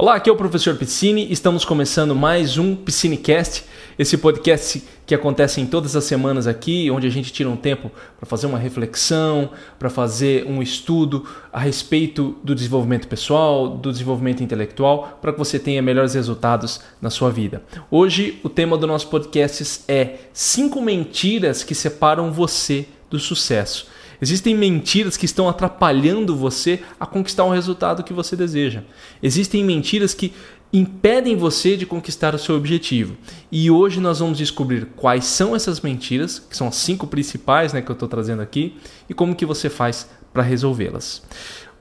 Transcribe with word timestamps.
Olá, 0.00 0.14
aqui 0.14 0.30
é 0.30 0.32
o 0.32 0.36
professor 0.36 0.74
Piscine. 0.76 1.30
Estamos 1.30 1.62
começando 1.62 2.14
mais 2.14 2.56
um 2.56 2.74
Piscinecast, 2.74 3.64
esse 3.98 4.16
podcast 4.16 4.82
que 5.04 5.14
acontece 5.14 5.60
em 5.60 5.66
todas 5.66 5.94
as 5.94 6.04
semanas 6.04 6.46
aqui, 6.46 6.90
onde 6.90 7.06
a 7.06 7.10
gente 7.10 7.30
tira 7.30 7.50
um 7.50 7.56
tempo 7.56 7.92
para 8.18 8.26
fazer 8.26 8.46
uma 8.46 8.56
reflexão, 8.56 9.50
para 9.78 9.90
fazer 9.90 10.46
um 10.46 10.62
estudo 10.62 11.28
a 11.52 11.60
respeito 11.60 12.34
do 12.42 12.54
desenvolvimento 12.54 13.08
pessoal, 13.08 13.68
do 13.68 13.92
desenvolvimento 13.92 14.42
intelectual, 14.42 15.18
para 15.20 15.34
que 15.34 15.38
você 15.38 15.58
tenha 15.58 15.82
melhores 15.82 16.14
resultados 16.14 16.80
na 16.98 17.10
sua 17.10 17.30
vida. 17.30 17.62
Hoje, 17.90 18.40
o 18.42 18.48
tema 18.48 18.78
do 18.78 18.86
nosso 18.86 19.08
podcast 19.08 19.82
é 19.86 20.14
cinco 20.32 20.80
mentiras 20.80 21.62
que 21.62 21.74
separam 21.74 22.32
você 22.32 22.86
do 23.10 23.18
sucesso. 23.18 23.86
Existem 24.20 24.54
mentiras 24.54 25.16
que 25.16 25.24
estão 25.24 25.48
atrapalhando 25.48 26.36
você 26.36 26.80
a 26.98 27.06
conquistar 27.06 27.44
o 27.44 27.50
resultado 27.50 28.02
que 28.02 28.12
você 28.12 28.36
deseja. 28.36 28.82
Existem 29.22 29.64
mentiras 29.64 30.12
que 30.12 30.32
impedem 30.72 31.36
você 31.36 31.76
de 31.76 31.86
conquistar 31.86 32.34
o 32.34 32.38
seu 32.38 32.54
objetivo. 32.54 33.16
E 33.50 33.70
hoje 33.70 34.00
nós 34.00 34.20
vamos 34.20 34.38
descobrir 34.38 34.86
quais 34.96 35.24
são 35.24 35.56
essas 35.56 35.80
mentiras, 35.80 36.38
que 36.38 36.56
são 36.56 36.68
as 36.68 36.76
cinco 36.76 37.06
principais 37.06 37.72
né, 37.72 37.82
que 37.82 37.90
eu 37.90 37.94
estou 37.94 38.08
trazendo 38.08 38.42
aqui, 38.42 38.76
e 39.08 39.14
como 39.14 39.34
que 39.34 39.46
você 39.46 39.68
faz 39.68 40.08
para 40.32 40.42
resolvê-las. 40.42 41.22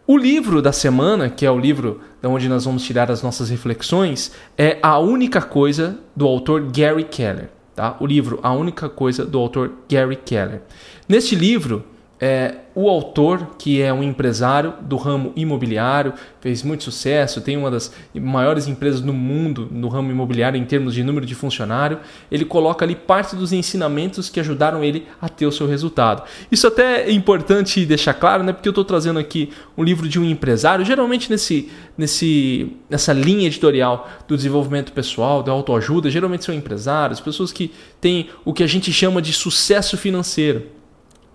O 0.07 0.17
livro 0.17 0.59
da 0.59 0.71
semana, 0.71 1.29
que 1.29 1.45
é 1.45 1.51
o 1.51 1.59
livro 1.59 2.01
da 2.19 2.27
onde 2.27 2.49
nós 2.49 2.65
vamos 2.65 2.81
tirar 2.81 3.11
as 3.11 3.21
nossas 3.21 3.51
reflexões, 3.51 4.31
é 4.57 4.79
A 4.81 4.97
Única 4.97 5.39
Coisa, 5.39 5.99
do 6.15 6.25
autor 6.25 6.71
Gary 6.71 7.03
Keller. 7.03 7.49
Tá? 7.75 7.95
O 7.99 8.07
livro 8.07 8.39
A 8.41 8.51
Única 8.51 8.89
Coisa, 8.89 9.23
do 9.23 9.37
autor 9.37 9.71
Gary 9.87 10.15
Keller. 10.15 10.63
Neste 11.07 11.35
livro, 11.35 11.85
é, 12.21 12.55
o 12.75 12.89
autor, 12.89 13.55
que 13.57 13.81
é 13.81 13.93
um 13.93 14.03
empresário 14.03 14.73
do 14.81 14.97
ramo 14.97 15.31
imobiliário, 15.35 16.13
fez 16.41 16.63
muito 16.63 16.83
sucesso, 16.83 17.39
tem 17.39 17.55
uma 17.55 17.71
das 17.71 17.93
maiores 18.13 18.67
empresas 18.67 19.01
no 19.01 19.13
mundo 19.13 19.67
no 19.71 19.87
ramo 19.87 20.11
imobiliário 20.11 20.59
em 20.59 20.65
termos 20.65 20.93
de 20.93 21.03
número 21.03 21.25
de 21.25 21.33
funcionário, 21.33 21.99
ele 22.29 22.43
coloca 22.43 22.83
ali 22.83 22.95
parte 22.95 23.35
dos 23.35 23.53
ensinamentos 23.53 24.29
que 24.29 24.39
ajudaram 24.39 24.83
ele 24.83 25.07
a 25.21 25.29
ter 25.29 25.45
o 25.45 25.51
seu 25.51 25.65
resultado. 25.65 26.23
Isso 26.51 26.67
até 26.67 27.03
é 27.03 27.11
importante 27.11 27.85
deixar 27.85 28.13
claro, 28.13 28.43
né? 28.43 28.51
Porque 28.51 28.67
eu 28.67 28.71
estou 28.71 28.85
trazendo 28.85 29.19
aqui 29.19 29.51
um 29.77 29.83
livro 29.83 30.07
de 30.07 30.19
um 30.19 30.25
empresário, 30.25 30.83
geralmente 30.83 31.29
nesse, 31.29 31.71
nesse, 31.97 32.73
nessa 32.89 33.13
linha 33.13 33.47
editorial 33.47 34.09
do 34.27 34.35
desenvolvimento 34.35 34.91
pessoal, 34.91 35.41
da 35.41 35.51
autoajuda, 35.51 36.09
geralmente 36.09 36.43
são 36.43 36.53
empresários, 36.53 37.21
pessoas 37.21 37.51
que 37.51 37.71
têm 38.01 38.29
o 38.43 38.53
que 38.53 38.63
a 38.63 38.67
gente 38.67 38.91
chama 38.91 39.21
de 39.21 39.31
sucesso 39.31 39.97
financeiro. 39.97 40.78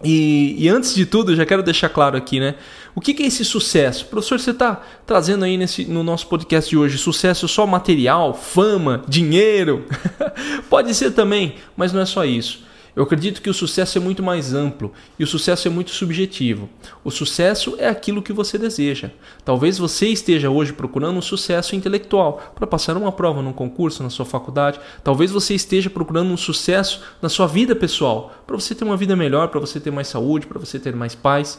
E, 0.04 0.54
e, 0.58 0.68
antes 0.68 0.94
de 0.94 1.06
tudo, 1.06 1.34
já 1.34 1.46
quero 1.46 1.62
deixar 1.62 1.88
claro 1.88 2.16
aqui, 2.16 2.38
né? 2.38 2.56
O 2.94 3.00
que, 3.00 3.14
que 3.14 3.22
é 3.22 3.26
esse 3.26 3.44
sucesso? 3.44 4.06
Professor, 4.06 4.38
você 4.38 4.50
está 4.50 4.82
trazendo 5.06 5.44
aí 5.44 5.56
nesse, 5.56 5.84
no 5.86 6.02
nosso 6.02 6.26
podcast 6.26 6.68
de 6.68 6.76
hoje 6.76 6.98
sucesso 6.98 7.48
só 7.48 7.66
material, 7.66 8.34
fama, 8.34 9.02
dinheiro? 9.08 9.86
Pode 10.68 10.94
ser 10.94 11.12
também, 11.12 11.54
mas 11.76 11.92
não 11.92 12.00
é 12.00 12.06
só 12.06 12.24
isso. 12.24 12.62
Eu 12.96 13.02
acredito 13.02 13.42
que 13.42 13.50
o 13.50 13.54
sucesso 13.54 13.98
é 13.98 14.00
muito 14.00 14.22
mais 14.22 14.54
amplo 14.54 14.92
e 15.18 15.24
o 15.24 15.26
sucesso 15.26 15.66
é 15.66 15.70
muito 15.70 15.90
subjetivo. 15.90 16.68
O 17.02 17.10
sucesso 17.10 17.74
é 17.78 17.88
aquilo 17.88 18.22
que 18.22 18.32
você 18.32 18.56
deseja. 18.56 19.10
Talvez 19.44 19.78
você 19.78 20.06
esteja 20.08 20.48
hoje 20.48 20.72
procurando 20.72 21.18
um 21.18 21.22
sucesso 21.22 21.74
intelectual 21.74 22.52
para 22.54 22.68
passar 22.68 22.96
uma 22.96 23.10
prova 23.10 23.42
num 23.42 23.52
concurso 23.52 24.02
na 24.02 24.10
sua 24.10 24.24
faculdade. 24.24 24.78
Talvez 25.02 25.32
você 25.32 25.54
esteja 25.54 25.90
procurando 25.90 26.30
um 26.30 26.36
sucesso 26.36 27.02
na 27.20 27.28
sua 27.28 27.48
vida 27.48 27.74
pessoal, 27.74 28.32
para 28.46 28.54
você 28.54 28.74
ter 28.74 28.84
uma 28.84 28.96
vida 28.96 29.16
melhor, 29.16 29.48
para 29.48 29.58
você 29.58 29.80
ter 29.80 29.90
mais 29.90 30.06
saúde, 30.06 30.46
para 30.46 30.60
você 30.60 30.78
ter 30.78 30.94
mais 30.94 31.16
paz. 31.16 31.58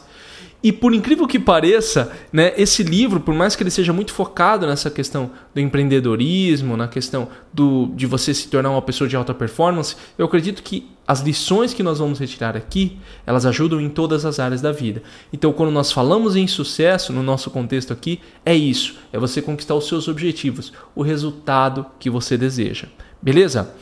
E 0.66 0.72
por 0.72 0.92
incrível 0.92 1.28
que 1.28 1.38
pareça, 1.38 2.10
né, 2.32 2.52
esse 2.56 2.82
livro, 2.82 3.20
por 3.20 3.32
mais 3.32 3.54
que 3.54 3.62
ele 3.62 3.70
seja 3.70 3.92
muito 3.92 4.12
focado 4.12 4.66
nessa 4.66 4.90
questão 4.90 5.30
do 5.54 5.60
empreendedorismo, 5.60 6.76
na 6.76 6.88
questão 6.88 7.28
do, 7.52 7.92
de 7.94 8.04
você 8.04 8.34
se 8.34 8.48
tornar 8.48 8.70
uma 8.70 8.82
pessoa 8.82 9.06
de 9.06 9.14
alta 9.14 9.32
performance, 9.32 9.94
eu 10.18 10.26
acredito 10.26 10.64
que 10.64 10.90
as 11.06 11.20
lições 11.20 11.72
que 11.72 11.84
nós 11.84 12.00
vamos 12.00 12.18
retirar 12.18 12.56
aqui, 12.56 12.98
elas 13.24 13.46
ajudam 13.46 13.80
em 13.80 13.88
todas 13.88 14.24
as 14.24 14.40
áreas 14.40 14.60
da 14.60 14.72
vida. 14.72 15.04
Então, 15.32 15.52
quando 15.52 15.70
nós 15.70 15.92
falamos 15.92 16.34
em 16.34 16.48
sucesso, 16.48 17.12
no 17.12 17.22
nosso 17.22 17.48
contexto 17.48 17.92
aqui, 17.92 18.18
é 18.44 18.52
isso: 18.52 18.96
é 19.12 19.20
você 19.20 19.40
conquistar 19.40 19.76
os 19.76 19.86
seus 19.86 20.08
objetivos, 20.08 20.72
o 20.96 21.02
resultado 21.02 21.86
que 22.00 22.10
você 22.10 22.36
deseja. 22.36 22.88
Beleza? 23.22 23.72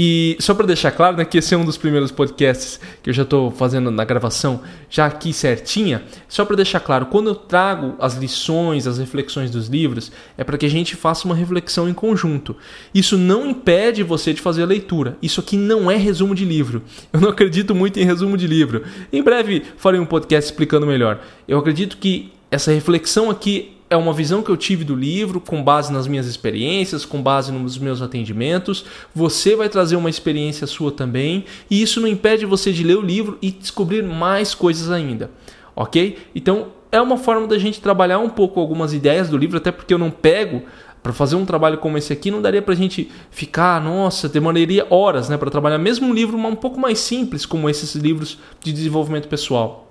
E 0.00 0.36
só 0.38 0.54
para 0.54 0.64
deixar 0.64 0.92
claro, 0.92 1.16
né, 1.16 1.24
que 1.24 1.38
esse 1.38 1.52
é 1.52 1.58
um 1.58 1.64
dos 1.64 1.76
primeiros 1.76 2.12
podcasts 2.12 2.78
que 3.02 3.10
eu 3.10 3.14
já 3.14 3.24
estou 3.24 3.50
fazendo 3.50 3.90
na 3.90 4.04
gravação, 4.04 4.60
já 4.88 5.06
aqui 5.06 5.32
certinha. 5.32 6.04
Só 6.28 6.44
para 6.44 6.54
deixar 6.54 6.78
claro, 6.78 7.06
quando 7.06 7.30
eu 7.30 7.34
trago 7.34 7.96
as 7.98 8.14
lições, 8.14 8.86
as 8.86 8.98
reflexões 8.98 9.50
dos 9.50 9.66
livros, 9.66 10.12
é 10.36 10.44
para 10.44 10.56
que 10.56 10.66
a 10.66 10.70
gente 10.70 10.94
faça 10.94 11.24
uma 11.24 11.34
reflexão 11.34 11.88
em 11.88 11.94
conjunto. 11.94 12.54
Isso 12.94 13.18
não 13.18 13.50
impede 13.50 14.04
você 14.04 14.32
de 14.32 14.40
fazer 14.40 14.62
a 14.62 14.66
leitura. 14.66 15.18
Isso 15.20 15.40
aqui 15.40 15.56
não 15.56 15.90
é 15.90 15.96
resumo 15.96 16.32
de 16.32 16.44
livro. 16.44 16.82
Eu 17.12 17.20
não 17.20 17.30
acredito 17.30 17.74
muito 17.74 17.98
em 17.98 18.04
resumo 18.04 18.36
de 18.36 18.46
livro. 18.46 18.84
Em 19.12 19.22
breve 19.22 19.64
farei 19.76 19.98
um 19.98 20.06
podcast 20.06 20.48
explicando 20.48 20.86
melhor. 20.86 21.20
Eu 21.48 21.58
acredito 21.58 21.96
que 21.96 22.30
essa 22.52 22.70
reflexão 22.70 23.30
aqui 23.30 23.77
é 23.90 23.96
uma 23.96 24.12
visão 24.12 24.42
que 24.42 24.50
eu 24.50 24.56
tive 24.56 24.84
do 24.84 24.94
livro, 24.94 25.40
com 25.40 25.62
base 25.62 25.92
nas 25.92 26.06
minhas 26.06 26.26
experiências, 26.26 27.04
com 27.04 27.22
base 27.22 27.50
nos 27.50 27.78
meus 27.78 28.02
atendimentos. 28.02 28.84
Você 29.14 29.56
vai 29.56 29.68
trazer 29.68 29.96
uma 29.96 30.10
experiência 30.10 30.66
sua 30.66 30.92
também, 30.92 31.44
e 31.70 31.80
isso 31.80 32.00
não 32.00 32.08
impede 32.08 32.44
você 32.44 32.72
de 32.72 32.84
ler 32.84 32.98
o 32.98 33.02
livro 33.02 33.38
e 33.40 33.50
descobrir 33.50 34.02
mais 34.02 34.54
coisas 34.54 34.90
ainda, 34.90 35.30
ok? 35.74 36.18
Então 36.34 36.68
é 36.92 37.00
uma 37.00 37.16
forma 37.16 37.46
da 37.46 37.58
gente 37.58 37.80
trabalhar 37.80 38.18
um 38.18 38.28
pouco 38.28 38.60
algumas 38.60 38.92
ideias 38.92 39.28
do 39.28 39.36
livro, 39.36 39.56
até 39.56 39.72
porque 39.72 39.92
eu 39.92 39.98
não 39.98 40.10
pego 40.10 40.62
para 41.02 41.12
fazer 41.12 41.36
um 41.36 41.44
trabalho 41.44 41.78
como 41.78 41.96
esse 41.96 42.12
aqui, 42.12 42.30
não 42.30 42.42
daria 42.42 42.60
para 42.60 42.74
a 42.74 42.76
gente 42.76 43.10
ficar, 43.30 43.80
nossa, 43.80 44.28
demoraria 44.28 44.86
horas 44.90 45.28
né, 45.28 45.36
para 45.36 45.50
trabalhar 45.50 45.78
mesmo 45.78 46.08
um 46.08 46.12
livro 46.12 46.36
um 46.36 46.56
pouco 46.56 46.78
mais 46.78 46.98
simples, 46.98 47.46
como 47.46 47.70
esses 47.70 47.94
livros 47.94 48.38
de 48.62 48.72
desenvolvimento 48.72 49.28
pessoal. 49.28 49.90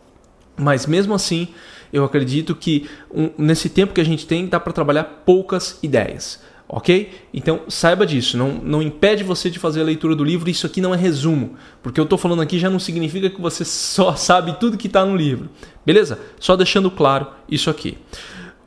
Mas 0.55 0.85
mesmo 0.85 1.13
assim, 1.13 1.47
eu 1.91 2.03
acredito 2.03 2.55
que 2.55 2.89
um, 3.13 3.29
nesse 3.37 3.69
tempo 3.69 3.93
que 3.93 4.01
a 4.01 4.05
gente 4.05 4.25
tem 4.25 4.47
dá 4.47 4.59
para 4.59 4.73
trabalhar 4.73 5.03
poucas 5.25 5.79
ideias. 5.81 6.41
Ok? 6.69 7.09
Então 7.33 7.61
saiba 7.69 8.05
disso, 8.05 8.37
não, 8.37 8.55
não 8.55 8.81
impede 8.81 9.23
você 9.23 9.49
de 9.49 9.57
fazer 9.57 9.79
a 9.79 9.85
leitura 9.85 10.15
do 10.15 10.23
livro. 10.23 10.49
Isso 10.49 10.67
aqui 10.67 10.81
não 10.81 10.93
é 10.93 10.97
resumo, 10.97 11.55
porque 11.81 11.99
eu 11.99 12.03
estou 12.03 12.17
falando 12.17 12.41
aqui 12.41 12.59
já 12.59 12.69
não 12.69 12.79
significa 12.79 13.29
que 13.29 13.39
você 13.39 13.63
só 13.63 14.15
sabe 14.15 14.57
tudo 14.59 14.77
que 14.77 14.87
está 14.87 15.05
no 15.05 15.15
livro, 15.15 15.49
beleza? 15.85 16.19
Só 16.39 16.57
deixando 16.57 16.91
claro 16.91 17.27
isso 17.49 17.69
aqui. 17.69 17.97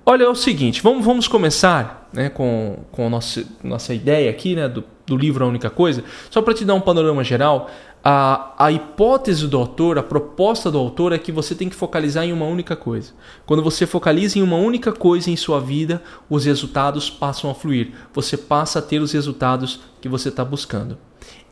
Olha, 0.04 0.24
é 0.24 0.28
o 0.28 0.34
seguinte, 0.34 0.80
vamos, 0.82 1.04
vamos 1.04 1.28
começar 1.28 2.08
né, 2.12 2.30
com, 2.30 2.78
com 2.90 3.06
a 3.06 3.10
nossa, 3.10 3.44
nossa 3.62 3.94
ideia 3.94 4.30
aqui 4.30 4.56
né, 4.56 4.66
do, 4.66 4.82
do 5.10 5.16
livro 5.16 5.44
A 5.44 5.48
Única 5.48 5.68
Coisa, 5.68 6.04
só 6.30 6.40
para 6.40 6.54
te 6.54 6.64
dar 6.64 6.74
um 6.74 6.80
panorama 6.80 7.24
geral. 7.24 7.68
A, 8.02 8.54
a 8.56 8.72
hipótese 8.72 9.46
do 9.46 9.58
autor, 9.58 9.98
a 9.98 10.02
proposta 10.02 10.70
do 10.70 10.78
autor 10.78 11.12
é 11.12 11.18
que 11.18 11.30
você 11.30 11.54
tem 11.54 11.68
que 11.68 11.74
focalizar 11.74 12.24
em 12.24 12.32
uma 12.32 12.46
única 12.46 12.74
coisa. 12.74 13.12
Quando 13.44 13.62
você 13.62 13.86
focaliza 13.86 14.38
em 14.38 14.42
uma 14.42 14.56
única 14.56 14.92
coisa 14.92 15.30
em 15.30 15.36
sua 15.36 15.60
vida, 15.60 16.00
os 16.30 16.46
resultados 16.46 17.10
passam 17.10 17.50
a 17.50 17.54
fluir. 17.54 17.92
Você 18.14 18.38
passa 18.38 18.78
a 18.78 18.82
ter 18.82 19.02
os 19.02 19.12
resultados 19.12 19.80
que 20.00 20.08
você 20.08 20.30
está 20.30 20.44
buscando. 20.44 20.96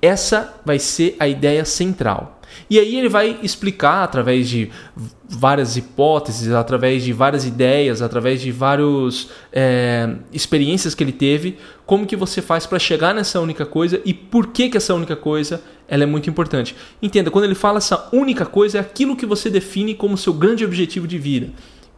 Essa 0.01 0.55
vai 0.65 0.79
ser 0.79 1.17
a 1.19 1.29
ideia 1.29 1.65
central. 1.65 2.38
E 2.69 2.79
aí 2.79 2.97
ele 2.97 3.09
vai 3.09 3.39
explicar 3.43 4.05
através 4.05 4.49
de 4.49 4.71
várias 5.29 5.77
hipóteses, 5.77 6.53
através 6.53 7.05
de 7.05 7.13
várias 7.13 7.45
ideias, 7.45 8.01
através 8.01 8.41
de 8.41 8.51
várias 8.51 9.29
é, 9.53 10.15
experiências 10.33 10.95
que 10.95 11.05
ele 11.05 11.13
teve, 11.13 11.59
como 11.85 12.07
que 12.07 12.17
você 12.17 12.41
faz 12.41 12.67
para 12.67 12.79
chegar 12.79 13.15
nessa 13.15 13.41
única 13.41 13.67
coisa 13.67 14.01
e 14.05 14.15
por 14.15 14.49
que, 14.49 14.69
que 14.69 14.77
essa 14.77 14.95
única 14.95 15.17
coisa 15.17 15.63
ela 15.87 16.03
é 16.03 16.07
muito 16.07 16.29
importante. 16.29 16.77
Entenda, 17.01 17.31
quando 17.31 17.45
ele 17.45 17.55
fala 17.55 17.79
essa 17.79 18.09
única 18.13 18.45
coisa, 18.45 18.79
é 18.79 18.81
aquilo 18.81 19.17
que 19.17 19.25
você 19.25 19.49
define 19.49 19.95
como 19.95 20.17
seu 20.19 20.33
grande 20.33 20.65
objetivo 20.65 21.07
de 21.07 21.19
vida. 21.19 21.51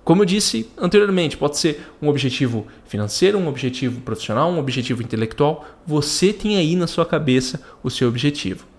Como 0.05 0.23
eu 0.23 0.27
disse 0.27 0.69
anteriormente, 0.79 1.37
pode 1.37 1.59
ser 1.59 1.81
um 2.01 2.09
objetivo 2.09 2.67
financeiro, 2.87 3.39
um 3.39 3.49
objetivo 3.49 4.01
profissional, 4.01 4.51
um 4.51 4.59
objetivo 4.59 5.03
intelectual. 5.03 5.65
Você 5.87 6.33
tem 6.33 6.57
aí 6.57 6.75
na 6.75 6.87
sua 6.87 7.05
cabeça 7.05 7.61
o 7.83 7.91
seu 7.91 8.09
objetivo. 8.09 8.70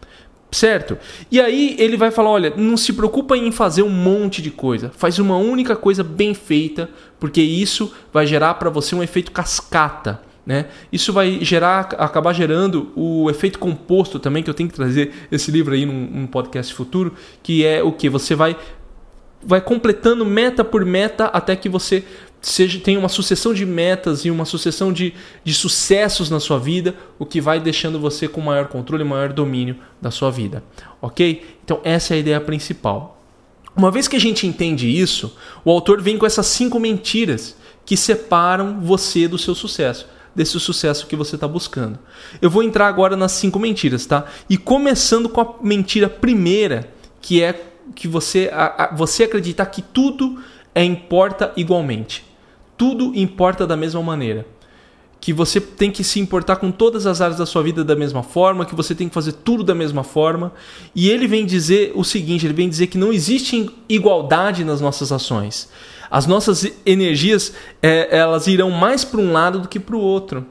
Certo? 0.51 0.97
E 1.31 1.39
aí 1.39 1.77
ele 1.79 1.95
vai 1.95 2.11
falar: 2.11 2.29
olha, 2.29 2.53
não 2.57 2.75
se 2.75 2.91
preocupa 2.91 3.37
em 3.37 3.51
fazer 3.51 3.83
um 3.83 3.89
monte 3.89 4.41
de 4.41 4.51
coisa, 4.51 4.91
faz 4.95 5.17
uma 5.17 5.37
única 5.37 5.77
coisa 5.77 6.03
bem 6.03 6.33
feita, 6.33 6.89
porque 7.19 7.41
isso 7.41 7.93
vai 8.11 8.27
gerar 8.27 8.55
para 8.55 8.69
você 8.69 8.93
um 8.93 9.01
efeito 9.01 9.31
cascata. 9.31 10.21
Né? 10.45 10.65
Isso 10.91 11.13
vai 11.13 11.39
gerar, 11.41 11.81
acabar 11.99 12.33
gerando 12.33 12.91
o 12.95 13.29
efeito 13.29 13.59
composto 13.59 14.19
também, 14.19 14.41
que 14.43 14.49
eu 14.49 14.53
tenho 14.53 14.67
que 14.67 14.75
trazer 14.75 15.13
esse 15.31 15.51
livro 15.51 15.73
aí 15.73 15.85
num, 15.85 16.07
num 16.11 16.27
podcast 16.27 16.73
futuro, 16.73 17.13
que 17.43 17.63
é 17.63 17.81
o 17.83 17.91
que? 17.91 18.09
Você 18.09 18.33
vai, 18.33 18.57
vai 19.41 19.61
completando 19.61 20.25
meta 20.25 20.63
por 20.63 20.83
meta 20.83 21.25
até 21.25 21.55
que 21.55 21.69
você 21.69 22.03
seja 22.41 22.79
tenha 22.79 22.97
uma 22.97 23.07
sucessão 23.07 23.53
de 23.53 23.65
metas 23.65 24.25
e 24.25 24.31
uma 24.31 24.45
sucessão 24.45 24.91
de, 24.91 25.13
de 25.43 25.53
sucessos 25.53 26.29
na 26.29 26.39
sua 26.39 26.57
vida, 26.57 26.95
o 27.19 27.25
que 27.25 27.39
vai 27.39 27.59
deixando 27.59 27.99
você 27.99 28.27
com 28.27 28.41
maior 28.41 28.67
controle, 28.67 29.03
maior 29.03 29.31
domínio 29.31 29.77
da 30.01 30.09
sua 30.09 30.31
vida. 30.31 30.63
Ok? 31.01 31.45
Então, 31.63 31.79
essa 31.83 32.13
é 32.13 32.17
a 32.17 32.19
ideia 32.19 32.41
principal. 32.41 33.21
Uma 33.75 33.91
vez 33.91 34.07
que 34.07 34.15
a 34.15 34.19
gente 34.19 34.45
entende 34.45 34.89
isso, 34.89 35.37
o 35.63 35.71
autor 35.71 36.01
vem 36.01 36.17
com 36.17 36.25
essas 36.25 36.47
cinco 36.47 36.79
mentiras 36.79 37.55
que 37.85 37.95
separam 37.95 38.81
você 38.81 39.27
do 39.27 39.37
seu 39.37 39.55
sucesso, 39.55 40.07
desse 40.35 40.59
sucesso 40.59 41.07
que 41.07 41.15
você 41.15 41.35
está 41.35 41.47
buscando. 41.47 41.97
Eu 42.41 42.49
vou 42.49 42.63
entrar 42.63 42.87
agora 42.87 43.15
nas 43.15 43.31
cinco 43.33 43.59
mentiras, 43.59 44.05
tá? 44.05 44.25
E 44.49 44.57
começando 44.57 45.29
com 45.29 45.41
a 45.41 45.55
mentira 45.61 46.09
primeira, 46.09 46.91
que 47.21 47.41
é 47.41 47.67
que 47.95 48.07
você, 48.07 48.49
a, 48.51 48.85
a, 48.85 48.95
você 48.95 49.23
acreditar 49.23 49.65
que 49.67 49.81
tudo 49.81 50.41
é, 50.73 50.83
importa 50.83 51.53
igualmente. 51.55 52.30
Tudo 52.81 53.11
importa 53.13 53.67
da 53.67 53.77
mesma 53.77 54.01
maneira 54.01 54.43
que 55.19 55.31
você 55.31 55.61
tem 55.61 55.91
que 55.91 56.03
se 56.03 56.19
importar 56.19 56.55
com 56.55 56.71
todas 56.71 57.05
as 57.05 57.21
áreas 57.21 57.37
da 57.37 57.45
sua 57.45 57.61
vida 57.61 57.83
da 57.83 57.95
mesma 57.95 58.23
forma, 58.23 58.65
que 58.65 58.73
você 58.73 58.95
tem 58.95 59.07
que 59.07 59.13
fazer 59.13 59.33
tudo 59.33 59.63
da 59.63 59.75
mesma 59.75 60.03
forma. 60.03 60.51
E 60.95 61.07
ele 61.07 61.27
vem 61.27 61.45
dizer 61.45 61.91
o 61.93 62.03
seguinte: 62.03 62.43
ele 62.43 62.55
vem 62.55 62.67
dizer 62.67 62.87
que 62.87 62.97
não 62.97 63.13
existe 63.13 63.69
igualdade 63.87 64.65
nas 64.65 64.81
nossas 64.81 65.11
ações. 65.11 65.69
As 66.09 66.25
nossas 66.25 66.65
energias 66.83 67.53
é, 67.83 68.17
elas 68.17 68.47
irão 68.47 68.71
mais 68.71 69.05
para 69.05 69.21
um 69.21 69.31
lado 69.31 69.59
do 69.59 69.67
que 69.67 69.79
para 69.79 69.95
o 69.95 69.99
outro. 69.99 70.43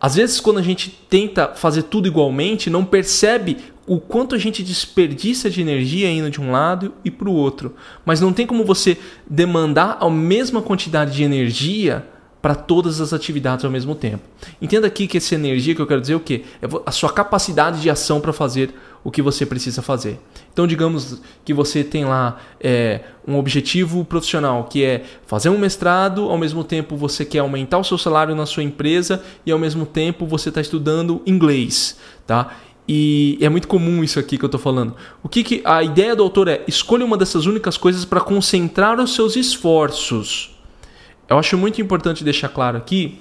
Às 0.00 0.14
vezes, 0.14 0.38
quando 0.38 0.58
a 0.58 0.62
gente 0.62 0.90
tenta 1.10 1.54
fazer 1.56 1.82
tudo 1.82 2.06
igualmente, 2.06 2.70
não 2.70 2.84
percebe 2.84 3.56
o 3.88 3.98
quanto 3.98 4.34
a 4.34 4.38
gente 4.38 4.62
desperdiça 4.62 5.48
de 5.48 5.60
energia 5.60 6.10
indo 6.10 6.30
de 6.30 6.40
um 6.40 6.52
lado 6.52 6.92
e 7.04 7.10
para 7.10 7.28
o 7.28 7.32
outro. 7.32 7.74
Mas 8.04 8.20
não 8.20 8.32
tem 8.32 8.46
como 8.46 8.64
você 8.64 8.98
demandar 9.28 9.96
a 9.98 10.10
mesma 10.10 10.60
quantidade 10.60 11.16
de 11.16 11.24
energia 11.24 12.06
para 12.40 12.54
todas 12.54 13.00
as 13.00 13.12
atividades 13.12 13.64
ao 13.64 13.70
mesmo 13.70 13.94
tempo. 13.94 14.22
Entenda 14.62 14.86
aqui 14.86 15.06
que 15.06 15.16
essa 15.16 15.34
energia 15.34 15.74
que 15.74 15.82
eu 15.82 15.86
quero 15.86 16.00
dizer 16.00 16.12
é 16.12 16.16
o 16.16 16.20
quê? 16.20 16.44
É 16.62 16.66
a 16.86 16.92
sua 16.92 17.12
capacidade 17.12 17.80
de 17.80 17.90
ação 17.90 18.20
para 18.20 18.32
fazer 18.32 18.72
o 19.02 19.10
que 19.10 19.22
você 19.22 19.44
precisa 19.44 19.82
fazer. 19.82 20.20
Então, 20.52 20.66
digamos 20.66 21.20
que 21.44 21.54
você 21.54 21.82
tem 21.82 22.04
lá 22.04 22.38
é, 22.60 23.00
um 23.26 23.36
objetivo 23.36 24.04
profissional, 24.04 24.64
que 24.64 24.84
é 24.84 25.04
fazer 25.26 25.48
um 25.48 25.58
mestrado, 25.58 26.28
ao 26.28 26.38
mesmo 26.38 26.62
tempo 26.62 26.96
você 26.96 27.24
quer 27.24 27.40
aumentar 27.40 27.78
o 27.78 27.84
seu 27.84 27.98
salário 27.98 28.34
na 28.34 28.46
sua 28.46 28.62
empresa 28.62 29.22
e 29.46 29.50
ao 29.50 29.58
mesmo 29.58 29.86
tempo 29.86 30.26
você 30.26 30.48
está 30.48 30.60
estudando 30.60 31.22
inglês, 31.26 31.98
tá? 32.26 32.56
E 32.88 33.36
é 33.40 33.48
muito 33.50 33.68
comum 33.68 34.02
isso 34.02 34.18
aqui 34.18 34.38
que 34.38 34.44
eu 34.44 34.48
estou 34.48 34.60
falando. 34.60 34.96
O 35.22 35.28
que, 35.28 35.44
que 35.44 35.60
a 35.64 35.82
ideia 35.82 36.16
do 36.16 36.22
autor 36.22 36.48
é? 36.48 36.64
Escolha 36.66 37.04
uma 37.04 37.18
dessas 37.18 37.44
únicas 37.44 37.76
coisas 37.76 38.04
para 38.04 38.20
concentrar 38.20 38.98
os 38.98 39.14
seus 39.14 39.36
esforços 39.36 40.58
eu 41.28 41.38
acho 41.38 41.56
muito 41.58 41.80
importante 41.80 42.24
deixar 42.24 42.48
claro 42.48 42.76
aqui 42.76 43.20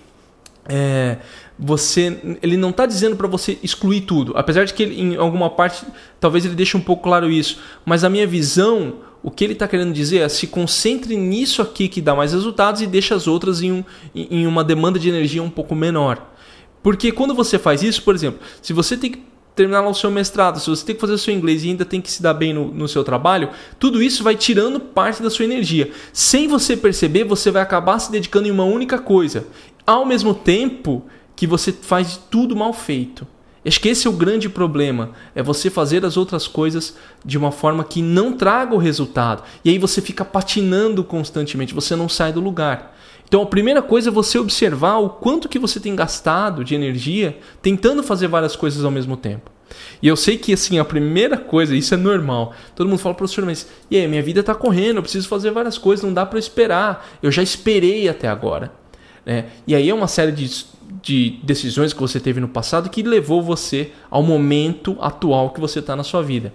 é, 0.69 1.17
você 1.57 2.37
ele 2.41 2.57
não 2.57 2.69
está 2.69 2.85
dizendo 2.85 3.15
para 3.15 3.27
você 3.27 3.57
excluir 3.61 4.01
tudo 4.01 4.33
apesar 4.35 4.65
de 4.65 4.73
que 4.73 4.83
ele, 4.83 5.01
em 5.01 5.15
alguma 5.15 5.49
parte 5.49 5.85
talvez 6.19 6.45
ele 6.45 6.55
deixe 6.55 6.75
um 6.77 6.81
pouco 6.81 7.03
claro 7.03 7.29
isso 7.29 7.59
mas 7.85 8.03
a 8.03 8.09
minha 8.09 8.27
visão 8.27 8.95
o 9.23 9.31
que 9.31 9.43
ele 9.43 9.53
está 9.53 9.67
querendo 9.67 9.93
dizer 9.93 10.19
é 10.19 10.29
se 10.29 10.47
concentre 10.47 11.15
nisso 11.17 11.61
aqui 11.61 11.87
que 11.87 12.01
dá 12.01 12.15
mais 12.15 12.31
resultados 12.33 12.81
e 12.81 12.87
deixe 12.87 13.13
as 13.13 13.27
outras 13.27 13.61
em, 13.61 13.71
um, 13.71 13.83
em 14.13 14.45
uma 14.45 14.63
demanda 14.63 14.97
de 14.99 15.09
energia 15.09 15.43
um 15.43 15.49
pouco 15.49 15.75
menor 15.75 16.33
porque 16.83 17.11
quando 17.11 17.33
você 17.33 17.57
faz 17.57 17.81
isso 17.81 18.03
por 18.03 18.15
exemplo 18.15 18.39
se 18.61 18.73
você 18.73 18.95
tem 18.95 19.11
que 19.11 19.23
terminar 19.57 19.81
lá 19.81 19.89
o 19.89 19.93
seu 19.93 20.11
mestrado, 20.11 20.59
se 20.59 20.69
você 20.69 20.85
tem 20.85 20.95
que 20.95 21.01
fazer 21.01 21.13
o 21.13 21.17
seu 21.17 21.33
inglês 21.33 21.63
e 21.63 21.69
ainda 21.69 21.83
tem 21.83 21.99
que 21.99 22.11
se 22.11 22.21
dar 22.21 22.33
bem 22.33 22.53
no, 22.53 22.71
no 22.71 22.87
seu 22.87 23.03
trabalho, 23.03 23.49
tudo 23.79 24.01
isso 24.01 24.23
vai 24.23 24.35
tirando 24.35 24.79
parte 24.79 25.21
da 25.21 25.29
sua 25.29 25.45
energia. 25.45 25.91
Sem 26.13 26.47
você 26.47 26.77
perceber, 26.77 27.23
você 27.23 27.49
vai 27.49 27.61
acabar 27.61 27.97
se 27.99 28.11
dedicando 28.11 28.47
em 28.47 28.51
uma 28.51 28.63
única 28.63 28.99
coisa, 28.99 29.47
ao 29.85 30.05
mesmo 30.05 30.33
tempo 30.33 31.03
que 31.35 31.47
você 31.47 31.71
faz 31.71 32.19
tudo 32.29 32.55
mal 32.55 32.71
feito. 32.71 33.27
Acho 33.65 33.81
que 33.81 33.89
esse 33.89 34.07
é 34.07 34.09
o 34.09 34.13
grande 34.13 34.47
problema, 34.47 35.11
é 35.35 35.43
você 35.43 35.69
fazer 35.69 36.05
as 36.05 36.15
outras 36.15 36.47
coisas 36.47 36.95
de 37.25 37.37
uma 37.37 37.51
forma 37.51 37.83
que 37.83 38.01
não 38.01 38.31
traga 38.31 38.73
o 38.73 38.77
resultado. 38.77 39.43
E 39.65 39.69
aí 39.69 39.77
você 39.77 40.01
fica 40.01 40.23
patinando 40.23 41.03
constantemente, 41.03 41.73
você 41.73 41.95
não 41.95 42.07
sai 42.07 42.31
do 42.31 42.39
lugar. 42.39 42.96
Então 43.27 43.41
a 43.41 43.45
primeira 43.45 43.81
coisa 43.81 44.09
é 44.09 44.11
você 44.11 44.39
observar 44.39 44.97
o 44.97 45.09
quanto 45.09 45.49
que 45.49 45.59
você 45.59 45.79
tem 45.79 45.95
gastado 45.95 46.63
de 46.63 46.73
energia 46.73 47.37
tentando 47.61 48.01
fazer 48.01 48.27
várias 48.27 48.55
coisas 48.55 48.85
ao 48.85 48.91
mesmo 48.91 49.17
tempo. 49.17 49.51
E 50.01 50.07
eu 50.07 50.15
sei 50.15 50.37
que 50.37 50.53
assim, 50.53 50.79
a 50.79 50.85
primeira 50.85 51.37
coisa, 51.37 51.75
isso 51.75 51.93
é 51.93 51.97
normal. 51.97 52.53
Todo 52.73 52.87
mundo 52.87 52.99
fala, 52.99 53.13
professor, 53.13 53.45
mas 53.45 53.67
e 53.91 53.97
aí, 53.97 54.07
minha 54.07 54.23
vida 54.23 54.39
está 54.39 54.55
correndo, 54.55 54.97
eu 54.97 55.03
preciso 55.03 55.27
fazer 55.27 55.51
várias 55.51 55.77
coisas, 55.77 56.05
não 56.05 56.13
dá 56.13 56.25
para 56.25 56.39
esperar. 56.39 57.05
Eu 57.21 57.29
já 57.29 57.43
esperei 57.43 58.07
até 58.07 58.29
agora. 58.29 58.71
Né? 59.25 59.47
E 59.67 59.75
aí 59.75 59.89
é 59.89 59.93
uma 59.93 60.07
série 60.07 60.31
de, 60.31 60.65
de 61.01 61.39
decisões 61.43 61.91
que 61.91 61.99
você 61.99 62.21
teve 62.21 62.39
no 62.39 62.47
passado 62.47 62.89
que 62.89 63.03
levou 63.03 63.41
você 63.41 63.91
ao 64.09 64.23
momento 64.23 64.95
atual 65.01 65.49
que 65.49 65.59
você 65.59 65.79
está 65.79 65.97
na 65.97 66.03
sua 66.03 66.23
vida. 66.23 66.53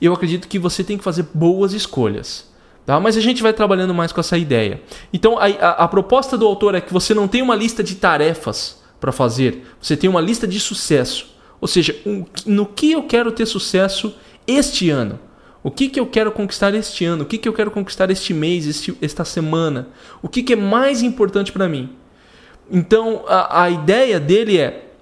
Eu 0.00 0.14
acredito 0.14 0.48
que 0.48 0.58
você 0.58 0.82
tem 0.82 0.96
que 0.96 1.04
fazer 1.04 1.26
boas 1.34 1.74
escolhas. 1.74 2.53
Tá? 2.86 3.00
Mas 3.00 3.16
a 3.16 3.20
gente 3.20 3.42
vai 3.42 3.52
trabalhando 3.52 3.94
mais 3.94 4.12
com 4.12 4.20
essa 4.20 4.36
ideia. 4.36 4.80
Então 5.12 5.38
a, 5.38 5.46
a, 5.46 5.70
a 5.84 5.88
proposta 5.88 6.36
do 6.36 6.46
autor 6.46 6.74
é 6.74 6.80
que 6.80 6.92
você 6.92 7.14
não 7.14 7.26
tem 7.26 7.40
uma 7.40 7.54
lista 7.54 7.82
de 7.82 7.94
tarefas 7.94 8.82
para 9.00 9.12
fazer, 9.12 9.64
você 9.80 9.96
tem 9.96 10.08
uma 10.08 10.20
lista 10.20 10.46
de 10.46 10.60
sucesso. 10.60 11.34
Ou 11.60 11.68
seja, 11.68 11.96
um, 12.04 12.24
no 12.44 12.66
que 12.66 12.92
eu 12.92 13.02
quero 13.04 13.32
ter 13.32 13.46
sucesso 13.46 14.14
este 14.46 14.90
ano. 14.90 15.18
O 15.62 15.70
que, 15.70 15.88
que 15.88 15.98
eu 15.98 16.06
quero 16.06 16.30
conquistar 16.30 16.74
este 16.74 17.06
ano? 17.06 17.22
O 17.22 17.26
que, 17.26 17.38
que 17.38 17.48
eu 17.48 17.52
quero 17.54 17.70
conquistar 17.70 18.10
este 18.10 18.34
mês, 18.34 18.66
este, 18.66 18.94
esta 19.00 19.24
semana? 19.24 19.88
O 20.20 20.28
que, 20.28 20.42
que 20.42 20.52
é 20.52 20.56
mais 20.56 21.02
importante 21.02 21.50
para 21.52 21.66
mim? 21.66 21.88
Então 22.70 23.24
a, 23.26 23.62
a 23.62 23.70
ideia 23.70 24.20
dele 24.20 24.58
é 24.58 24.93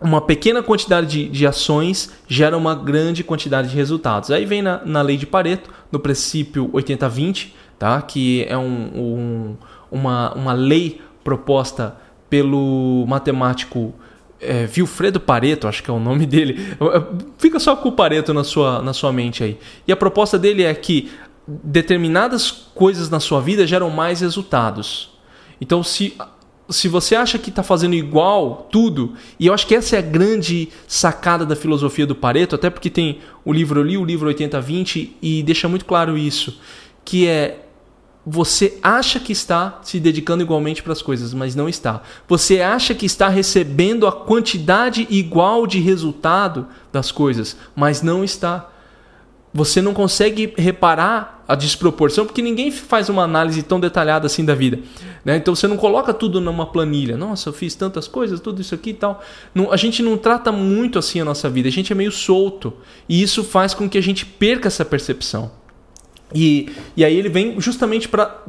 uma 0.00 0.20
pequena 0.20 0.62
quantidade 0.62 1.06
de, 1.06 1.28
de, 1.28 1.46
ações 1.46 2.10
gera 2.26 2.56
uma 2.56 2.74
grande 2.74 3.22
quantidade 3.22 3.68
de 3.68 3.76
resultados. 3.76 4.30
Aí 4.30 4.46
vem 4.46 4.62
na, 4.62 4.80
na 4.84 5.02
lei 5.02 5.16
de 5.16 5.26
Pareto, 5.26 5.70
no 5.92 5.98
princípio 5.98 6.68
80-20, 6.68 7.48
tá? 7.78 8.00
que 8.00 8.44
é 8.48 8.56
um, 8.56 8.64
um, 8.94 9.56
uma, 9.90 10.32
uma 10.34 10.52
lei 10.52 11.00
proposta 11.22 11.96
pelo 12.30 13.04
matemático 13.06 13.92
é, 14.40 14.64
Vilfredo 14.64 15.20
Pareto, 15.20 15.68
acho 15.68 15.82
que 15.82 15.90
é 15.90 15.92
o 15.92 16.00
nome 16.00 16.24
dele. 16.26 16.74
Fica 17.36 17.58
só 17.58 17.76
com 17.76 17.90
o 17.90 17.92
Pareto 17.92 18.32
na 18.32 18.44
sua, 18.44 18.80
na 18.80 18.92
sua 18.92 19.12
mente 19.12 19.44
aí. 19.44 19.58
E 19.86 19.92
a 19.92 19.96
proposta 19.96 20.38
dele 20.38 20.62
é 20.62 20.72
que 20.74 21.10
determinadas 21.46 22.50
coisas 22.50 23.10
na 23.10 23.20
sua 23.20 23.40
vida 23.40 23.66
geram 23.66 23.90
mais 23.90 24.20
resultados. 24.20 25.10
Então, 25.60 25.82
se 25.82 26.16
se 26.70 26.88
você 26.88 27.14
acha 27.14 27.38
que 27.38 27.50
está 27.50 27.62
fazendo 27.62 27.94
igual 27.94 28.68
tudo, 28.70 29.14
e 29.38 29.46
eu 29.46 29.54
acho 29.54 29.66
que 29.66 29.74
essa 29.74 29.96
é 29.96 29.98
a 29.98 30.02
grande 30.02 30.68
sacada 30.86 31.44
da 31.44 31.56
filosofia 31.56 32.06
do 32.06 32.14
Pareto, 32.14 32.54
até 32.54 32.70
porque 32.70 32.88
tem 32.88 33.18
o 33.44 33.52
livro, 33.52 33.80
eu 33.80 33.84
li 33.84 33.98
o 33.98 34.04
livro 34.04 34.28
80-20 34.30 35.10
e 35.20 35.42
deixa 35.42 35.68
muito 35.68 35.84
claro 35.84 36.16
isso, 36.16 36.58
que 37.04 37.26
é 37.26 37.66
você 38.24 38.78
acha 38.82 39.18
que 39.18 39.32
está 39.32 39.80
se 39.82 39.98
dedicando 39.98 40.42
igualmente 40.42 40.82
para 40.82 40.92
as 40.92 41.00
coisas, 41.00 41.32
mas 41.32 41.54
não 41.54 41.68
está. 41.68 42.02
Você 42.28 42.60
acha 42.60 42.94
que 42.94 43.06
está 43.06 43.28
recebendo 43.28 44.06
a 44.06 44.12
quantidade 44.12 45.06
igual 45.10 45.66
de 45.66 45.80
resultado 45.80 46.68
das 46.92 47.10
coisas, 47.10 47.56
mas 47.74 48.02
não 48.02 48.22
está 48.22 48.69
você 49.52 49.82
não 49.82 49.92
consegue 49.92 50.54
reparar 50.56 51.42
a 51.46 51.56
desproporção 51.56 52.24
porque 52.24 52.40
ninguém 52.40 52.70
faz 52.70 53.08
uma 53.08 53.24
análise 53.24 53.62
tão 53.64 53.80
detalhada 53.80 54.26
assim 54.26 54.44
da 54.44 54.54
vida. 54.54 54.78
Né? 55.24 55.36
Então 55.36 55.54
você 55.54 55.66
não 55.66 55.76
coloca 55.76 56.14
tudo 56.14 56.40
numa 56.40 56.66
planilha. 56.66 57.16
Nossa, 57.16 57.48
eu 57.48 57.52
fiz 57.52 57.74
tantas 57.74 58.06
coisas, 58.06 58.38
tudo 58.38 58.60
isso 58.60 58.74
aqui 58.74 58.90
e 58.90 58.94
tal. 58.94 59.20
Não, 59.52 59.72
a 59.72 59.76
gente 59.76 60.02
não 60.02 60.16
trata 60.16 60.52
muito 60.52 60.98
assim 60.98 61.20
a 61.20 61.24
nossa 61.24 61.50
vida, 61.50 61.68
a 61.68 61.72
gente 61.72 61.92
é 61.92 61.96
meio 61.96 62.12
solto. 62.12 62.72
E 63.08 63.20
isso 63.20 63.42
faz 63.42 63.74
com 63.74 63.88
que 63.88 63.98
a 63.98 64.02
gente 64.02 64.24
perca 64.24 64.68
essa 64.68 64.84
percepção. 64.84 65.50
E, 66.32 66.68
e 66.96 67.04
aí 67.04 67.16
ele 67.16 67.28
vem 67.28 67.60
justamente 67.60 68.08
para 68.08 68.44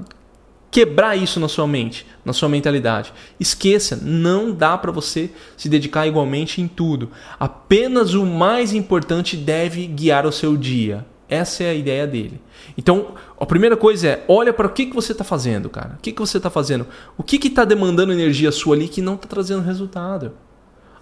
quebrar 0.71 1.17
isso 1.17 1.39
na 1.39 1.49
sua 1.49 1.67
mente, 1.67 2.07
na 2.23 2.31
sua 2.31 2.47
mentalidade. 2.47 3.13
Esqueça, 3.37 3.99
não 4.01 4.51
dá 4.53 4.77
para 4.77 4.91
você 4.91 5.29
se 5.57 5.67
dedicar 5.67 6.07
igualmente 6.07 6.61
em 6.61 6.67
tudo. 6.67 7.11
Apenas 7.37 8.13
o 8.13 8.25
mais 8.25 8.73
importante 8.73 9.35
deve 9.35 9.85
guiar 9.85 10.25
o 10.25 10.31
seu 10.31 10.55
dia. 10.55 11.05
Essa 11.27 11.63
é 11.63 11.69
a 11.69 11.73
ideia 11.73 12.07
dele. 12.07 12.41
Então, 12.77 13.15
a 13.39 13.45
primeira 13.45 13.77
coisa 13.77 14.07
é, 14.07 14.25
olha 14.27 14.51
para 14.53 14.67
o 14.67 14.69
que, 14.69 14.85
que 14.85 14.95
você 14.95 15.11
está 15.11 15.23
fazendo, 15.23 15.69
cara. 15.69 15.95
O 15.97 16.01
que, 16.01 16.11
que 16.11 16.19
você 16.19 16.37
está 16.37 16.49
fazendo? 16.49 16.87
O 17.17 17.23
que 17.23 17.47
está 17.47 17.63
demandando 17.63 18.11
energia 18.11 18.51
sua 18.51 18.75
ali 18.75 18.87
que 18.87 19.01
não 19.01 19.15
está 19.15 19.27
trazendo 19.27 19.61
resultado? 19.61 20.33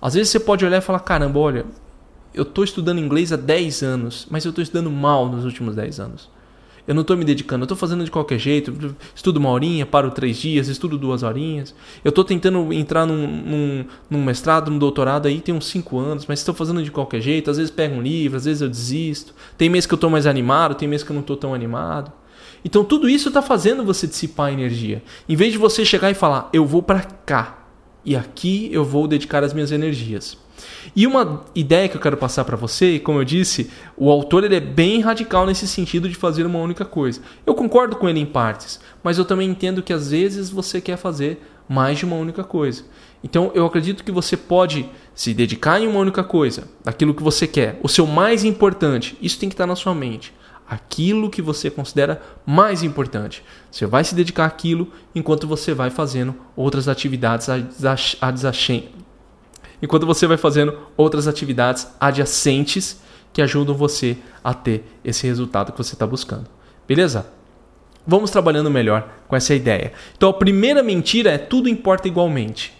Às 0.01 0.13
vezes 0.13 0.29
você 0.29 0.39
pode 0.39 0.65
olhar 0.65 0.77
e 0.77 0.81
falar, 0.81 0.99
caramba, 0.99 1.39
olha, 1.39 1.65
eu 2.33 2.43
estou 2.43 2.63
estudando 2.63 2.99
inglês 2.99 3.33
há 3.33 3.35
10 3.35 3.81
anos, 3.83 4.27
mas 4.29 4.45
eu 4.45 4.49
estou 4.49 4.61
estudando 4.61 4.89
mal 4.89 5.27
nos 5.27 5.45
últimos 5.45 5.75
10 5.75 5.99
anos. 5.99 6.29
Eu 6.89 6.95
não 6.95 7.03
estou 7.03 7.15
me 7.15 7.23
dedicando, 7.23 7.61
eu 7.61 7.65
estou 7.65 7.77
fazendo 7.77 8.03
de 8.03 8.09
qualquer 8.09 8.39
jeito. 8.39 8.95
Estudo 9.13 9.37
uma 9.37 9.51
horinha, 9.51 9.85
paro 9.85 10.09
três 10.09 10.37
dias, 10.37 10.67
estudo 10.69 10.97
duas 10.97 11.21
horinhas. 11.21 11.75
Eu 12.03 12.09
estou 12.09 12.23
tentando 12.23 12.73
entrar 12.73 13.05
num, 13.05 13.27
num, 13.27 13.85
num, 14.09 14.23
mestrado, 14.23 14.71
num 14.71 14.79
doutorado 14.79 15.27
aí 15.27 15.39
tem 15.39 15.53
uns 15.53 15.67
cinco 15.67 15.99
anos, 15.99 16.25
mas 16.25 16.39
estou 16.39 16.55
fazendo 16.55 16.81
de 16.81 16.89
qualquer 16.89 17.21
jeito. 17.21 17.51
Às 17.51 17.57
vezes 17.57 17.69
pego 17.69 17.93
um 17.93 18.01
livro, 18.01 18.37
às 18.37 18.45
vezes 18.45 18.63
eu 18.63 18.67
desisto. 18.67 19.35
Tem 19.55 19.69
mês 19.69 19.85
que 19.85 19.93
eu 19.93 19.97
estou 19.97 20.09
mais 20.09 20.25
animado, 20.25 20.73
tem 20.73 20.87
mês 20.87 21.03
que 21.03 21.11
eu 21.11 21.13
não 21.13 21.21
estou 21.21 21.37
tão 21.37 21.53
animado. 21.53 22.11
Então 22.65 22.83
tudo 22.83 23.07
isso 23.07 23.27
está 23.27 23.43
fazendo 23.43 23.85
você 23.85 24.07
dissipar 24.07 24.51
energia. 24.51 25.03
Em 25.29 25.35
vez 25.35 25.51
de 25.51 25.59
você 25.59 25.85
chegar 25.85 26.09
e 26.09 26.15
falar, 26.15 26.49
eu 26.51 26.65
vou 26.65 26.81
para 26.81 27.01
cá, 27.01 27.67
e 28.03 28.15
aqui 28.15 28.67
eu 28.71 28.83
vou 28.83 29.07
dedicar 29.07 29.43
as 29.43 29.53
minhas 29.53 29.71
energias. 29.71 30.39
E 30.95 31.05
uma 31.05 31.43
ideia 31.55 31.87
que 31.87 31.95
eu 31.95 32.01
quero 32.01 32.17
passar 32.17 32.45
para 32.45 32.55
você, 32.55 32.99
como 32.99 33.19
eu 33.19 33.25
disse, 33.25 33.69
o 33.97 34.09
autor 34.09 34.43
ele 34.43 34.55
é 34.55 34.59
bem 34.59 35.01
radical 35.01 35.45
nesse 35.45 35.67
sentido 35.67 36.09
de 36.09 36.15
fazer 36.15 36.45
uma 36.45 36.59
única 36.59 36.85
coisa. 36.85 37.21
Eu 37.45 37.53
concordo 37.55 37.95
com 37.95 38.07
ele 38.07 38.19
em 38.19 38.25
partes, 38.25 38.79
mas 39.03 39.17
eu 39.17 39.25
também 39.25 39.49
entendo 39.49 39.83
que 39.83 39.93
às 39.93 40.11
vezes 40.11 40.49
você 40.49 40.81
quer 40.81 40.97
fazer 40.97 41.41
mais 41.67 41.99
de 41.99 42.05
uma 42.05 42.15
única 42.15 42.43
coisa. 42.43 42.83
Então 43.23 43.51
eu 43.53 43.65
acredito 43.65 44.03
que 44.03 44.11
você 44.11 44.35
pode 44.35 44.89
se 45.13 45.33
dedicar 45.33 45.79
em 45.79 45.87
uma 45.87 45.99
única 45.99 46.23
coisa, 46.23 46.67
aquilo 46.85 47.13
que 47.13 47.21
você 47.21 47.45
quer, 47.45 47.79
o 47.83 47.87
seu 47.89 48.07
mais 48.07 48.43
importante. 48.43 49.17
Isso 49.21 49.39
tem 49.39 49.49
que 49.49 49.53
estar 49.53 49.67
na 49.67 49.75
sua 49.75 49.93
mente. 49.93 50.33
Aquilo 50.67 51.29
que 51.29 51.41
você 51.41 51.69
considera 51.69 52.21
mais 52.45 52.83
importante. 52.83 53.43
Você 53.71 53.87
vai 53.87 54.03
se 54.03 54.13
dedicar 54.13 54.45
àquilo 54.45 54.87
enquanto 55.15 55.47
você 55.47 55.73
vai 55.73 55.89
fazendo 55.89 56.35
outras 56.55 56.87
atividades 56.87 57.49
adjacentes. 58.21 58.98
Enquanto 59.81 60.05
você 60.05 60.27
vai 60.27 60.37
fazendo 60.37 60.77
outras 60.97 61.27
atividades 61.27 61.87
adjacentes 61.99 63.01
que 63.31 63.41
ajudam 63.41 63.75
você 63.75 64.17
a 64.43 64.53
ter 64.53 64.83
esse 65.03 65.25
resultado 65.27 65.71
que 65.71 65.77
você 65.77 65.93
está 65.93 66.05
buscando. 66.05 66.47
Beleza? 66.87 67.27
Vamos 68.05 68.31
trabalhando 68.31 68.71
melhor 68.71 69.07
com 69.27 69.35
essa 69.35 69.53
ideia. 69.53 69.93
Então 70.17 70.29
a 70.29 70.33
primeira 70.33 70.81
mentira 70.81 71.31
é 71.31 71.37
tudo 71.37 71.69
importa 71.69 72.07
igualmente. 72.07 72.73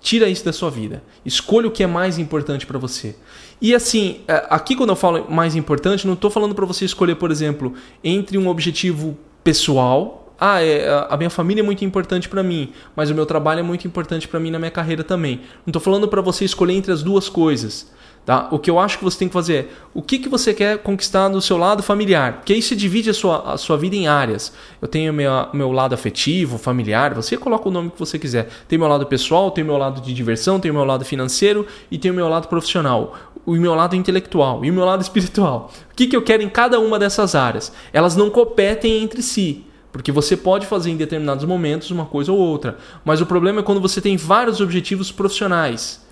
Tira 0.00 0.28
isso 0.28 0.44
da 0.44 0.52
sua 0.52 0.70
vida. 0.70 1.02
Escolha 1.24 1.68
o 1.68 1.70
que 1.70 1.82
é 1.82 1.86
mais 1.86 2.18
importante 2.18 2.66
para 2.66 2.78
você. 2.78 3.16
E 3.60 3.74
assim, 3.74 4.20
é, 4.28 4.46
aqui 4.50 4.76
quando 4.76 4.90
eu 4.90 4.96
falo 4.96 5.30
mais 5.30 5.56
importante, 5.56 6.06
não 6.06 6.14
estou 6.14 6.30
falando 6.30 6.54
para 6.54 6.66
você 6.66 6.84
escolher, 6.84 7.16
por 7.16 7.30
exemplo, 7.30 7.74
entre 8.02 8.36
um 8.36 8.48
objetivo 8.48 9.16
pessoal. 9.42 10.23
Ah, 10.46 10.62
é, 10.62 11.06
a 11.08 11.16
minha 11.16 11.30
família 11.30 11.62
é 11.62 11.64
muito 11.64 11.86
importante 11.86 12.28
para 12.28 12.42
mim, 12.42 12.70
mas 12.94 13.08
o 13.08 13.14
meu 13.14 13.24
trabalho 13.24 13.60
é 13.60 13.62
muito 13.62 13.86
importante 13.88 14.28
para 14.28 14.38
mim 14.38 14.50
na 14.50 14.58
minha 14.58 14.70
carreira 14.70 15.02
também. 15.02 15.40
Não 15.64 15.70
estou 15.70 15.80
falando 15.80 16.06
para 16.06 16.20
você 16.20 16.44
escolher 16.44 16.74
entre 16.74 16.92
as 16.92 17.02
duas 17.02 17.30
coisas. 17.30 17.90
Tá? 18.26 18.48
O 18.50 18.58
que 18.58 18.70
eu 18.70 18.78
acho 18.78 18.98
que 18.98 19.04
você 19.04 19.20
tem 19.20 19.28
que 19.28 19.32
fazer 19.32 19.54
é 19.54 19.68
o 19.94 20.02
que, 20.02 20.18
que 20.18 20.28
você 20.28 20.52
quer 20.52 20.76
conquistar 20.80 21.30
no 21.30 21.40
seu 21.40 21.56
lado 21.56 21.82
familiar. 21.82 22.34
Porque 22.34 22.52
aí 22.52 22.60
você 22.60 22.76
divide 22.76 23.08
a 23.08 23.14
sua, 23.14 23.54
a 23.54 23.56
sua 23.56 23.78
vida 23.78 23.96
em 23.96 24.06
áreas. 24.06 24.52
Eu 24.82 24.86
tenho 24.86 25.14
meu, 25.14 25.30
meu 25.54 25.72
lado 25.72 25.94
afetivo, 25.94 26.58
familiar, 26.58 27.14
você 27.14 27.38
coloca 27.38 27.66
o 27.66 27.72
nome 27.72 27.88
que 27.88 27.98
você 27.98 28.18
quiser. 28.18 28.50
Tem 28.68 28.78
meu 28.78 28.86
lado 28.88 29.06
pessoal, 29.06 29.50
tem 29.50 29.64
meu 29.64 29.78
lado 29.78 30.02
de 30.02 30.12
diversão, 30.12 30.60
tem 30.60 30.70
meu 30.70 30.84
lado 30.84 31.06
financeiro 31.06 31.66
e 31.90 31.96
tem 31.96 32.10
o 32.10 32.14
meu 32.14 32.28
lado 32.28 32.48
profissional. 32.48 33.16
O 33.46 33.52
meu 33.52 33.74
lado 33.74 33.96
intelectual 33.96 34.62
e 34.62 34.70
o 34.70 34.74
meu 34.74 34.84
lado 34.84 35.00
espiritual. 35.02 35.70
O 35.90 35.94
que, 35.96 36.06
que 36.06 36.14
eu 36.14 36.20
quero 36.20 36.42
em 36.42 36.50
cada 36.50 36.78
uma 36.78 36.98
dessas 36.98 37.34
áreas? 37.34 37.72
Elas 37.94 38.14
não 38.14 38.28
competem 38.28 39.02
entre 39.02 39.22
si. 39.22 39.64
Porque 39.94 40.10
você 40.10 40.36
pode 40.36 40.66
fazer 40.66 40.90
em 40.90 40.96
determinados 40.96 41.44
momentos 41.44 41.92
uma 41.92 42.04
coisa 42.04 42.32
ou 42.32 42.36
outra. 42.36 42.78
Mas 43.04 43.20
o 43.20 43.26
problema 43.26 43.60
é 43.60 43.62
quando 43.62 43.80
você 43.80 44.00
tem 44.00 44.16
vários 44.16 44.60
objetivos 44.60 45.12
profissionais 45.12 46.04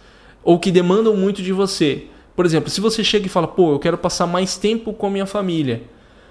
ou 0.45 0.57
que 0.57 0.71
demandam 0.71 1.17
muito 1.17 1.43
de 1.43 1.53
você. 1.53 2.05
Por 2.37 2.47
exemplo, 2.47 2.71
se 2.71 2.81
você 2.81 3.03
chega 3.03 3.27
e 3.27 3.29
fala, 3.29 3.49
pô, 3.49 3.73
eu 3.73 3.81
quero 3.81 3.99
passar 3.99 4.25
mais 4.25 4.57
tempo 4.57 4.93
com 4.93 5.09
a 5.09 5.11
minha 5.11 5.27
família, 5.27 5.83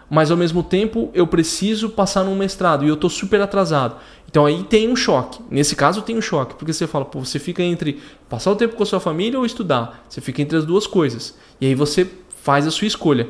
mas 0.09 0.31
ao 0.31 0.37
mesmo 0.37 0.63
tempo 0.63 1.11
eu 1.13 1.27
preciso 1.27 1.89
passar 1.89 2.23
num 2.23 2.37
mestrado 2.37 2.85
e 2.85 2.87
eu 2.87 2.93
estou 2.93 3.09
super 3.09 3.41
atrasado. 3.41 3.97
Então 4.29 4.45
aí 4.45 4.63
tem 4.63 4.87
um 4.87 4.95
choque. 4.95 5.41
Nesse 5.51 5.75
caso 5.75 6.01
tem 6.03 6.17
um 6.17 6.21
choque, 6.21 6.55
porque 6.55 6.71
você 6.71 6.87
fala, 6.87 7.03
pô, 7.03 7.19
você 7.19 7.37
fica 7.37 7.61
entre 7.61 7.99
passar 8.29 8.51
o 8.51 8.55
tempo 8.55 8.77
com 8.77 8.83
a 8.83 8.85
sua 8.85 9.01
família 9.01 9.37
ou 9.37 9.45
estudar. 9.45 10.05
Você 10.07 10.21
fica 10.21 10.41
entre 10.41 10.57
as 10.57 10.63
duas 10.63 10.87
coisas. 10.87 11.37
E 11.59 11.65
aí 11.65 11.75
você 11.75 12.09
faz 12.41 12.65
a 12.65 12.71
sua 12.71 12.87
escolha. 12.87 13.27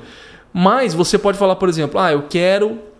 Mas 0.53 0.93
você 0.93 1.17
pode 1.17 1.39
falar, 1.39 1.55
por 1.55 1.67
exemplo, 1.67 1.99
ah, 1.99 2.11
eu 2.11 2.27
quero 2.29 2.90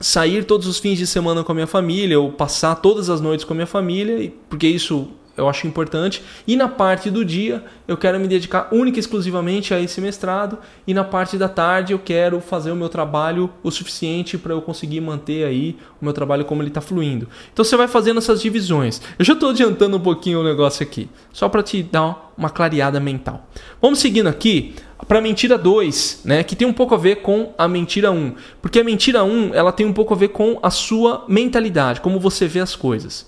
sair 0.00 0.44
todos 0.44 0.66
os 0.66 0.78
fins 0.78 0.98
de 0.98 1.06
semana 1.06 1.42
com 1.42 1.52
a 1.52 1.54
minha 1.54 1.66
família, 1.66 2.18
ou 2.18 2.30
passar 2.30 2.74
todas 2.76 3.08
as 3.08 3.20
noites 3.20 3.44
com 3.44 3.52
a 3.52 3.56
minha 3.56 3.66
família, 3.66 4.32
porque 4.48 4.66
isso 4.66 5.08
eu 5.36 5.48
acho 5.48 5.66
importante. 5.66 6.22
E 6.46 6.56
na 6.56 6.68
parte 6.68 7.10
do 7.10 7.24
dia, 7.24 7.64
eu 7.86 7.96
quero 7.96 8.18
me 8.18 8.26
dedicar 8.26 8.68
única 8.72 8.98
e 8.98 9.00
exclusivamente 9.00 9.74
a 9.74 9.80
esse 9.80 10.00
mestrado. 10.00 10.58
E 10.86 10.94
na 10.94 11.04
parte 11.04 11.36
da 11.36 11.48
tarde, 11.48 11.92
eu 11.92 11.98
quero 11.98 12.40
fazer 12.40 12.70
o 12.70 12.76
meu 12.76 12.88
trabalho 12.88 13.50
o 13.62 13.70
suficiente 13.70 14.38
para 14.38 14.52
eu 14.52 14.62
conseguir 14.62 15.00
manter 15.00 15.44
aí 15.44 15.76
o 16.00 16.04
meu 16.04 16.12
trabalho 16.12 16.44
como 16.44 16.62
ele 16.62 16.68
está 16.68 16.80
fluindo. 16.80 17.28
Então 17.52 17.64
você 17.64 17.76
vai 17.76 17.88
fazendo 17.88 18.18
essas 18.18 18.40
divisões. 18.40 19.00
Eu 19.18 19.24
já 19.24 19.34
estou 19.34 19.50
adiantando 19.50 19.96
um 19.96 20.00
pouquinho 20.00 20.40
o 20.40 20.44
negócio 20.44 20.82
aqui, 20.82 21.08
só 21.32 21.48
para 21.48 21.62
te 21.62 21.82
dar 21.82 22.32
uma 22.36 22.50
clareada 22.50 23.00
mental. 23.00 23.48
Vamos 23.80 23.98
seguindo 23.98 24.28
aqui 24.28 24.74
para 25.08 25.18
a 25.18 25.22
mentira 25.22 25.58
2, 25.58 26.22
né, 26.24 26.42
que 26.42 26.56
tem 26.56 26.66
um 26.66 26.72
pouco 26.72 26.94
a 26.94 26.98
ver 26.98 27.16
com 27.16 27.52
a 27.56 27.68
mentira 27.68 28.10
1. 28.10 28.14
Um, 28.14 28.34
porque 28.60 28.80
a 28.80 28.84
mentira 28.84 29.24
1, 29.24 29.30
um, 29.30 29.54
ela 29.54 29.72
tem 29.72 29.86
um 29.86 29.92
pouco 29.92 30.14
a 30.14 30.16
ver 30.16 30.28
com 30.28 30.58
a 30.62 30.70
sua 30.70 31.24
mentalidade, 31.28 32.00
como 32.00 32.18
você 32.18 32.46
vê 32.46 32.60
as 32.60 32.74
coisas. 32.74 33.26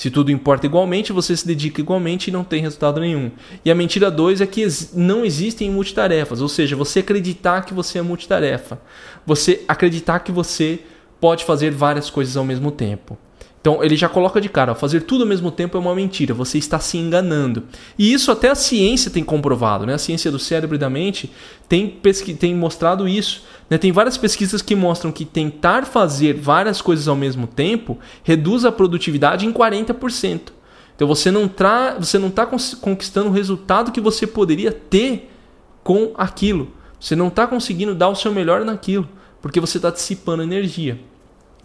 Se 0.00 0.10
tudo 0.10 0.32
importa 0.32 0.64
igualmente, 0.64 1.12
você 1.12 1.36
se 1.36 1.46
dedica 1.46 1.78
igualmente 1.78 2.28
e 2.28 2.32
não 2.32 2.42
tem 2.42 2.62
resultado 2.62 2.98
nenhum. 3.00 3.30
E 3.62 3.70
a 3.70 3.74
mentira 3.74 4.10
2 4.10 4.40
é 4.40 4.46
que 4.46 4.66
não 4.94 5.26
existem 5.26 5.70
multitarefas, 5.70 6.40
ou 6.40 6.48
seja, 6.48 6.74
você 6.74 7.00
acreditar 7.00 7.66
que 7.66 7.74
você 7.74 7.98
é 7.98 8.02
multitarefa. 8.02 8.80
Você 9.26 9.62
acreditar 9.68 10.20
que 10.20 10.32
você 10.32 10.80
pode 11.20 11.44
fazer 11.44 11.70
várias 11.70 12.08
coisas 12.08 12.34
ao 12.34 12.46
mesmo 12.46 12.70
tempo. 12.70 13.18
Então 13.60 13.84
ele 13.84 13.94
já 13.94 14.08
coloca 14.08 14.40
de 14.40 14.48
cara, 14.48 14.74
fazer 14.74 15.02
tudo 15.02 15.22
ao 15.22 15.28
mesmo 15.28 15.50
tempo 15.50 15.76
é 15.76 15.80
uma 15.80 15.94
mentira, 15.94 16.32
você 16.32 16.56
está 16.56 16.78
se 16.78 16.96
enganando. 16.96 17.64
E 17.98 18.10
isso 18.10 18.32
até 18.32 18.48
a 18.48 18.54
ciência 18.54 19.10
tem 19.10 19.22
comprovado, 19.22 19.84
né? 19.84 19.94
A 19.94 19.98
ciência 19.98 20.30
do 20.30 20.38
cérebro 20.38 20.76
e 20.76 20.78
da 20.78 20.88
mente 20.88 21.30
tem, 21.68 21.88
tem 22.38 22.54
mostrado 22.54 23.06
isso. 23.06 23.44
Né? 23.68 23.76
Tem 23.76 23.92
várias 23.92 24.16
pesquisas 24.16 24.62
que 24.62 24.74
mostram 24.74 25.12
que 25.12 25.26
tentar 25.26 25.84
fazer 25.84 26.34
várias 26.34 26.80
coisas 26.80 27.06
ao 27.06 27.14
mesmo 27.14 27.46
tempo 27.46 27.98
reduz 28.24 28.64
a 28.64 28.72
produtividade 28.72 29.46
em 29.46 29.52
40%. 29.52 30.40
Então 30.96 31.06
você 31.06 31.30
não 31.30 31.44
está 31.44 31.96
você 31.98 32.18
não 32.18 32.30
tá 32.30 32.46
conquistando 32.46 33.28
o 33.28 33.32
resultado 33.32 33.92
que 33.92 34.00
você 34.00 34.26
poderia 34.26 34.72
ter 34.72 35.30
com 35.84 36.12
aquilo. 36.16 36.72
Você 36.98 37.14
não 37.14 37.28
está 37.28 37.46
conseguindo 37.46 37.94
dar 37.94 38.08
o 38.08 38.14
seu 38.14 38.32
melhor 38.32 38.64
naquilo, 38.64 39.08
porque 39.40 39.60
você 39.60 39.78
está 39.78 39.90
dissipando 39.90 40.42
energia. 40.42 40.98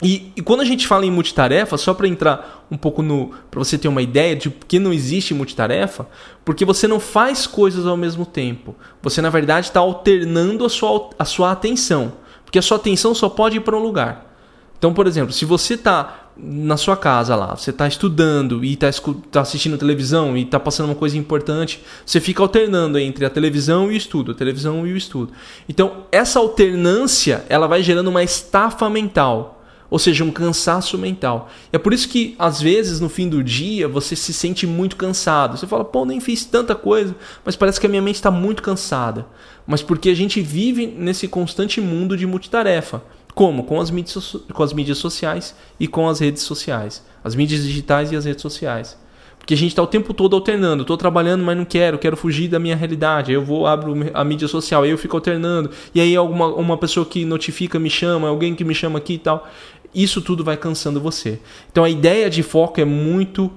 E, 0.01 0.31
e, 0.35 0.41
quando 0.41 0.59
a 0.61 0.65
gente 0.65 0.87
fala 0.87 1.05
em 1.05 1.11
multitarefa, 1.11 1.77
só 1.77 1.93
para 1.93 2.07
entrar 2.07 2.65
um 2.69 2.75
pouco 2.75 3.01
no. 3.01 3.31
para 3.49 3.59
você 3.59 3.77
ter 3.77 3.87
uma 3.87 4.01
ideia 4.01 4.35
de 4.35 4.49
por 4.49 4.65
que 4.65 4.77
não 4.77 4.91
existe 4.91 5.33
multitarefa, 5.33 6.05
porque 6.43 6.65
você 6.65 6.87
não 6.87 6.99
faz 6.99 7.47
coisas 7.47 7.85
ao 7.85 7.95
mesmo 7.95 8.25
tempo. 8.25 8.75
Você, 9.01 9.21
na 9.21 9.29
verdade, 9.29 9.67
está 9.67 9.79
alternando 9.79 10.65
a 10.65 10.69
sua, 10.69 11.09
a 11.17 11.23
sua 11.23 11.51
atenção. 11.51 12.13
Porque 12.43 12.59
a 12.59 12.61
sua 12.61 12.77
atenção 12.77 13.15
só 13.15 13.29
pode 13.29 13.57
ir 13.57 13.61
para 13.61 13.75
um 13.75 13.81
lugar. 13.81 14.33
Então, 14.77 14.93
por 14.93 15.07
exemplo, 15.07 15.33
se 15.33 15.45
você 15.45 15.75
está 15.75 16.25
na 16.37 16.75
sua 16.75 16.97
casa 16.97 17.33
lá, 17.33 17.55
você 17.55 17.69
está 17.69 17.87
estudando 17.87 18.63
e 18.65 18.73
está 18.73 18.89
tá 19.31 19.41
assistindo 19.41 19.77
televisão 19.77 20.35
e 20.35 20.43
está 20.43 20.59
passando 20.59 20.87
uma 20.87 20.95
coisa 20.95 21.17
importante, 21.17 21.81
você 22.05 22.19
fica 22.19 22.43
alternando 22.43 22.99
entre 22.99 23.25
a 23.25 23.29
televisão 23.29 23.89
e 23.89 23.95
o 23.95 23.97
estudo, 23.97 24.33
a 24.33 24.35
televisão 24.35 24.85
e 24.85 24.91
o 24.91 24.97
estudo. 24.97 25.31
Então, 25.69 26.03
essa 26.11 26.37
alternância 26.37 27.45
ela 27.47 27.67
vai 27.67 27.81
gerando 27.81 28.09
uma 28.09 28.21
estafa 28.21 28.89
mental 28.89 29.55
ou 29.89 29.99
seja, 29.99 30.23
um 30.23 30.31
cansaço 30.31 30.97
mental. 30.97 31.49
É 31.71 31.77
por 31.77 31.93
isso 31.93 32.09
que, 32.09 32.35
às 32.39 32.61
vezes, 32.61 32.99
no 32.99 33.09
fim 33.09 33.29
do 33.29 33.43
dia, 33.43 33.87
você 33.87 34.15
se 34.15 34.33
sente 34.33 34.65
muito 34.65 34.95
cansado. 34.95 35.57
Você 35.57 35.67
fala, 35.67 35.85
pô, 35.85 36.05
nem 36.05 36.19
fiz 36.19 36.45
tanta 36.45 36.75
coisa, 36.75 37.15
mas 37.43 37.55
parece 37.55 37.79
que 37.79 37.85
a 37.85 37.89
minha 37.89 38.01
mente 38.01 38.15
está 38.15 38.31
muito 38.31 38.63
cansada. 38.63 39.25
Mas 39.65 39.81
porque 39.81 40.09
a 40.09 40.15
gente 40.15 40.41
vive 40.41 40.87
nesse 40.87 41.27
constante 41.27 41.79
mundo 41.79 42.17
de 42.17 42.25
multitarefa. 42.25 43.03
Como? 43.33 43.63
Com 43.63 43.81
as, 43.81 43.91
mídias, 43.91 44.37
com 44.53 44.63
as 44.63 44.73
mídias 44.73 44.97
sociais 44.97 45.55
e 45.79 45.87
com 45.87 46.07
as 46.07 46.19
redes 46.19 46.43
sociais. 46.43 47.03
As 47.23 47.35
mídias 47.35 47.63
digitais 47.63 48.11
e 48.11 48.15
as 48.15 48.25
redes 48.25 48.41
sociais. 48.41 48.97
Porque 49.45 49.53
a 49.53 49.57
gente 49.57 49.69
está 49.69 49.83
o 49.83 49.87
tempo 49.87 50.11
todo 50.11 50.35
alternando. 50.35 50.81
Estou 50.81 50.97
trabalhando, 50.97 51.43
mas 51.43 51.55
não 51.55 51.65
quero, 51.65 51.99
quero 51.99 52.17
fugir 52.17 52.47
da 52.47 52.57
minha 52.57 52.75
realidade. 52.75 53.29
Aí 53.29 53.35
eu 53.35 53.43
vou, 53.43 53.67
abro 53.67 53.93
a 54.11 54.23
mídia 54.23 54.47
social, 54.47 54.81
aí 54.81 54.89
eu 54.89 54.97
fico 54.97 55.15
alternando. 55.15 55.69
E 55.93 56.01
aí 56.01 56.15
alguma 56.15 56.47
uma 56.47 56.77
pessoa 56.77 57.05
que 57.05 57.23
notifica 57.25 57.77
me 57.77 57.89
chama, 57.89 58.27
alguém 58.27 58.55
que 58.55 58.63
me 58.63 58.73
chama 58.73 58.97
aqui 58.97 59.13
e 59.13 59.19
tal. 59.19 59.47
Isso 59.95 60.21
tudo 60.21 60.43
vai 60.43 60.57
cansando 60.57 60.99
você. 60.99 61.39
Então 61.71 61.83
a 61.83 61.89
ideia 61.89 62.29
de 62.29 62.43
foco 62.43 62.79
é 62.79 62.85
muito 62.85 63.51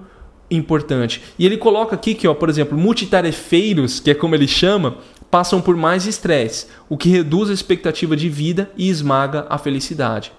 importante. 0.50 1.22
E 1.38 1.44
ele 1.44 1.56
coloca 1.56 1.94
aqui 1.94 2.14
que, 2.14 2.26
ó, 2.26 2.34
por 2.34 2.48
exemplo, 2.48 2.78
multitarefeiros, 2.78 4.00
que 4.00 4.10
é 4.10 4.14
como 4.14 4.34
ele 4.34 4.48
chama, 4.48 4.98
passam 5.30 5.60
por 5.60 5.76
mais 5.76 6.06
estresse, 6.06 6.66
o 6.88 6.96
que 6.96 7.10
reduz 7.10 7.50
a 7.50 7.52
expectativa 7.52 8.16
de 8.16 8.28
vida 8.28 8.70
e 8.76 8.88
esmaga 8.88 9.46
a 9.50 9.58
felicidade. 9.58 10.32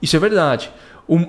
Isso 0.00 0.16
é 0.16 0.18
verdade 0.18 0.70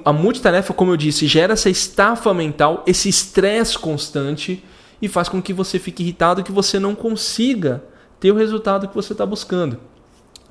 a 0.06 0.14
multitarefa, 0.14 0.74
como 0.74 0.92
eu 0.92 0.98
disse, 0.98 1.28
gera 1.28 1.54
essa 1.54 1.70
estafa 1.70 2.34
mental, 2.34 2.84
esse 2.86 3.10
estresse 3.10 3.78
constante 3.78 4.64
e 5.02 5.08
faz 5.08 5.28
com 5.28 5.42
que 5.42 5.52
você 5.52 5.80
fique 5.80 6.04
irritado, 6.04 6.44
que 6.44 6.52
você 6.52 6.80
não 6.80 6.96
consiga 6.96 7.84
ter 8.20 8.32
o 8.32 8.36
resultado 8.36 8.88
que 8.88 8.96
você 8.96 9.14
está 9.14 9.26
buscando. 9.26 9.80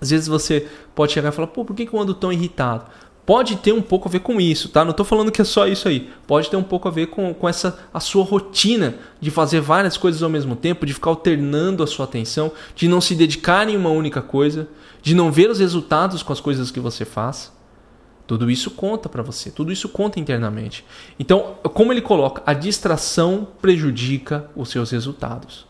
Às 0.01 0.11
vezes 0.11 0.27
você 0.27 0.69
pode 0.95 1.13
chegar 1.13 1.29
e 1.31 1.33
falar, 1.33 1.49
pô, 1.49 1.65
por 1.65 1.75
que, 1.75 1.87
que 1.87 1.95
eu 1.95 2.01
ando 2.01 2.13
tão 2.13 2.33
irritado? 2.33 2.87
Pode 3.25 3.57
ter 3.57 3.73
um 3.73 3.81
pouco 3.81 4.09
a 4.09 4.11
ver 4.11 4.21
com 4.21 4.41
isso, 4.41 4.69
tá? 4.69 4.85
Não 4.85 4.91
estou 4.91 5.07
falando 5.07 5.31
que 5.31 5.41
é 5.41 5.45
só 5.45 5.69
isso 5.69 5.87
aí. 5.87 6.11
Pode 6.27 6.51
ter 6.51 6.57
um 6.57 6.63
pouco 6.63 6.89
a 6.89 6.91
ver 6.91 7.07
com, 7.07 7.33
com 7.33 7.49
essa 7.49 7.79
a 7.95 8.01
sua 8.01 8.25
rotina 8.25 8.97
de 9.21 9.31
fazer 9.31 9.61
várias 9.61 9.97
coisas 9.97 10.23
ao 10.25 10.31
mesmo 10.31 10.57
tempo, 10.57 10.85
de 10.85 10.93
ficar 10.93 11.11
alternando 11.11 11.85
a 11.85 11.87
sua 11.87 12.05
atenção, 12.05 12.51
de 12.75 12.89
não 12.89 13.01
se 13.01 13.15
dedicar 13.15 13.69
em 13.69 13.77
uma 13.77 13.91
única 13.91 14.21
coisa, 14.21 14.69
de 15.01 15.15
não 15.15 15.31
ver 15.31 15.51
os 15.51 15.61
resultados 15.61 16.23
com 16.23 16.33
as 16.33 16.41
coisas 16.41 16.73
que 16.73 16.81
você 16.81 17.05
faz. 17.05 17.53
Tudo 18.27 18.51
isso 18.51 18.71
conta 18.73 19.09
para 19.09 19.23
você, 19.23 19.51
tudo 19.51 19.71
isso 19.71 19.89
conta 19.89 20.19
internamente. 20.19 20.85
Então, 21.19 21.57
como 21.75 21.93
ele 21.93 22.01
coloca, 22.01 22.43
a 22.45 22.53
distração 22.53 23.47
prejudica 23.61 24.51
os 24.57 24.69
seus 24.71 24.91
resultados. 24.91 25.67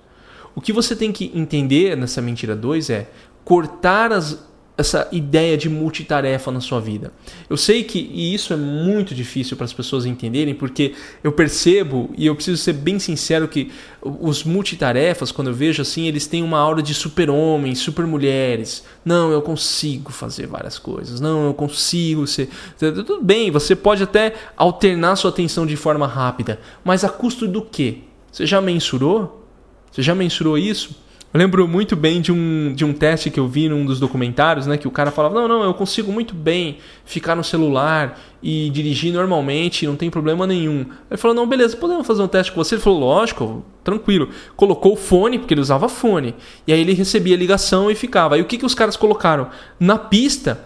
O 0.54 0.60
que 0.60 0.72
você 0.72 0.94
tem 0.94 1.12
que 1.12 1.30
entender 1.34 1.96
nessa 1.96 2.22
mentira 2.22 2.54
2 2.54 2.90
é 2.90 3.10
cortar 3.44 4.12
as, 4.12 4.46
essa 4.82 5.08
ideia 5.10 5.56
de 5.56 5.68
multitarefa 5.68 6.52
na 6.52 6.60
sua 6.60 6.78
vida. 6.80 7.12
Eu 7.48 7.56
sei 7.56 7.82
que 7.82 7.98
e 7.98 8.34
isso 8.34 8.52
é 8.52 8.56
muito 8.56 9.14
difícil 9.14 9.56
para 9.56 9.64
as 9.64 9.72
pessoas 9.72 10.04
entenderem, 10.04 10.54
porque 10.54 10.94
eu 11.24 11.32
percebo 11.32 12.10
e 12.16 12.26
eu 12.26 12.34
preciso 12.34 12.62
ser 12.62 12.74
bem 12.74 12.98
sincero 12.98 13.48
que 13.48 13.72
os 14.02 14.44
multitarefas, 14.44 15.32
quando 15.32 15.48
eu 15.48 15.54
vejo 15.54 15.80
assim, 15.80 16.06
eles 16.06 16.26
têm 16.26 16.42
uma 16.42 16.58
aura 16.58 16.82
de 16.82 16.92
super-homens, 16.92 17.78
super-mulheres. 17.78 18.84
Não, 19.04 19.32
eu 19.32 19.40
consigo 19.40 20.12
fazer 20.12 20.46
várias 20.46 20.78
coisas. 20.78 21.20
Não, 21.20 21.46
eu 21.46 21.54
consigo 21.54 22.26
ser. 22.26 22.48
Tudo 22.78 23.22
bem, 23.22 23.50
você 23.50 23.74
pode 23.74 24.02
até 24.02 24.34
alternar 24.56 25.16
sua 25.16 25.30
atenção 25.30 25.64
de 25.64 25.76
forma 25.76 26.06
rápida, 26.06 26.60
mas 26.84 27.04
a 27.04 27.08
custo 27.08 27.48
do 27.48 27.62
quê? 27.62 27.98
Você 28.30 28.44
já 28.44 28.60
mensurou? 28.60 29.46
Você 29.90 30.02
já 30.02 30.14
mensurou 30.14 30.58
isso? 30.58 30.96
Eu 31.32 31.38
lembro 31.38 31.66
muito 31.66 31.96
bem 31.96 32.20
de 32.20 32.30
um, 32.30 32.74
de 32.74 32.84
um 32.84 32.92
teste 32.92 33.30
que 33.30 33.40
eu 33.40 33.48
vi 33.48 33.66
num 33.66 33.86
dos 33.86 33.98
documentários, 33.98 34.66
né? 34.66 34.76
Que 34.76 34.86
o 34.86 34.90
cara 34.90 35.10
falava, 35.10 35.34
não, 35.34 35.48
não, 35.48 35.64
eu 35.64 35.72
consigo 35.72 36.12
muito 36.12 36.34
bem 36.34 36.76
ficar 37.06 37.34
no 37.34 37.42
celular 37.42 38.20
e 38.42 38.68
dirigir 38.68 39.14
normalmente, 39.14 39.86
não 39.86 39.96
tem 39.96 40.10
problema 40.10 40.46
nenhum. 40.46 40.84
Ele 41.10 41.16
falou, 41.16 41.34
não, 41.34 41.46
beleza, 41.46 41.74
podemos 41.74 42.06
fazer 42.06 42.22
um 42.22 42.28
teste 42.28 42.52
com 42.52 42.62
você? 42.62 42.74
Ele 42.74 42.82
falou, 42.82 43.00
lógico, 43.00 43.64
tranquilo. 43.82 44.28
Colocou 44.56 44.92
o 44.92 44.96
fone, 44.96 45.38
porque 45.38 45.54
ele 45.54 45.62
usava 45.62 45.88
fone. 45.88 46.34
E 46.66 46.72
aí 46.72 46.80
ele 46.80 46.92
recebia 46.92 47.34
ligação 47.34 47.90
e 47.90 47.94
ficava. 47.94 48.34
Aí 48.34 48.42
o 48.42 48.44
que, 48.44 48.58
que 48.58 48.66
os 48.66 48.74
caras 48.74 48.94
colocaram? 48.94 49.48
Na 49.80 49.96
pista 49.96 50.60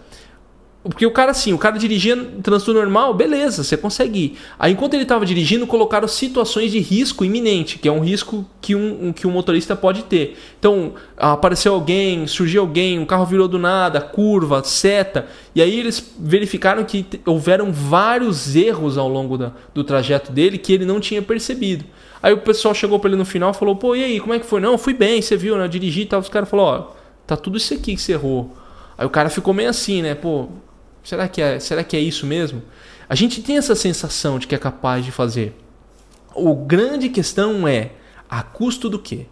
porque 0.89 1.05
o 1.05 1.11
cara, 1.11 1.33
assim, 1.33 1.53
o 1.53 1.59
cara 1.59 1.79
dirigia 1.79 2.17
trânsito 2.43 2.73
normal, 2.73 3.13
beleza, 3.13 3.65
você 3.65 3.77
consegue 3.77 4.19
ir. 4.19 4.39
Aí, 4.59 4.73
enquanto 4.73 4.95
ele 4.95 5.03
estava 5.03 5.27
dirigindo, 5.27 5.67
colocaram 5.67 6.07
situações 6.07 6.71
de 6.71 6.79
risco 6.79 7.25
iminente, 7.25 7.79
que 7.79 7.89
é 7.89 7.93
um 7.93 8.01
risco 8.01 8.47
que 8.61 8.75
um, 8.75 9.09
um, 9.09 9.13
que 9.13 9.27
um 9.27 9.31
motorista 9.31 9.75
pode 9.75 10.05
ter. 10.05 10.37
Então, 10.59 10.95
apareceu 11.17 11.75
alguém, 11.75 12.27
surgiu 12.27 12.61
alguém, 12.63 12.99
um 12.99 13.07
carro 13.07 13.27
virou 13.27 13.49
do 13.49 13.59
nada, 13.59 14.01
curva, 14.01 14.63
seta. 14.63 15.27
E 15.55 15.63
aí 15.63 15.79
eles 15.79 16.15
verificaram 16.19 16.85
que 16.85 17.05
houveram 17.25 17.73
vários 17.73 18.55
erros 18.55 18.97
ao 18.97 19.09
longo 19.09 19.37
da, 19.37 19.53
do 19.75 19.83
trajeto 19.83 20.31
dele 20.31 20.59
que 20.59 20.73
ele 20.73 20.85
não 20.85 21.01
tinha 21.01 21.21
percebido. 21.21 21.85
Aí 22.23 22.33
o 22.33 22.39
pessoal 22.39 22.75
chegou 22.75 22.99
para 22.99 23.11
ele 23.11 23.17
no 23.17 23.25
final 23.25 23.53
falou: 23.53 23.77
pô, 23.77 23.95
e 23.95 24.05
aí, 24.05 24.21
como 24.21 24.35
é 24.35 24.39
que 24.39 24.47
foi? 24.47 24.61
Não, 24.61 24.79
fui 24.79 24.95
bem, 24.95 25.21
você 25.21 25.37
viu, 25.37 25.57
né? 25.57 25.69
dirigi 25.69 26.03
e 26.03 26.07
tal. 26.07 26.21
Os 26.21 26.29
caras 26.29 26.49
falaram: 26.49 26.87
ó, 26.91 26.95
tá 27.27 27.37
tudo 27.37 27.57
isso 27.57 27.75
aqui 27.75 27.95
que 27.95 28.01
você 28.01 28.13
errou. 28.13 28.57
Aí 28.99 29.07
o 29.07 29.11
cara 29.11 29.29
ficou 29.29 29.53
meio 29.53 29.69
assim, 29.69 30.03
né? 30.03 30.15
Pô, 30.15 30.49
Será 31.07 31.29
que 31.29 31.41
é, 31.41 31.61
será 31.61 31.85
que 31.85 31.97
é 31.97 32.01
isso 32.01 32.27
mesmo? 32.27 32.61
A 33.09 33.15
gente 33.15 33.41
tem 33.41 33.57
essa 33.57 33.77
sensação 33.77 34.41
de 34.41 34.49
que 34.49 34.57
é 34.57 34.59
capaz 34.59 35.05
de 35.05 35.13
fazer. 35.13 35.55
O 36.35 36.53
grande 36.53 37.09
questão 37.09 37.69
é 37.69 37.93
a 38.29 38.43
custo 38.43 38.89
do 38.91 38.99
quê? 38.99 39.27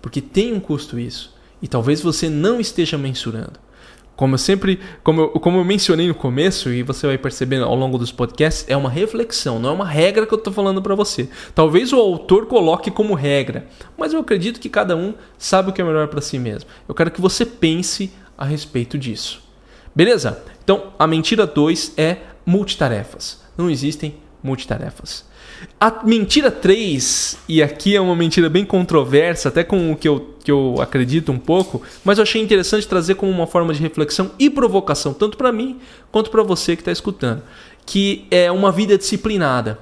Porque 0.00 0.20
tem 0.20 0.52
um 0.52 0.60
custo 0.60 1.00
isso. 1.00 1.34
E 1.60 1.66
talvez 1.66 2.00
você 2.00 2.28
não 2.28 2.60
esteja 2.60 2.96
mensurando. 2.96 3.58
Como 4.14 4.34
eu 4.34 4.38
sempre, 4.38 4.78
como 5.02 5.22
eu, 5.22 5.30
como 5.30 5.58
eu 5.58 5.64
mencionei 5.64 6.06
no 6.06 6.14
começo 6.14 6.70
e 6.70 6.84
você 6.84 7.08
vai 7.08 7.18
percebendo 7.18 7.64
ao 7.64 7.74
longo 7.74 7.98
dos 7.98 8.12
podcasts, 8.12 8.64
é 8.68 8.76
uma 8.76 8.88
reflexão, 8.88 9.58
não 9.58 9.70
é 9.70 9.72
uma 9.72 9.84
regra 9.84 10.26
que 10.26 10.32
eu 10.32 10.38
estou 10.38 10.52
falando 10.52 10.80
para 10.80 10.94
você. 10.94 11.28
Talvez 11.56 11.92
o 11.92 11.96
autor 11.96 12.46
coloque 12.46 12.88
como 12.88 13.14
regra, 13.14 13.66
mas 13.98 14.12
eu 14.12 14.20
acredito 14.20 14.60
que 14.60 14.68
cada 14.68 14.94
um 14.96 15.12
sabe 15.36 15.70
o 15.70 15.72
que 15.72 15.80
é 15.82 15.84
melhor 15.84 16.06
para 16.06 16.20
si 16.20 16.38
mesmo. 16.38 16.70
Eu 16.88 16.94
quero 16.94 17.10
que 17.10 17.20
você 17.20 17.44
pense 17.44 18.12
a 18.38 18.44
respeito 18.44 18.96
disso. 18.96 19.44
Beleza? 19.96 20.44
Então, 20.62 20.92
a 20.98 21.06
mentira 21.06 21.46
2 21.46 21.94
é 21.96 22.18
multitarefas. 22.44 23.40
Não 23.56 23.70
existem 23.70 24.16
multitarefas. 24.42 25.24
A 25.80 26.04
mentira 26.04 26.50
3, 26.50 27.38
e 27.48 27.62
aqui 27.62 27.96
é 27.96 28.00
uma 28.00 28.14
mentira 28.14 28.50
bem 28.50 28.62
controversa, 28.62 29.48
até 29.48 29.64
com 29.64 29.92
o 29.92 29.96
que 29.96 30.06
eu, 30.06 30.34
que 30.44 30.52
eu 30.52 30.74
acredito 30.80 31.32
um 31.32 31.38
pouco, 31.38 31.80
mas 32.04 32.18
eu 32.18 32.22
achei 32.22 32.42
interessante 32.42 32.86
trazer 32.86 33.14
como 33.14 33.32
uma 33.32 33.46
forma 33.46 33.72
de 33.72 33.80
reflexão 33.80 34.32
e 34.38 34.50
provocação, 34.50 35.14
tanto 35.14 35.38
para 35.38 35.50
mim 35.50 35.78
quanto 36.12 36.30
para 36.30 36.42
você 36.42 36.76
que 36.76 36.82
está 36.82 36.92
escutando, 36.92 37.42
que 37.86 38.26
é 38.30 38.52
uma 38.52 38.70
vida 38.70 38.98
disciplinada. 38.98 39.78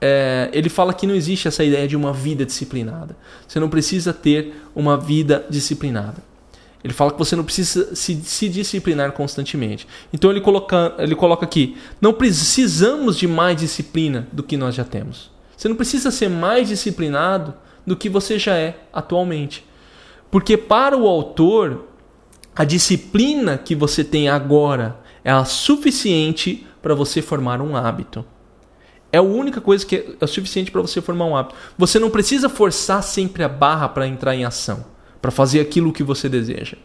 É, 0.00 0.48
ele 0.54 0.70
fala 0.70 0.94
que 0.94 1.06
não 1.06 1.14
existe 1.14 1.46
essa 1.46 1.62
ideia 1.62 1.86
de 1.86 1.96
uma 1.96 2.12
vida 2.12 2.46
disciplinada. 2.46 3.14
Você 3.46 3.60
não 3.60 3.68
precisa 3.68 4.14
ter 4.14 4.54
uma 4.74 4.96
vida 4.96 5.44
disciplinada. 5.50 6.27
Ele 6.88 6.94
fala 6.94 7.12
que 7.12 7.18
você 7.18 7.36
não 7.36 7.44
precisa 7.44 7.94
se, 7.94 8.14
se 8.24 8.48
disciplinar 8.48 9.12
constantemente. 9.12 9.86
Então 10.10 10.30
ele 10.30 10.40
coloca, 10.40 10.94
ele 10.98 11.14
coloca 11.14 11.44
aqui: 11.44 11.76
não 12.00 12.14
precisamos 12.14 13.18
de 13.18 13.28
mais 13.28 13.58
disciplina 13.58 14.26
do 14.32 14.42
que 14.42 14.56
nós 14.56 14.74
já 14.74 14.84
temos. 14.84 15.30
Você 15.54 15.68
não 15.68 15.76
precisa 15.76 16.10
ser 16.10 16.30
mais 16.30 16.66
disciplinado 16.66 17.52
do 17.86 17.94
que 17.94 18.08
você 18.08 18.38
já 18.38 18.56
é 18.56 18.78
atualmente. 18.90 19.66
Porque 20.30 20.56
para 20.56 20.96
o 20.96 21.06
autor, 21.06 21.88
a 22.56 22.64
disciplina 22.64 23.58
que 23.58 23.74
você 23.74 24.02
tem 24.02 24.30
agora 24.30 24.98
é 25.22 25.30
a 25.30 25.44
suficiente 25.44 26.66
para 26.80 26.94
você 26.94 27.20
formar 27.20 27.60
um 27.60 27.76
hábito. 27.76 28.24
É 29.12 29.18
a 29.18 29.22
única 29.22 29.60
coisa 29.60 29.84
que 29.84 30.16
é 30.18 30.26
suficiente 30.26 30.70
para 30.70 30.80
você 30.80 31.02
formar 31.02 31.26
um 31.26 31.36
hábito. 31.36 31.54
Você 31.76 31.98
não 31.98 32.08
precisa 32.08 32.48
forçar 32.48 33.02
sempre 33.02 33.44
a 33.44 33.48
barra 33.48 33.90
para 33.90 34.08
entrar 34.08 34.34
em 34.34 34.46
ação 34.46 34.97
para 35.20 35.30
fazer 35.30 35.60
aquilo 35.60 35.92
que 35.92 36.02
você 36.02 36.28
deseja. 36.28 36.76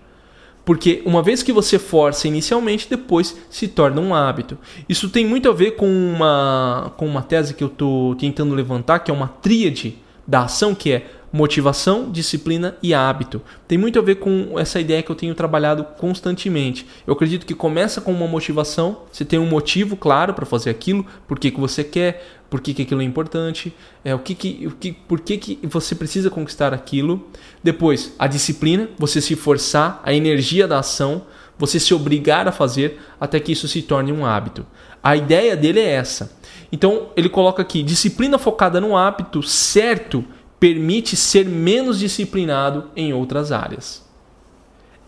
Porque 0.66 1.02
uma 1.06 1.22
vez 1.22 1.44
que 1.44 1.52
você 1.52 1.78
força 1.78 2.28
inicialmente, 2.28 2.88
depois 2.90 3.38
se 3.50 3.68
torna 3.68 4.00
um 4.00 4.16
hábito. 4.16 4.58
Isso 4.88 5.10
tem 5.10 5.26
muito 5.26 5.50
a 5.50 5.54
ver 5.54 5.72
com 5.72 5.88
uma, 5.88 6.94
com 6.96 7.06
uma 7.06 7.22
tese 7.22 7.54
que 7.54 7.64
eu 7.64 7.68
estou 7.68 8.16
tentando 8.16 8.56
levantar, 8.56 9.00
que 9.00 9.12
é 9.12 9.14
uma 9.14 9.28
tríade 9.28 9.98
da 10.26 10.44
ação, 10.44 10.74
que 10.74 10.92
é 10.92 11.06
motivação, 11.34 12.12
disciplina 12.12 12.78
e 12.82 12.94
hábito. 12.94 13.42
Tem 13.68 13.76
muito 13.76 13.98
a 13.98 14.02
ver 14.04 14.16
com 14.16 14.58
essa 14.58 14.80
ideia 14.80 15.02
que 15.02 15.12
eu 15.12 15.16
tenho 15.16 15.34
trabalhado 15.34 15.84
constantemente. 15.98 16.86
Eu 17.08 17.14
acredito 17.14 17.46
que 17.46 17.56
começa 17.56 18.00
com 18.00 18.12
uma 18.12 18.28
motivação, 18.28 19.00
você 19.12 19.26
tem 19.26 19.40
um 19.40 19.48
motivo 19.48 19.98
claro 19.98 20.36
para 20.36 20.46
fazer 20.46 20.70
aquilo, 20.70 21.04
por 21.28 21.40
que, 21.40 21.50
que 21.50 21.60
você 21.60 21.84
quer, 21.84 22.24
por 22.54 22.62
que, 22.62 22.72
que 22.72 22.84
aquilo 22.84 23.02
é 23.02 23.04
importante, 23.04 23.74
é, 24.06 24.14
o 24.14 24.20
que 24.20 24.36
que, 24.36 24.68
o 24.68 24.72
que, 24.76 24.92
por 24.92 25.22
que, 25.22 25.40
que 25.40 25.60
você 25.64 25.96
precisa 25.96 26.30
conquistar 26.30 26.72
aquilo. 26.72 27.28
Depois, 27.64 28.14
a 28.20 28.28
disciplina, 28.28 28.90
você 28.96 29.20
se 29.20 29.36
forçar, 29.36 30.00
a 30.06 30.14
energia 30.14 30.68
da 30.68 30.78
ação, 30.78 31.24
você 31.58 31.80
se 31.80 31.96
obrigar 31.96 32.48
a 32.48 32.52
fazer 32.52 33.02
até 33.20 33.40
que 33.40 33.52
isso 33.52 33.68
se 33.68 33.82
torne 33.82 34.12
um 34.12 34.24
hábito. 34.24 34.68
A 35.02 35.18
ideia 35.18 35.58
dele 35.58 35.80
é 35.80 35.94
essa. 35.94 36.38
Então, 36.72 37.08
ele 37.18 37.28
coloca 37.28 37.60
aqui: 37.64 37.82
disciplina 37.82 38.38
focada 38.38 38.80
no 38.80 38.96
hábito 38.96 39.42
certo 39.42 40.24
permite 40.60 41.16
ser 41.16 41.48
menos 41.48 41.98
disciplinado 41.98 42.92
em 42.96 43.14
outras 43.14 43.52
áreas. 43.52 44.08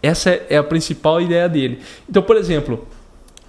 Essa 0.01 0.31
é 0.49 0.57
a 0.57 0.63
principal 0.63 1.21
ideia 1.21 1.47
dele. 1.47 1.81
Então, 2.09 2.23
por 2.23 2.37
exemplo, 2.37 2.87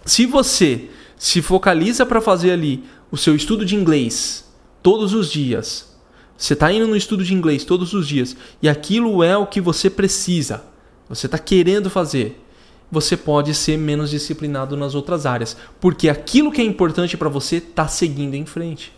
se 0.05 0.27
você 0.27 0.91
se 1.17 1.41
focaliza 1.41 2.05
para 2.05 2.21
fazer 2.21 2.51
ali 2.51 2.85
o 3.11 3.17
seu 3.17 3.35
estudo 3.35 3.65
de 3.65 3.77
inglês 3.77 4.45
todos 4.83 5.15
os 5.15 5.31
dias, 5.31 5.97
você 6.37 6.53
está 6.53 6.71
indo 6.73 6.87
no 6.87 6.97
estudo 6.97 7.25
de 7.25 7.33
inglês 7.33 7.65
todos 7.65 7.95
os 7.95 8.07
dias 8.07 8.37
e 8.61 8.69
aquilo 8.69 9.23
é 9.23 9.37
o 9.37 9.47
que 9.47 9.61
você 9.61 9.89
precisa, 9.89 10.65
você 11.09 11.27
está 11.27 11.39
querendo 11.39 11.89
fazer, 11.89 12.43
você 12.91 13.17
pode 13.17 13.55
ser 13.55 13.77
menos 13.77 14.11
disciplinado 14.11 14.77
nas 14.77 14.95
outras 14.95 15.27
áreas, 15.27 15.57
porque 15.81 16.09
aquilo 16.09 16.53
que 16.53 16.61
é 16.61 16.65
importante 16.65 17.17
para 17.17 17.29
você 17.29 17.57
está 17.57 17.89
seguindo 17.89 18.35
em 18.35 18.47
frente. 18.47 18.93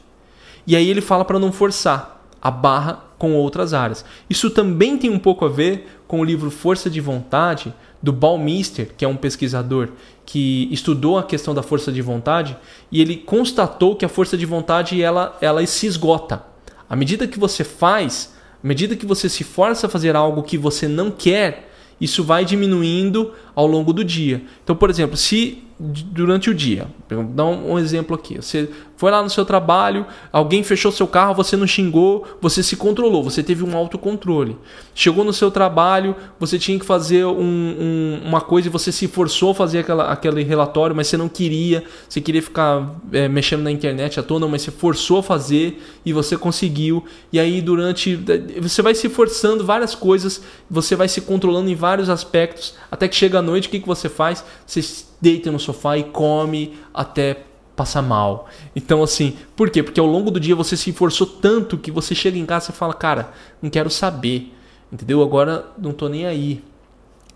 E 0.67 0.77
aí 0.77 0.89
ele 0.89 1.01
fala 1.01 1.25
para 1.25 1.39
não 1.39 1.51
forçar 1.51 2.27
a 2.41 2.51
barra 2.51 3.05
com 3.19 3.35
outras 3.35 3.73
áreas. 3.73 4.05
Isso 4.29 4.51
também 4.51 4.97
tem 4.97 5.11
um 5.11 5.19
pouco 5.19 5.45
a 5.45 5.49
ver 5.49 6.01
com 6.07 6.21
o 6.21 6.25
livro 6.25 6.51
Força 6.51 6.89
de 6.89 7.01
Vontade 7.01 7.75
do 8.03 8.13
Balmister, 8.13 8.91
que 8.97 9.05
é 9.05 9.09
um 9.09 9.17
pesquisador 9.17 9.89
que 10.25 10.69
estudou 10.71 11.19
a 11.19 11.23
questão 11.23 11.55
da 11.55 11.63
força 11.63 11.91
de 11.91 12.01
vontade 12.03 12.57
e 12.93 13.01
ele 13.01 13.17
constatou 13.17 13.97
que 13.97 14.05
a 14.05 14.09
força 14.09 14.37
de 14.37 14.47
vontade 14.47 15.03
ela, 15.03 15.37
ela 15.41 15.65
se 15.67 15.87
esgota. 15.87 16.45
À 16.89 16.95
medida 16.95 17.27
que 17.27 17.39
você 17.39 17.65
faz, 17.65 18.35
à 18.63 18.67
medida 18.67 18.95
que 18.95 19.07
você 19.07 19.29
se 19.29 19.43
força 19.43 19.87
a 19.87 19.91
fazer 19.91 20.15
algo 20.15 20.43
que 20.43 20.57
você 20.57 20.87
não 20.87 21.11
quer, 21.11 21.71
isso 22.01 22.23
vai 22.23 22.45
diminuindo 22.45 23.33
ao 23.55 23.67
longo 23.67 23.93
do 23.93 24.05
dia. 24.05 24.43
Então, 24.63 24.77
por 24.77 24.91
exemplo, 24.91 25.17
se 25.17 25.65
durante 25.79 26.51
o 26.51 26.55
dia, 26.55 26.89
vou 27.09 27.23
dar 27.23 27.45
um 27.45 27.79
exemplo 27.79 28.15
aqui, 28.17 28.37
você 28.37 28.69
foi 28.99 29.13
lá 29.13 29.23
no 29.23 29.31
seu 29.31 29.45
trabalho, 29.45 30.05
alguém 30.33 30.65
fechou 30.65 30.91
seu 30.91 31.07
carro, 31.07 31.33
você 31.33 31.57
não 31.57 31.69
xingou, 31.69 32.27
você 32.41 32.65
se 32.65 32.75
controlou, 32.75 33.23
você 33.23 33.45
teve 33.45 33.63
um 33.63 33.77
autocontrole. 33.77 34.57
Chegou 34.93 35.25
no 35.25 35.33
seu 35.33 35.53
trabalho, 35.53 36.17
você 36.37 36.59
tinha 36.59 36.77
que 36.77 36.85
fazer 36.85 37.25
um, 37.25 37.41
um, 37.41 38.21
uma 38.25 38.41
coisa 38.41 38.67
e 38.67 38.71
você 38.71 38.91
se 38.91 39.07
forçou 39.07 39.53
a 39.53 39.55
fazer 39.55 39.79
aquela, 39.79 40.11
aquele 40.11 40.43
relatório, 40.43 40.97
mas 40.97 41.07
você 41.07 41.17
não 41.17 41.29
queria, 41.29 41.85
você 42.09 42.21
queria 42.21 42.43
ficar 42.43 42.93
é, 43.13 43.29
mexendo 43.29 43.63
na 43.63 43.71
internet 43.71 44.19
à 44.19 44.23
toa, 44.25 44.49
mas 44.49 44.63
você 44.63 44.73
forçou 44.73 45.19
a 45.19 45.23
fazer 45.23 45.81
e 46.05 46.13
você 46.13 46.37
conseguiu. 46.37 47.05
E 47.33 47.39
aí, 47.39 47.63
durante. 47.63 48.19
Você 48.61 48.83
vai 48.83 48.97
se 48.97 49.09
forçando 49.09 49.65
várias 49.65 49.95
coisas, 49.95 50.43
você 50.69 50.97
vai 50.97 51.07
se 51.07 51.21
controlando 51.21 51.71
em 51.71 51.77
vários 51.77 52.11
aspectos, 52.11 52.75
até 52.91 53.07
que 53.07 53.15
chega 53.15 53.39
a 53.39 53.43
noite, 53.43 53.69
o 53.69 53.71
que, 53.71 53.79
que 53.79 53.87
você 53.87 54.09
faz? 54.09 54.45
Você 54.67 55.07
deita 55.21 55.51
no 55.51 55.59
sofá 55.59 55.97
e 55.99 56.05
come 56.05 56.79
até 56.93 57.45
passar 57.75 58.03
mal. 58.03 58.49
Então, 58.75 59.03
assim, 59.03 59.37
por 59.55 59.71
quê? 59.71 59.83
Porque 59.83 60.01
ao 60.01 60.07
longo 60.07 60.31
do 60.31 60.41
dia 60.41 60.57
você 60.57 60.77
se 60.77 60.91
esforçou 60.91 61.27
tanto 61.27 61.79
que 61.79 61.91
você 61.91 62.15
chega 62.15 62.37
em 62.37 62.45
casa 62.45 62.71
e 62.71 62.75
fala, 62.75 62.93
cara, 62.93 63.31
não 63.63 63.71
quero 63.71 63.89
saber, 63.89 64.53
entendeu? 64.93 65.23
Agora 65.23 65.67
não 65.79 65.93
tô 65.93 66.09
nem 66.09 66.27
aí. 66.27 66.63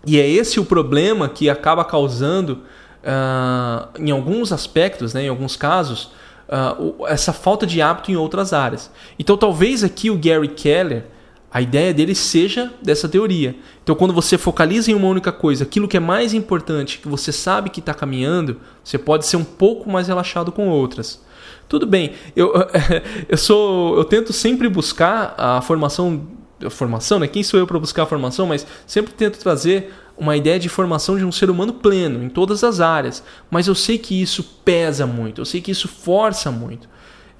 E 0.05 0.19
é 0.19 0.27
esse 0.27 0.59
o 0.59 0.65
problema 0.65 1.29
que 1.29 1.49
acaba 1.49 1.85
causando, 1.85 2.59
uh, 3.03 3.87
em 3.97 4.11
alguns 4.11 4.51
aspectos, 4.51 5.13
né, 5.13 5.23
em 5.23 5.29
alguns 5.29 5.55
casos, 5.55 6.11
uh, 6.49 7.07
essa 7.07 7.31
falta 7.31 7.65
de 7.65 7.81
hábito 7.81 8.11
em 8.11 8.17
outras 8.17 8.51
áreas. 8.51 8.91
Então, 9.17 9.37
talvez 9.37 9.81
aqui 9.81 10.09
o 10.09 10.17
Gary 10.17 10.49
Keller 10.49 11.05
a 11.53 11.61
ideia 11.61 11.93
dele 11.93 12.15
seja 12.15 12.73
dessa 12.81 13.07
teoria. 13.07 13.55
Então, 13.83 13.93
quando 13.95 14.11
você 14.11 14.39
focaliza 14.39 14.89
em 14.89 14.95
uma 14.95 15.07
única 15.07 15.31
coisa, 15.31 15.63
aquilo 15.63 15.87
que 15.87 15.95
é 15.95 15.99
mais 15.99 16.33
importante, 16.33 16.97
que 16.97 17.07
você 17.07 17.31
sabe 17.31 17.69
que 17.69 17.79
está 17.79 17.93
caminhando, 17.93 18.59
você 18.83 18.97
pode 18.97 19.27
ser 19.27 19.37
um 19.37 19.43
pouco 19.43 19.87
mais 19.87 20.07
relaxado 20.07 20.51
com 20.51 20.67
outras. 20.67 21.21
Tudo 21.69 21.85
bem, 21.85 22.13
eu, 22.35 22.51
eu 23.29 23.37
sou, 23.37 23.95
eu 23.97 24.03
tento 24.03 24.33
sempre 24.33 24.67
buscar 24.67 25.35
a 25.37 25.61
formação, 25.61 26.27
a 26.65 26.71
formação, 26.71 27.19
né? 27.19 27.27
Quem 27.27 27.43
sou 27.43 27.59
eu 27.59 27.67
para 27.67 27.77
buscar 27.77 28.03
a 28.03 28.07
formação? 28.07 28.47
Mas 28.47 28.65
sempre 28.87 29.13
tento 29.13 29.37
trazer 29.37 29.93
uma 30.17 30.35
ideia 30.35 30.59
de 30.59 30.69
formação 30.69 31.19
de 31.19 31.23
um 31.23 31.31
ser 31.31 31.51
humano 31.51 31.73
pleno 31.73 32.23
em 32.23 32.29
todas 32.29 32.63
as 32.63 32.79
áreas. 32.79 33.23
Mas 33.51 33.67
eu 33.67 33.75
sei 33.75 33.99
que 33.99 34.19
isso 34.19 34.43
pesa 34.65 35.05
muito, 35.05 35.39
eu 35.39 35.45
sei 35.45 35.61
que 35.61 35.69
isso 35.69 35.87
força 35.87 36.49
muito. 36.49 36.89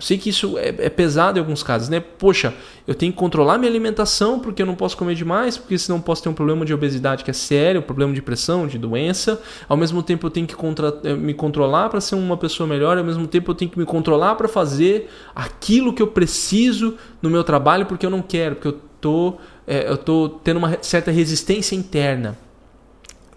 Sei 0.03 0.17
que 0.17 0.29
isso 0.29 0.57
é, 0.57 0.67
é, 0.67 0.89
pesado 0.89 1.39
em 1.39 1.41
alguns 1.41 1.63
casos, 1.63 1.87
né? 1.87 2.01
Poxa, 2.01 2.53
eu 2.85 2.93
tenho 2.93 3.13
que 3.13 3.17
controlar 3.17 3.57
minha 3.57 3.71
alimentação 3.71 4.37
porque 4.37 4.61
eu 4.61 4.65
não 4.65 4.75
posso 4.75 4.97
comer 4.97 5.15
demais, 5.15 5.57
porque 5.57 5.77
senão 5.77 6.01
posso 6.01 6.21
ter 6.21 6.27
um 6.27 6.33
problema 6.33 6.65
de 6.65 6.73
obesidade 6.73 7.23
que 7.23 7.31
é 7.31 7.33
sério, 7.33 7.79
um 7.79 7.83
problema 7.83 8.13
de 8.13 8.21
pressão, 8.21 8.67
de 8.67 8.77
doença. 8.77 9.41
Ao 9.65 9.77
mesmo 9.77 10.03
tempo 10.03 10.27
eu 10.27 10.29
tenho 10.29 10.45
que 10.45 10.55
eh, 11.05 11.13
me 11.13 11.33
controlar 11.33 11.87
para 11.87 12.01
ser 12.01 12.15
uma 12.15 12.35
pessoa 12.35 12.67
melhor, 12.67 12.97
ao 12.97 13.03
mesmo 13.05 13.25
tempo 13.27 13.51
eu 13.51 13.55
tenho 13.55 13.71
que 13.71 13.79
me 13.79 13.85
controlar 13.85 14.35
para 14.35 14.49
fazer 14.49 15.09
aquilo 15.33 15.93
que 15.93 16.01
eu 16.01 16.07
preciso 16.07 16.97
no 17.21 17.29
meu 17.29 17.45
trabalho 17.45 17.85
porque 17.85 18.05
eu 18.05 18.09
não 18.09 18.21
quero, 18.21 18.55
porque 18.55 18.67
eu 18.67 18.79
tô, 18.99 19.37
é, 19.65 19.89
eu 19.89 19.95
tô 19.95 20.27
tendo 20.43 20.57
uma 20.57 20.79
certa 20.81 21.11
resistência 21.11 21.77
interna. 21.77 22.37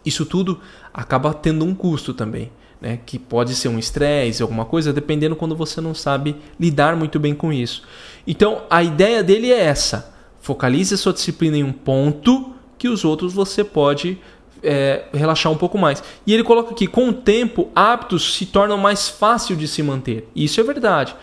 Isso 0.05 0.27
tudo 0.27 0.61
acaba 0.93 1.33
tendo 1.33 1.65
um 1.65 1.73
custo 1.73 2.13
também 2.13 2.51
né, 2.81 2.99
que 3.05 3.19
pode 3.19 3.55
ser 3.55 3.69
um 3.69 3.79
estresse, 3.79 4.43
alguma 4.43 4.65
coisa, 4.65 4.93
dependendo 4.93 5.37
quando 5.37 5.57
você 5.57 5.81
não 5.81 5.95
sabe 5.95 6.37
lidar 6.59 6.97
muito 6.97 7.19
bem 7.19 7.35
com 7.35 7.53
isso. 7.53 7.83
Então, 8.27 8.63
a 8.69 8.83
ideia 8.83 9.23
dele 9.23 9.51
é 9.51 9.61
essa: 9.61 10.15
focalize 10.41 10.95
a 10.95 10.99
sua 10.99 11.13
disciplina 11.13 11.57
em 11.57 11.65
um 11.65 11.73
ponto 11.73 12.55
que 12.79 12.89
os 12.89 13.05
outros 13.05 13.33
você 13.33 13.65
pode 13.65 14.19
é, 14.63 15.05
relaxar 15.13 15.51
um 15.53 15.57
pouco 15.57 15.79
mais. 15.79 16.03
E 16.27 16.35
ele 16.35 16.43
coloca 16.43 16.73
aqui: 16.73 16.87
com 16.87 17.09
o 17.09 17.13
tempo, 17.13 17.71
hábitos 17.75 18.35
se 18.35 18.47
tornam 18.47 18.77
mais 18.77 19.09
fácil 19.09 19.57
de 19.57 19.67
se 19.69 19.83
manter. 19.83 20.29
Isso 20.35 20.61
é 20.61 20.65
verdade. 20.65 21.15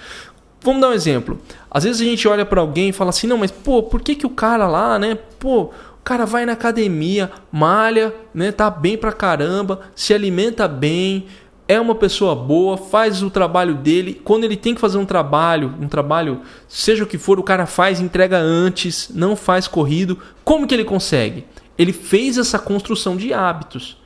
Vamos 0.61 0.81
dar 0.81 0.89
um 0.89 0.93
exemplo. 0.93 1.39
Às 1.69 1.83
vezes 1.83 2.01
a 2.01 2.05
gente 2.05 2.25
olha 2.27 2.45
para 2.45 2.61
alguém 2.61 2.89
e 2.89 2.93
fala 2.93 3.09
assim: 3.09 3.27
não, 3.27 3.37
mas 3.37 3.51
pô, 3.51 3.83
por 3.83 4.01
que, 4.01 4.15
que 4.15 4.25
o 4.25 4.29
cara 4.29 4.67
lá, 4.67 4.97
né? 4.97 5.17
Pô, 5.37 5.63
o 5.63 6.03
cara 6.03 6.25
vai 6.25 6.45
na 6.45 6.53
academia, 6.53 7.31
malha, 7.51 8.13
né? 8.33 8.51
Tá 8.51 8.69
bem 8.69 8.97
pra 8.97 9.11
caramba, 9.11 9.81
se 9.95 10.13
alimenta 10.13 10.67
bem, 10.67 11.27
é 11.67 11.79
uma 11.79 11.95
pessoa 11.95 12.35
boa, 12.35 12.77
faz 12.77 13.23
o 13.23 13.29
trabalho 13.29 13.75
dele. 13.75 14.19
Quando 14.23 14.43
ele 14.43 14.57
tem 14.57 14.75
que 14.75 14.81
fazer 14.81 14.97
um 14.97 15.05
trabalho, 15.05 15.73
um 15.79 15.87
trabalho, 15.87 16.41
seja 16.67 17.03
o 17.03 17.07
que 17.07 17.17
for, 17.17 17.39
o 17.39 17.43
cara 17.43 17.65
faz, 17.65 17.99
entrega 17.99 18.37
antes, 18.37 19.09
não 19.13 19.35
faz 19.35 19.67
corrido. 19.67 20.19
Como 20.43 20.67
que 20.67 20.73
ele 20.73 20.83
consegue? 20.83 21.45
Ele 21.77 21.93
fez 21.93 22.37
essa 22.37 22.59
construção 22.59 23.15
de 23.15 23.33
hábitos. 23.33 23.97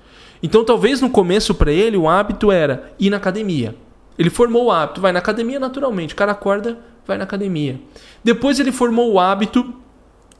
Então, 0.41 0.63
talvez 0.63 1.01
no 1.01 1.09
começo 1.09 1.55
para 1.55 1.71
ele 1.71 1.97
o 1.97 2.07
hábito 2.07 2.51
era 2.51 2.91
ir 2.99 3.09
na 3.09 3.17
academia. 3.17 3.75
Ele 4.17 4.29
formou 4.29 4.65
o 4.65 4.71
hábito, 4.71 5.01
vai 5.01 5.11
na 5.11 5.19
academia 5.19 5.59
naturalmente. 5.59 6.13
O 6.13 6.17
cara 6.17 6.31
acorda, 6.31 6.77
vai 7.05 7.17
na 7.17 7.23
academia. 7.23 7.79
Depois 8.23 8.59
ele 8.59 8.71
formou 8.71 9.11
o 9.11 9.19
hábito 9.19 9.73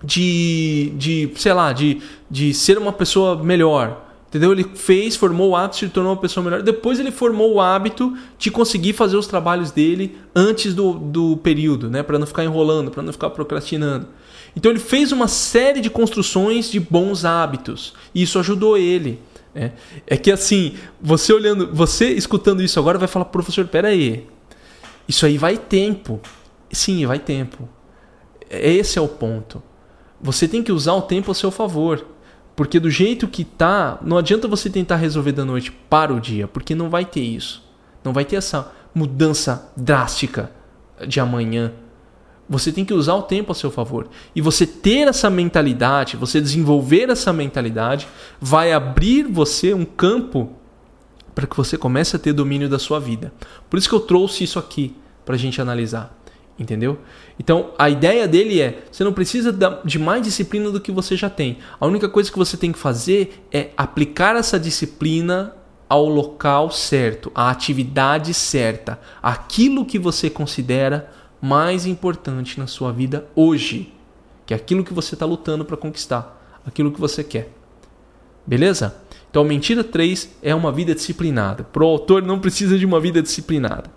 de, 0.04 0.94
de 0.96 1.32
sei 1.36 1.54
lá, 1.54 1.74
de, 1.74 2.02
de 2.30 2.54
ser 2.54 2.78
uma 2.78 2.94
pessoa 2.94 3.44
melhor 3.44 4.07
Entendeu? 4.28 4.52
Ele 4.52 4.66
fez, 4.76 5.16
formou 5.16 5.52
o 5.52 5.56
hábito, 5.56 5.78
se 5.78 5.88
tornou 5.88 6.12
uma 6.12 6.20
pessoa 6.20 6.44
melhor. 6.44 6.62
Depois 6.62 7.00
ele 7.00 7.12
formou 7.12 7.54
o 7.54 7.62
hábito 7.62 8.16
de 8.38 8.52
conseguir 8.52 8.92
fazer 8.94 9.16
os 9.16 9.26
trabalhos 9.26 9.72
dele 9.72 10.18
antes 10.36 10.74
do, 10.74 10.94
do 10.94 11.38
período, 11.38 11.90
né? 11.90 12.04
Para 12.04 12.20
não 12.20 12.28
ficar 12.28 12.44
enrolando, 12.44 12.92
para 12.92 13.02
não 13.02 13.14
ficar 13.14 13.30
procrastinando. 13.30 14.08
Então 14.56 14.70
ele 14.70 14.80
fez 14.80 15.12
uma 15.14 15.28
série 15.28 15.80
de 15.80 15.90
construções 15.90 16.70
de 16.70 16.80
bons 16.80 17.24
hábitos. 17.24 17.94
E 18.14 18.24
isso 18.24 18.38
ajudou 18.38 18.78
ele. 18.78 19.22
Né? 19.56 19.72
É 20.06 20.18
que 20.18 20.32
assim, 20.32 20.76
você 21.02 21.32
olhando, 21.32 21.74
você 21.74 22.10
escutando 22.10 22.62
isso 22.62 22.80
agora 22.80 22.98
vai 22.98 23.08
falar, 23.08 23.26
professor, 23.26 23.66
pera 23.66 23.88
aí. 23.88 24.28
Isso 25.08 25.26
aí 25.26 25.38
vai 25.38 25.58
tempo. 25.58 26.20
Sim, 26.70 27.06
vai 27.06 27.18
tempo. 27.18 27.70
Esse 28.50 29.00
é 29.00 29.02
o 29.02 29.08
ponto. 29.08 29.64
Você 30.20 30.48
tem 30.48 30.62
que 30.62 30.72
usar 30.72 30.94
o 30.94 31.02
tempo 31.02 31.32
a 31.32 31.36
seu 31.36 31.50
favor. 31.50 32.06
Porque 32.58 32.80
do 32.80 32.90
jeito 32.90 33.28
que 33.28 33.44
tá, 33.46 34.00
não 34.02 34.18
adianta 34.18 34.48
você 34.48 34.68
tentar 34.68 34.96
resolver 34.96 35.32
da 35.32 35.46
noite 35.46 35.72
para 35.72 36.12
o 36.12 36.20
dia, 36.20 36.48
porque 36.48 36.74
não 36.74 36.90
vai 36.90 37.06
ter 37.06 37.22
isso. 37.22 37.64
Não 38.04 38.12
vai 38.12 38.26
ter 38.26 38.36
essa 38.36 38.74
mudança 38.96 39.72
drástica 39.78 40.50
de 41.08 41.20
amanhã. 41.20 41.72
Você 42.50 42.72
tem 42.72 42.84
que 42.84 42.96
usar 42.96 43.14
o 43.14 43.22
tempo 43.22 43.52
a 43.52 43.56
seu 43.56 43.70
favor. 43.70 44.08
E 44.36 44.42
você 44.42 44.66
ter 44.66 45.08
essa 45.08 45.30
mentalidade, 45.30 46.18
você 46.18 46.42
desenvolver 46.42 47.12
essa 47.12 47.32
mentalidade, 47.32 48.08
vai 48.42 48.74
abrir 48.74 49.26
você 49.26 49.72
um 49.76 49.86
campo 49.86 50.52
para 51.36 51.46
que 51.46 51.56
você 51.56 51.78
comece 51.78 52.16
a 52.16 52.20
ter 52.20 52.34
domínio 52.34 52.68
da 52.68 52.80
sua 52.80 53.00
vida. 53.00 53.32
Por 53.70 53.78
isso 53.78 53.88
que 53.88 53.94
eu 53.94 54.00
trouxe 54.00 54.44
isso 54.44 54.58
aqui 54.58 54.96
para 55.24 55.36
a 55.36 55.38
gente 55.38 55.62
analisar. 55.62 56.12
Entendeu? 56.58 56.98
Então 57.40 57.72
a 57.78 57.90
ideia 57.90 58.28
dele 58.28 58.62
é: 58.62 58.84
você 58.92 59.04
não 59.04 59.14
precisa 59.14 59.56
de 59.84 60.00
mais 60.00 60.24
disciplina 60.24 60.72
do 60.72 60.80
que 60.80 60.92
você 60.92 61.16
já 61.16 61.30
tem. 61.30 61.58
A 61.80 61.86
única 61.86 62.10
coisa 62.10 62.32
que 62.32 62.38
você 62.38 62.58
tem 62.58 62.72
que 62.72 62.80
fazer 62.80 63.44
é 63.52 63.70
aplicar 63.78 64.36
essa 64.36 64.60
disciplina 64.60 65.54
ao 65.90 66.06
local 66.06 66.70
certo, 66.70 67.32
à 67.34 67.50
atividade 67.50 68.34
certa, 68.34 69.00
aquilo 69.22 69.86
que 69.86 69.98
você 69.98 70.30
considera 70.30 71.10
mais 71.42 71.86
importante 71.86 72.60
na 72.60 72.68
sua 72.68 72.92
vida 72.92 73.28
hoje, 73.36 73.94
que 74.46 74.54
é 74.54 74.58
aquilo 74.58 74.84
que 74.84 74.94
você 74.94 75.16
está 75.16 75.26
lutando 75.26 75.64
para 75.64 75.78
conquistar, 75.78 76.62
aquilo 76.66 76.92
que 76.92 77.00
você 77.00 77.24
quer. 77.24 77.52
Beleza? 78.46 78.96
Então, 79.30 79.44
mentira 79.44 79.84
3 79.84 80.38
é 80.42 80.56
uma 80.56 80.72
vida 80.72 80.96
disciplinada. 80.96 81.64
Para 81.64 81.84
o 81.84 81.88
autor, 81.88 82.24
não 82.24 82.40
precisa 82.40 82.78
de 82.78 82.86
uma 82.86 83.00
vida 83.00 83.22
disciplinada. 83.22 83.92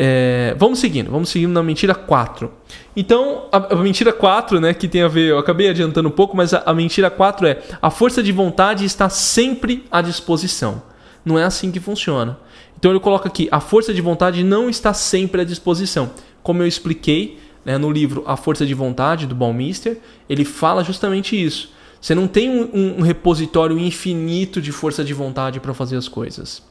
É, 0.00 0.54
vamos 0.56 0.78
seguindo, 0.78 1.10
vamos 1.10 1.28
seguindo 1.28 1.50
na 1.50 1.60
mentira 1.60 1.92
4. 1.92 2.48
Então, 2.94 3.48
a, 3.50 3.74
a, 3.74 3.76
mentira 3.76 4.12
4, 4.12 4.60
né, 4.60 4.72
que 4.72 4.86
tem 4.86 5.02
a 5.02 5.08
ver, 5.08 5.30
eu 5.30 5.38
acabei 5.40 5.68
adiantando 5.68 6.08
um 6.08 6.12
pouco, 6.12 6.36
mas 6.36 6.54
a, 6.54 6.62
a 6.64 6.72
mentira 6.72 7.10
4 7.10 7.48
é: 7.48 7.62
a 7.82 7.90
força 7.90 8.22
de 8.22 8.30
vontade 8.30 8.84
está 8.84 9.08
sempre 9.08 9.84
à 9.90 10.00
disposição. 10.00 10.80
Não 11.24 11.36
é 11.36 11.42
assim 11.42 11.72
que 11.72 11.80
funciona. 11.80 12.38
Então 12.78 12.92
ele 12.92 13.00
coloca 13.00 13.28
aqui: 13.28 13.48
a 13.50 13.58
força 13.58 13.92
de 13.92 14.00
vontade 14.00 14.44
não 14.44 14.70
está 14.70 14.94
sempre 14.94 15.40
à 15.40 15.44
disposição. 15.44 16.12
Como 16.44 16.62
eu 16.62 16.68
expliquei 16.68 17.40
né, 17.64 17.76
no 17.76 17.90
livro 17.90 18.22
A 18.24 18.36
Força 18.36 18.64
de 18.64 18.74
Vontade, 18.74 19.26
do 19.26 19.34
Balmister, 19.34 19.98
ele 20.30 20.44
fala 20.44 20.84
justamente 20.84 21.34
isso. 21.34 21.72
Você 22.00 22.14
não 22.14 22.28
tem 22.28 22.48
um, 22.48 22.98
um 22.98 23.02
repositório 23.02 23.76
infinito 23.76 24.62
de 24.62 24.70
força 24.70 25.02
de 25.02 25.12
vontade 25.12 25.58
para 25.58 25.74
fazer 25.74 25.96
as 25.96 26.06
coisas. 26.06 26.62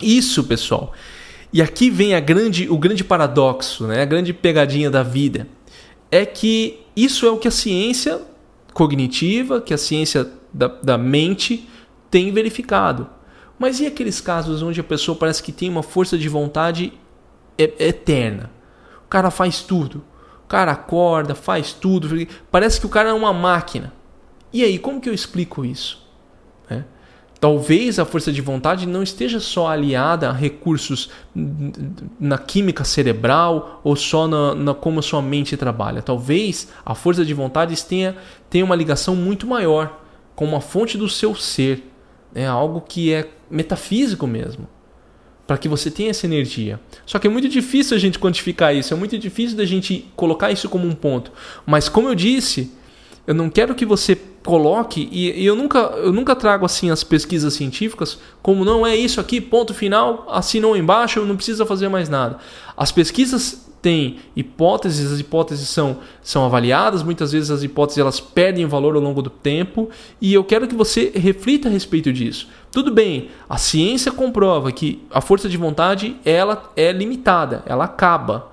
Isso, 0.00 0.44
pessoal, 0.44 0.92
e 1.54 1.62
aqui 1.62 1.88
vem 1.88 2.16
a 2.16 2.20
grande, 2.20 2.68
o 2.68 2.76
grande 2.76 3.04
paradoxo, 3.04 3.86
né? 3.86 4.02
a 4.02 4.04
grande 4.04 4.32
pegadinha 4.32 4.90
da 4.90 5.04
vida. 5.04 5.46
É 6.10 6.26
que 6.26 6.80
isso 6.96 7.24
é 7.26 7.30
o 7.30 7.38
que 7.38 7.46
a 7.46 7.50
ciência 7.52 8.20
cognitiva, 8.72 9.60
que 9.60 9.72
a 9.72 9.78
ciência 9.78 10.28
da, 10.52 10.66
da 10.66 10.98
mente 10.98 11.68
tem 12.10 12.32
verificado. 12.32 13.08
Mas 13.56 13.78
e 13.78 13.86
aqueles 13.86 14.20
casos 14.20 14.62
onde 14.62 14.80
a 14.80 14.84
pessoa 14.84 15.16
parece 15.16 15.44
que 15.44 15.52
tem 15.52 15.70
uma 15.70 15.84
força 15.84 16.18
de 16.18 16.28
vontade 16.28 16.92
eterna? 17.56 18.50
O 19.06 19.08
cara 19.08 19.30
faz 19.30 19.62
tudo. 19.62 20.02
O 20.44 20.48
cara 20.48 20.72
acorda, 20.72 21.36
faz 21.36 21.72
tudo. 21.72 22.26
Parece 22.50 22.80
que 22.80 22.86
o 22.86 22.90
cara 22.90 23.10
é 23.10 23.12
uma 23.12 23.32
máquina. 23.32 23.92
E 24.52 24.64
aí, 24.64 24.76
como 24.76 25.00
que 25.00 25.08
eu 25.08 25.14
explico 25.14 25.64
isso? 25.64 26.03
Talvez 27.44 27.98
a 27.98 28.06
força 28.06 28.32
de 28.32 28.40
vontade 28.40 28.88
não 28.88 29.02
esteja 29.02 29.38
só 29.38 29.68
aliada 29.68 30.30
a 30.30 30.32
recursos 30.32 31.10
na 32.18 32.38
química 32.38 32.84
cerebral 32.84 33.82
ou 33.84 33.94
só 33.94 34.26
na, 34.26 34.54
na 34.54 34.72
como 34.72 35.00
a 35.00 35.02
sua 35.02 35.20
mente 35.20 35.54
trabalha. 35.54 36.00
Talvez 36.00 36.72
a 36.86 36.94
força 36.94 37.22
de 37.22 37.34
vontade 37.34 37.76
tenha, 37.84 38.16
tenha 38.48 38.64
uma 38.64 38.74
ligação 38.74 39.14
muito 39.14 39.46
maior 39.46 40.00
com 40.34 40.46
uma 40.46 40.62
fonte 40.62 40.96
do 40.96 41.06
seu 41.06 41.34
ser, 41.34 41.86
né? 42.32 42.46
algo 42.46 42.80
que 42.80 43.12
é 43.12 43.28
metafísico 43.50 44.26
mesmo, 44.26 44.66
para 45.46 45.58
que 45.58 45.68
você 45.68 45.90
tenha 45.90 46.08
essa 46.08 46.24
energia. 46.24 46.80
Só 47.04 47.18
que 47.18 47.26
é 47.26 47.30
muito 47.30 47.46
difícil 47.46 47.94
a 47.94 48.00
gente 48.00 48.18
quantificar 48.18 48.74
isso, 48.74 48.94
é 48.94 48.96
muito 48.96 49.18
difícil 49.18 49.54
da 49.54 49.66
gente 49.66 50.10
colocar 50.16 50.50
isso 50.50 50.66
como 50.66 50.86
um 50.88 50.94
ponto. 50.94 51.30
Mas 51.66 51.90
como 51.90 52.08
eu 52.08 52.14
disse, 52.14 52.72
eu 53.26 53.34
não 53.34 53.48
quero 53.48 53.74
que 53.74 53.86
você 53.86 54.18
coloque, 54.44 55.08
e, 55.10 55.40
e, 55.40 55.46
eu, 55.46 55.56
nunca, 55.56 55.78
eu 55.78 56.12
nunca 56.12 56.36
trago 56.36 56.66
assim 56.66 56.90
as 56.90 57.02
pesquisas 57.02 57.54
científicas 57.54 58.18
como 58.42 58.64
não 58.64 58.86
é 58.86 58.94
isso 58.94 59.18
aqui, 59.18 59.40
ponto 59.40 59.72
final, 59.72 60.26
assinou 60.30 60.76
embaixo, 60.76 61.24
não 61.24 61.36
precisa 61.36 61.64
fazer 61.64 61.88
mais 61.88 62.10
nada. 62.10 62.38
As 62.76 62.92
pesquisas 62.92 63.64
têm 63.80 64.18
hipóteses, 64.36 65.12
as 65.12 65.20
hipóteses 65.20 65.68
são, 65.68 65.98
são 66.22 66.44
avaliadas, 66.44 67.02
muitas 67.02 67.32
vezes 67.32 67.50
as 67.50 67.62
hipóteses 67.62 67.98
elas 67.98 68.20
perdem 68.20 68.66
valor 68.66 68.94
ao 68.94 69.00
longo 69.00 69.22
do 69.22 69.30
tempo, 69.30 69.88
e 70.20 70.32
eu 70.34 70.44
quero 70.44 70.68
que 70.68 70.74
você 70.74 71.10
reflita 71.14 71.68
a 71.68 71.70
respeito 71.70 72.12
disso. 72.12 72.48
Tudo 72.70 72.90
bem, 72.90 73.28
a 73.48 73.56
ciência 73.56 74.12
comprova 74.12 74.70
que 74.72 75.02
a 75.10 75.22
força 75.22 75.48
de 75.48 75.56
vontade 75.56 76.16
ela 76.24 76.70
é 76.76 76.92
limitada, 76.92 77.62
ela 77.64 77.84
acaba. 77.84 78.52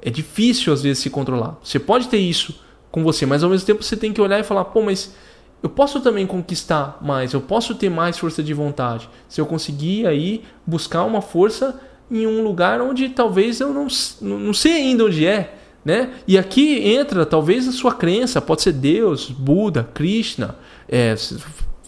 É 0.00 0.10
difícil 0.10 0.72
às 0.72 0.82
vezes 0.82 1.02
se 1.02 1.10
controlar. 1.10 1.56
Você 1.62 1.78
pode 1.78 2.08
ter 2.08 2.18
isso 2.18 2.63
com 2.94 3.02
você, 3.02 3.26
mas 3.26 3.42
ao 3.42 3.50
mesmo 3.50 3.66
tempo 3.66 3.82
você 3.82 3.96
tem 3.96 4.12
que 4.12 4.20
olhar 4.20 4.38
e 4.38 4.44
falar, 4.44 4.66
pô, 4.66 4.80
mas 4.80 5.16
eu 5.60 5.68
posso 5.68 6.00
também 6.00 6.28
conquistar 6.28 6.96
mais, 7.02 7.32
eu 7.32 7.40
posso 7.40 7.74
ter 7.74 7.90
mais 7.90 8.16
força 8.16 8.40
de 8.40 8.54
vontade. 8.54 9.10
Se 9.28 9.40
eu 9.40 9.46
conseguir 9.46 10.06
aí 10.06 10.44
buscar 10.64 11.02
uma 11.02 11.20
força 11.20 11.80
em 12.08 12.24
um 12.24 12.44
lugar 12.44 12.80
onde 12.80 13.08
talvez 13.08 13.58
eu 13.58 13.74
não, 13.74 13.88
não 14.20 14.54
sei 14.54 14.74
ainda 14.74 15.06
onde 15.06 15.26
é, 15.26 15.56
né? 15.84 16.12
E 16.28 16.38
aqui 16.38 16.88
entra 16.88 17.26
talvez 17.26 17.66
a 17.66 17.72
sua 17.72 17.92
crença, 17.92 18.40
pode 18.40 18.62
ser 18.62 18.72
Deus, 18.74 19.28
Buda, 19.28 19.88
Krishna, 19.92 20.54
é, 20.88 21.16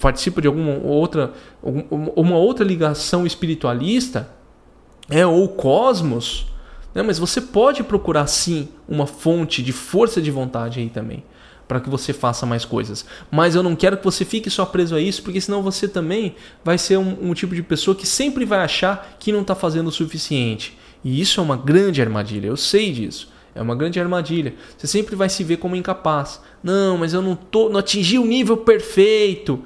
participa 0.01 0.43
de 0.43 0.49
alguma 0.49 0.81
outra, 0.83 1.35
uma 1.63 2.37
outra 2.37 2.65
ligação 2.67 3.25
espiritualista, 3.25 4.29
é, 5.09 5.25
ou 5.25 5.47
cosmos, 5.51 6.47
né? 6.97 7.03
Mas 7.03 7.19
você 7.19 7.43
pode 7.43 7.85
procurar 7.85 8.27
sim 8.27 8.71
uma 8.89 9.07
fonte 9.07 9.63
de 9.63 9.71
força 9.71 10.21
de 10.21 10.31
vontade 10.31 10.81
aí 10.81 10.89
também 10.89 11.23
para 11.69 11.79
que 11.79 11.91
você 11.91 12.13
faça 12.13 12.47
mais 12.47 12.65
coisas. 12.65 13.05
Mas 13.31 13.55
eu 13.55 13.63
não 13.63 13.77
quero 13.77 13.99
que 13.99 14.05
você 14.05 14.25
fique 14.25 14.49
só 14.49 14.65
preso 14.65 14.95
a 14.95 15.01
isso, 15.01 15.23
porque 15.23 15.41
senão 15.41 15.63
você 15.63 15.87
também 15.87 16.37
vai 16.65 16.79
ser 16.79 16.97
um, 16.97 17.31
um 17.31 17.35
tipo 17.35 17.55
de 17.55 17.63
pessoa 17.63 17.95
que 17.95 18.07
sempre 18.07 18.45
vai 18.45 18.61
achar 18.61 19.17
que 19.19 19.33
não 19.33 19.43
está 19.43 19.55
fazendo 19.55 19.89
o 19.89 19.93
suficiente. 19.93 20.79
E 21.05 21.21
isso 21.21 21.39
é 21.39 21.43
uma 21.43 21.57
grande 21.57 22.01
armadilha, 22.01 22.47
eu 22.47 22.57
sei 22.57 22.93
disso. 22.93 23.29
É 23.55 23.61
uma 23.61 23.75
grande 23.75 23.99
armadilha. 23.99 24.55
Você 24.79 24.87
sempre 24.87 25.17
vai 25.17 25.29
se 25.29 25.43
ver 25.43 25.57
como 25.57 25.77
incapaz. 25.77 26.41
Não, 26.63 26.97
mas 26.97 27.13
eu 27.13 27.21
não 27.21 27.35
tô, 27.35 27.69
não 27.69 27.81
atingi 27.81 28.19
o 28.19 28.25
nível 28.25 28.59
perfeito. 28.59 29.65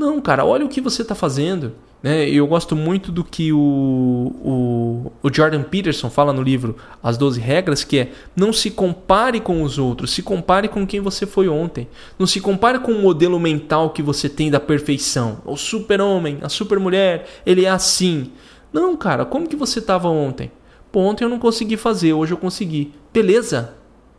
Não, 0.00 0.18
cara, 0.18 0.46
olha 0.46 0.64
o 0.64 0.68
que 0.70 0.80
você 0.80 1.02
está 1.02 1.14
fazendo. 1.14 1.74
Né? 2.02 2.26
Eu 2.26 2.46
gosto 2.46 2.74
muito 2.74 3.12
do 3.12 3.22
que 3.22 3.52
o, 3.52 3.58
o, 3.58 5.12
o, 5.22 5.30
Jordan 5.30 5.62
Peterson 5.62 6.08
fala 6.08 6.32
no 6.32 6.42
livro 6.42 6.76
As 7.02 7.18
12 7.18 7.38
Regras, 7.38 7.84
que 7.84 7.98
é 7.98 8.12
não 8.34 8.50
se 8.50 8.70
compare 8.70 9.40
com 9.40 9.62
os 9.62 9.78
outros, 9.78 10.10
se 10.10 10.22
compare 10.22 10.68
com 10.68 10.86
quem 10.86 11.00
você 11.00 11.26
foi 11.26 11.50
ontem. 11.50 11.86
Não 12.18 12.26
se 12.26 12.40
compare 12.40 12.78
com 12.78 12.92
o 12.92 13.02
modelo 13.02 13.38
mental 13.38 13.90
que 13.90 14.02
você 14.02 14.26
tem 14.26 14.50
da 14.50 14.58
perfeição. 14.58 15.42
O 15.44 15.54
super-homem, 15.54 16.38
a 16.40 16.48
super-mulher, 16.48 17.26
ele 17.44 17.66
é 17.66 17.70
assim. 17.70 18.32
Não, 18.72 18.96
cara, 18.96 19.26
como 19.26 19.46
que 19.46 19.54
você 19.54 19.80
estava 19.80 20.08
ontem? 20.08 20.50
Pô, 20.90 21.00
ontem 21.00 21.24
eu 21.24 21.28
não 21.28 21.38
consegui 21.38 21.76
fazer, 21.76 22.14
hoje 22.14 22.32
eu 22.32 22.38
consegui. 22.38 22.94
Beleza, 23.12 23.74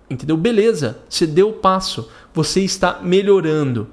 entendeu? 0.07 0.37
Beleza, 0.37 0.99
você 1.09 1.25
deu 1.25 1.49
o 1.49 1.53
passo, 1.53 2.07
você 2.31 2.61
está 2.61 2.99
melhorando. 3.01 3.87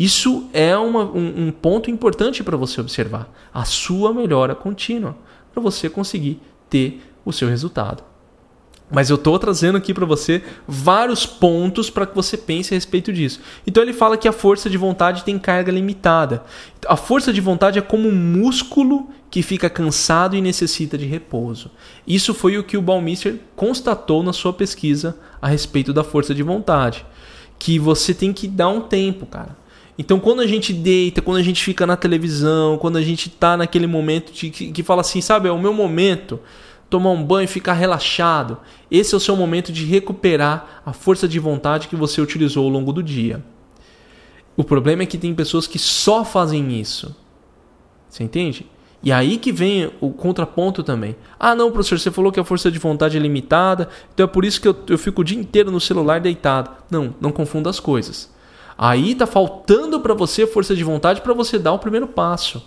Isso 0.00 0.48
é 0.54 0.74
uma, 0.78 1.04
um, 1.04 1.48
um 1.48 1.52
ponto 1.52 1.90
importante 1.90 2.42
para 2.42 2.56
você 2.56 2.80
observar. 2.80 3.30
A 3.52 3.66
sua 3.66 4.14
melhora 4.14 4.54
contínua, 4.54 5.14
para 5.52 5.62
você 5.62 5.90
conseguir 5.90 6.40
ter 6.70 7.02
o 7.22 7.30
seu 7.30 7.50
resultado. 7.50 8.02
Mas 8.90 9.10
eu 9.10 9.16
estou 9.16 9.38
trazendo 9.38 9.76
aqui 9.76 9.92
para 9.92 10.06
você 10.06 10.42
vários 10.66 11.26
pontos 11.26 11.90
para 11.90 12.06
que 12.06 12.14
você 12.14 12.38
pense 12.38 12.72
a 12.72 12.76
respeito 12.76 13.12
disso. 13.12 13.40
Então 13.66 13.82
ele 13.82 13.92
fala 13.92 14.16
que 14.16 14.26
a 14.26 14.32
força 14.32 14.70
de 14.70 14.78
vontade 14.78 15.22
tem 15.22 15.38
carga 15.38 15.70
limitada. 15.70 16.44
A 16.88 16.96
força 16.96 17.30
de 17.30 17.40
vontade 17.42 17.78
é 17.78 17.82
como 17.82 18.08
um 18.08 18.16
músculo 18.16 19.10
que 19.30 19.42
fica 19.42 19.68
cansado 19.68 20.34
e 20.34 20.40
necessita 20.40 20.96
de 20.96 21.04
repouso. 21.04 21.70
Isso 22.06 22.32
foi 22.32 22.56
o 22.56 22.64
que 22.64 22.78
o 22.78 22.82
Baumeister 22.82 23.38
constatou 23.54 24.22
na 24.22 24.32
sua 24.32 24.54
pesquisa 24.54 25.18
a 25.42 25.46
respeito 25.46 25.92
da 25.92 26.02
força 26.02 26.34
de 26.34 26.42
vontade. 26.42 27.04
Que 27.58 27.78
você 27.78 28.14
tem 28.14 28.32
que 28.32 28.48
dar 28.48 28.70
um 28.70 28.80
tempo, 28.80 29.26
cara. 29.26 29.59
Então, 30.00 30.18
quando 30.18 30.40
a 30.40 30.46
gente 30.46 30.72
deita, 30.72 31.20
quando 31.20 31.36
a 31.36 31.42
gente 31.42 31.62
fica 31.62 31.86
na 31.86 31.94
televisão, 31.94 32.78
quando 32.78 32.96
a 32.96 33.02
gente 33.02 33.28
está 33.28 33.54
naquele 33.54 33.86
momento 33.86 34.32
de, 34.32 34.48
que, 34.48 34.72
que 34.72 34.82
fala 34.82 35.02
assim, 35.02 35.20
sabe, 35.20 35.46
é 35.46 35.52
o 35.52 35.58
meu 35.58 35.74
momento, 35.74 36.40
tomar 36.88 37.10
um 37.10 37.22
banho, 37.22 37.46
ficar 37.46 37.74
relaxado. 37.74 38.56
Esse 38.90 39.12
é 39.12 39.18
o 39.18 39.20
seu 39.20 39.36
momento 39.36 39.70
de 39.70 39.84
recuperar 39.84 40.80
a 40.86 40.94
força 40.94 41.28
de 41.28 41.38
vontade 41.38 41.86
que 41.86 41.96
você 41.96 42.18
utilizou 42.18 42.64
ao 42.64 42.70
longo 42.70 42.94
do 42.94 43.02
dia. 43.02 43.44
O 44.56 44.64
problema 44.64 45.02
é 45.02 45.06
que 45.06 45.18
tem 45.18 45.34
pessoas 45.34 45.66
que 45.66 45.78
só 45.78 46.24
fazem 46.24 46.80
isso. 46.80 47.14
Você 48.08 48.24
entende? 48.24 48.66
E 49.02 49.12
aí 49.12 49.36
que 49.36 49.52
vem 49.52 49.92
o 50.00 50.10
contraponto 50.12 50.82
também. 50.82 51.14
Ah, 51.38 51.54
não, 51.54 51.70
professor, 51.70 52.00
você 52.00 52.10
falou 52.10 52.32
que 52.32 52.40
a 52.40 52.44
força 52.44 52.70
de 52.70 52.78
vontade 52.78 53.18
é 53.18 53.20
limitada, 53.20 53.86
então 54.14 54.24
é 54.24 54.26
por 54.26 54.46
isso 54.46 54.62
que 54.62 54.68
eu, 54.68 54.76
eu 54.88 54.96
fico 54.96 55.20
o 55.20 55.24
dia 55.24 55.38
inteiro 55.38 55.70
no 55.70 55.78
celular 55.78 56.22
deitado. 56.22 56.70
Não, 56.90 57.14
não 57.20 57.30
confunda 57.30 57.68
as 57.68 57.78
coisas. 57.78 58.39
Aí 58.82 59.14
tá 59.14 59.26
faltando 59.26 60.00
para 60.00 60.14
você 60.14 60.46
força 60.46 60.74
de 60.74 60.82
vontade 60.82 61.20
para 61.20 61.34
você 61.34 61.58
dar 61.58 61.74
o 61.74 61.78
primeiro 61.78 62.08
passo. 62.08 62.66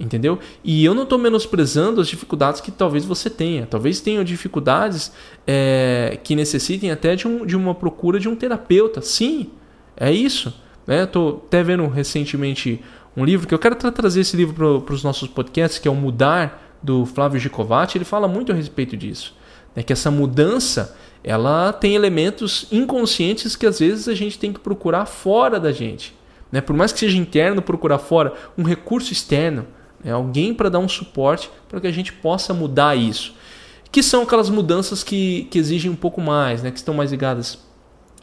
Entendeu? 0.00 0.38
E 0.64 0.82
eu 0.82 0.94
não 0.94 1.02
estou 1.02 1.18
menosprezando 1.18 2.00
as 2.00 2.08
dificuldades 2.08 2.62
que 2.62 2.70
talvez 2.70 3.04
você 3.04 3.28
tenha. 3.28 3.66
Talvez 3.66 4.00
tenha 4.00 4.24
dificuldades 4.24 5.12
é, 5.46 6.18
que 6.24 6.34
necessitem 6.34 6.90
até 6.90 7.14
de, 7.14 7.28
um, 7.28 7.44
de 7.44 7.54
uma 7.54 7.74
procura 7.74 8.18
de 8.18 8.26
um 8.26 8.34
terapeuta. 8.34 9.02
Sim, 9.02 9.50
é 9.98 10.10
isso. 10.10 10.50
Né? 10.86 11.04
Estou 11.04 11.44
até 11.46 11.62
vendo 11.62 11.86
recentemente 11.88 12.82
um 13.14 13.22
livro 13.22 13.46
que 13.46 13.52
eu 13.52 13.58
quero 13.58 13.74
tra 13.74 13.92
trazer 13.92 14.22
esse 14.22 14.34
livro 14.38 14.80
para 14.80 14.94
os 14.94 15.04
nossos 15.04 15.28
podcasts, 15.28 15.78
que 15.78 15.86
é 15.86 15.90
o 15.90 15.94
Mudar, 15.94 16.78
do 16.82 17.04
Flávio 17.04 17.38
Gicovati. 17.38 17.98
Ele 17.98 18.06
fala 18.06 18.26
muito 18.26 18.50
a 18.50 18.54
respeito 18.54 18.96
disso. 18.96 19.36
Né? 19.76 19.82
Que 19.82 19.92
essa 19.92 20.10
mudança 20.10 20.96
ela 21.22 21.72
tem 21.72 21.94
elementos 21.94 22.66
inconscientes 22.72 23.54
que 23.54 23.66
às 23.66 23.78
vezes 23.78 24.08
a 24.08 24.14
gente 24.14 24.38
tem 24.38 24.52
que 24.52 24.60
procurar 24.60 25.06
fora 25.06 25.60
da 25.60 25.70
gente. 25.70 26.14
Né? 26.50 26.60
Por 26.60 26.74
mais 26.74 26.92
que 26.92 26.98
seja 26.98 27.18
interno, 27.18 27.62
procurar 27.62 27.98
fora 27.98 28.32
um 28.56 28.62
recurso 28.62 29.12
externo, 29.12 29.66
né? 30.02 30.12
alguém 30.12 30.54
para 30.54 30.68
dar 30.68 30.78
um 30.78 30.88
suporte 30.88 31.50
para 31.68 31.80
que 31.80 31.86
a 31.86 31.92
gente 31.92 32.12
possa 32.12 32.54
mudar 32.54 32.96
isso. 32.96 33.34
Que 33.92 34.02
são 34.02 34.22
aquelas 34.22 34.48
mudanças 34.48 35.02
que, 35.02 35.48
que 35.50 35.58
exigem 35.58 35.90
um 35.90 35.96
pouco 35.96 36.20
mais, 36.20 36.62
né? 36.62 36.70
que 36.70 36.78
estão 36.78 36.94
mais 36.94 37.10
ligadas 37.10 37.58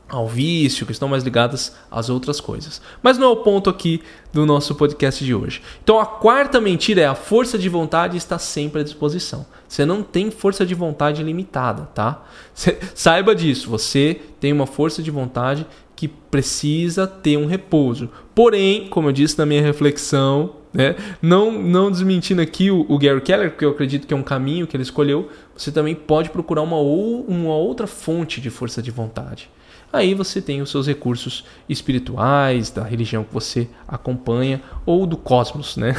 ao 0.09 0.27
vício, 0.27 0.85
que 0.85 0.91
estão 0.91 1.07
mais 1.07 1.23
ligadas 1.23 1.75
às 1.91 2.09
outras 2.09 2.39
coisas. 2.39 2.81
Mas 3.01 3.17
não 3.17 3.27
é 3.27 3.31
o 3.31 3.37
ponto 3.37 3.69
aqui 3.69 4.01
do 4.31 4.45
nosso 4.45 4.75
podcast 4.75 5.23
de 5.23 5.35
hoje. 5.35 5.61
Então 5.83 5.99
a 5.99 6.05
quarta 6.05 6.61
mentira 6.61 7.01
é 7.01 7.05
a 7.05 7.15
força 7.15 7.57
de 7.57 7.67
vontade 7.67 8.17
está 8.17 8.39
sempre 8.39 8.81
à 8.81 8.83
disposição. 8.83 9.45
Você 9.67 9.85
não 9.85 10.01
tem 10.01 10.31
força 10.31 10.65
de 10.65 10.73
vontade 10.73 11.21
limitada, 11.23 11.89
tá? 11.93 12.23
Saiba 12.95 13.35
disso, 13.35 13.69
você 13.69 14.21
tem 14.39 14.53
uma 14.53 14.65
força 14.65 15.03
de 15.03 15.11
vontade 15.11 15.65
que 15.95 16.07
precisa 16.07 17.07
ter 17.07 17.37
um 17.37 17.47
repouso. 17.47 18.09
Porém, 18.33 18.87
como 18.87 19.09
eu 19.09 19.11
disse 19.11 19.37
na 19.37 19.45
minha 19.45 19.61
reflexão, 19.61 20.56
né, 20.73 20.95
não, 21.21 21.51
não 21.51 21.89
desmentindo 21.89 22.41
aqui 22.41 22.69
o, 22.69 22.86
o 22.89 22.97
Gary 22.97 23.21
Keller, 23.21 23.51
porque 23.51 23.65
eu 23.65 23.71
acredito 23.71 24.06
que 24.06 24.13
é 24.13 24.17
um 24.17 24.23
caminho 24.23 24.67
que 24.67 24.75
ele 24.75 24.84
escolheu, 24.84 25.30
você 25.56 25.71
também 25.71 25.95
pode 25.95 26.30
procurar 26.30 26.62
uma, 26.62 26.77
ou, 26.77 27.23
uma 27.25 27.56
outra 27.56 27.88
fonte 27.88 28.39
de 28.39 28.49
força 28.49 28.82
de 28.82 28.91
vontade. 28.91 29.49
Aí 29.91 30.13
você 30.13 30.41
tem 30.41 30.62
os 30.62 30.69
seus 30.69 30.86
recursos 30.86 31.45
espirituais, 31.69 32.69
da 32.69 32.84
religião 32.84 33.23
que 33.23 33.34
você 33.34 33.69
acompanha 33.88 34.62
ou 34.86 35.08
do 35.08 35.15
cosmos, 35.15 35.77
né? 35.77 35.95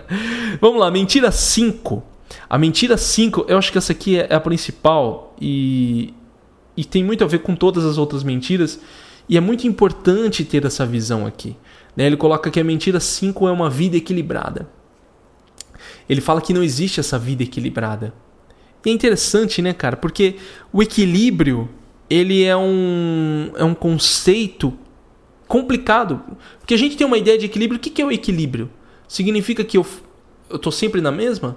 Vamos 0.60 0.78
lá, 0.78 0.90
mentira 0.90 1.32
5. 1.32 2.02
A 2.48 2.58
mentira 2.58 2.96
5, 2.96 3.46
eu 3.48 3.56
acho 3.56 3.72
que 3.72 3.78
essa 3.78 3.92
aqui 3.92 4.18
é 4.18 4.34
a 4.34 4.40
principal 4.40 5.34
e, 5.40 6.12
e 6.76 6.84
tem 6.84 7.02
muito 7.02 7.24
a 7.24 7.26
ver 7.26 7.38
com 7.38 7.56
todas 7.56 7.84
as 7.86 7.96
outras 7.96 8.22
mentiras. 8.22 8.78
E 9.28 9.36
é 9.36 9.40
muito 9.40 9.66
importante 9.66 10.44
ter 10.44 10.64
essa 10.66 10.84
visão 10.84 11.26
aqui. 11.26 11.56
Né? 11.96 12.06
Ele 12.06 12.16
coloca 12.16 12.50
que 12.50 12.60
a 12.60 12.64
mentira 12.64 13.00
5 13.00 13.48
é 13.48 13.52
uma 13.52 13.70
vida 13.70 13.96
equilibrada. 13.96 14.68
Ele 16.08 16.20
fala 16.20 16.40
que 16.40 16.52
não 16.52 16.62
existe 16.62 17.00
essa 17.00 17.18
vida 17.18 17.42
equilibrada. 17.42 18.12
E 18.84 18.90
é 18.90 18.92
interessante, 18.92 19.62
né, 19.62 19.72
cara? 19.72 19.96
Porque 19.96 20.36
o 20.72 20.82
equilíbrio 20.82 21.68
ele 22.10 22.44
é 22.44 22.56
um, 22.56 23.52
é 23.56 23.64
um 23.64 23.74
conceito 23.74 24.72
complicado. 25.48 26.20
Porque 26.58 26.74
a 26.74 26.78
gente 26.78 26.96
tem 26.96 27.06
uma 27.06 27.18
ideia 27.18 27.38
de 27.38 27.46
equilíbrio. 27.46 27.78
O 27.78 27.80
que 27.80 28.02
é 28.02 28.04
o 28.04 28.12
equilíbrio? 28.12 28.70
Significa 29.08 29.64
que 29.64 29.78
eu 29.78 29.86
estou 30.52 30.72
sempre 30.72 31.00
na 31.00 31.10
mesma? 31.10 31.56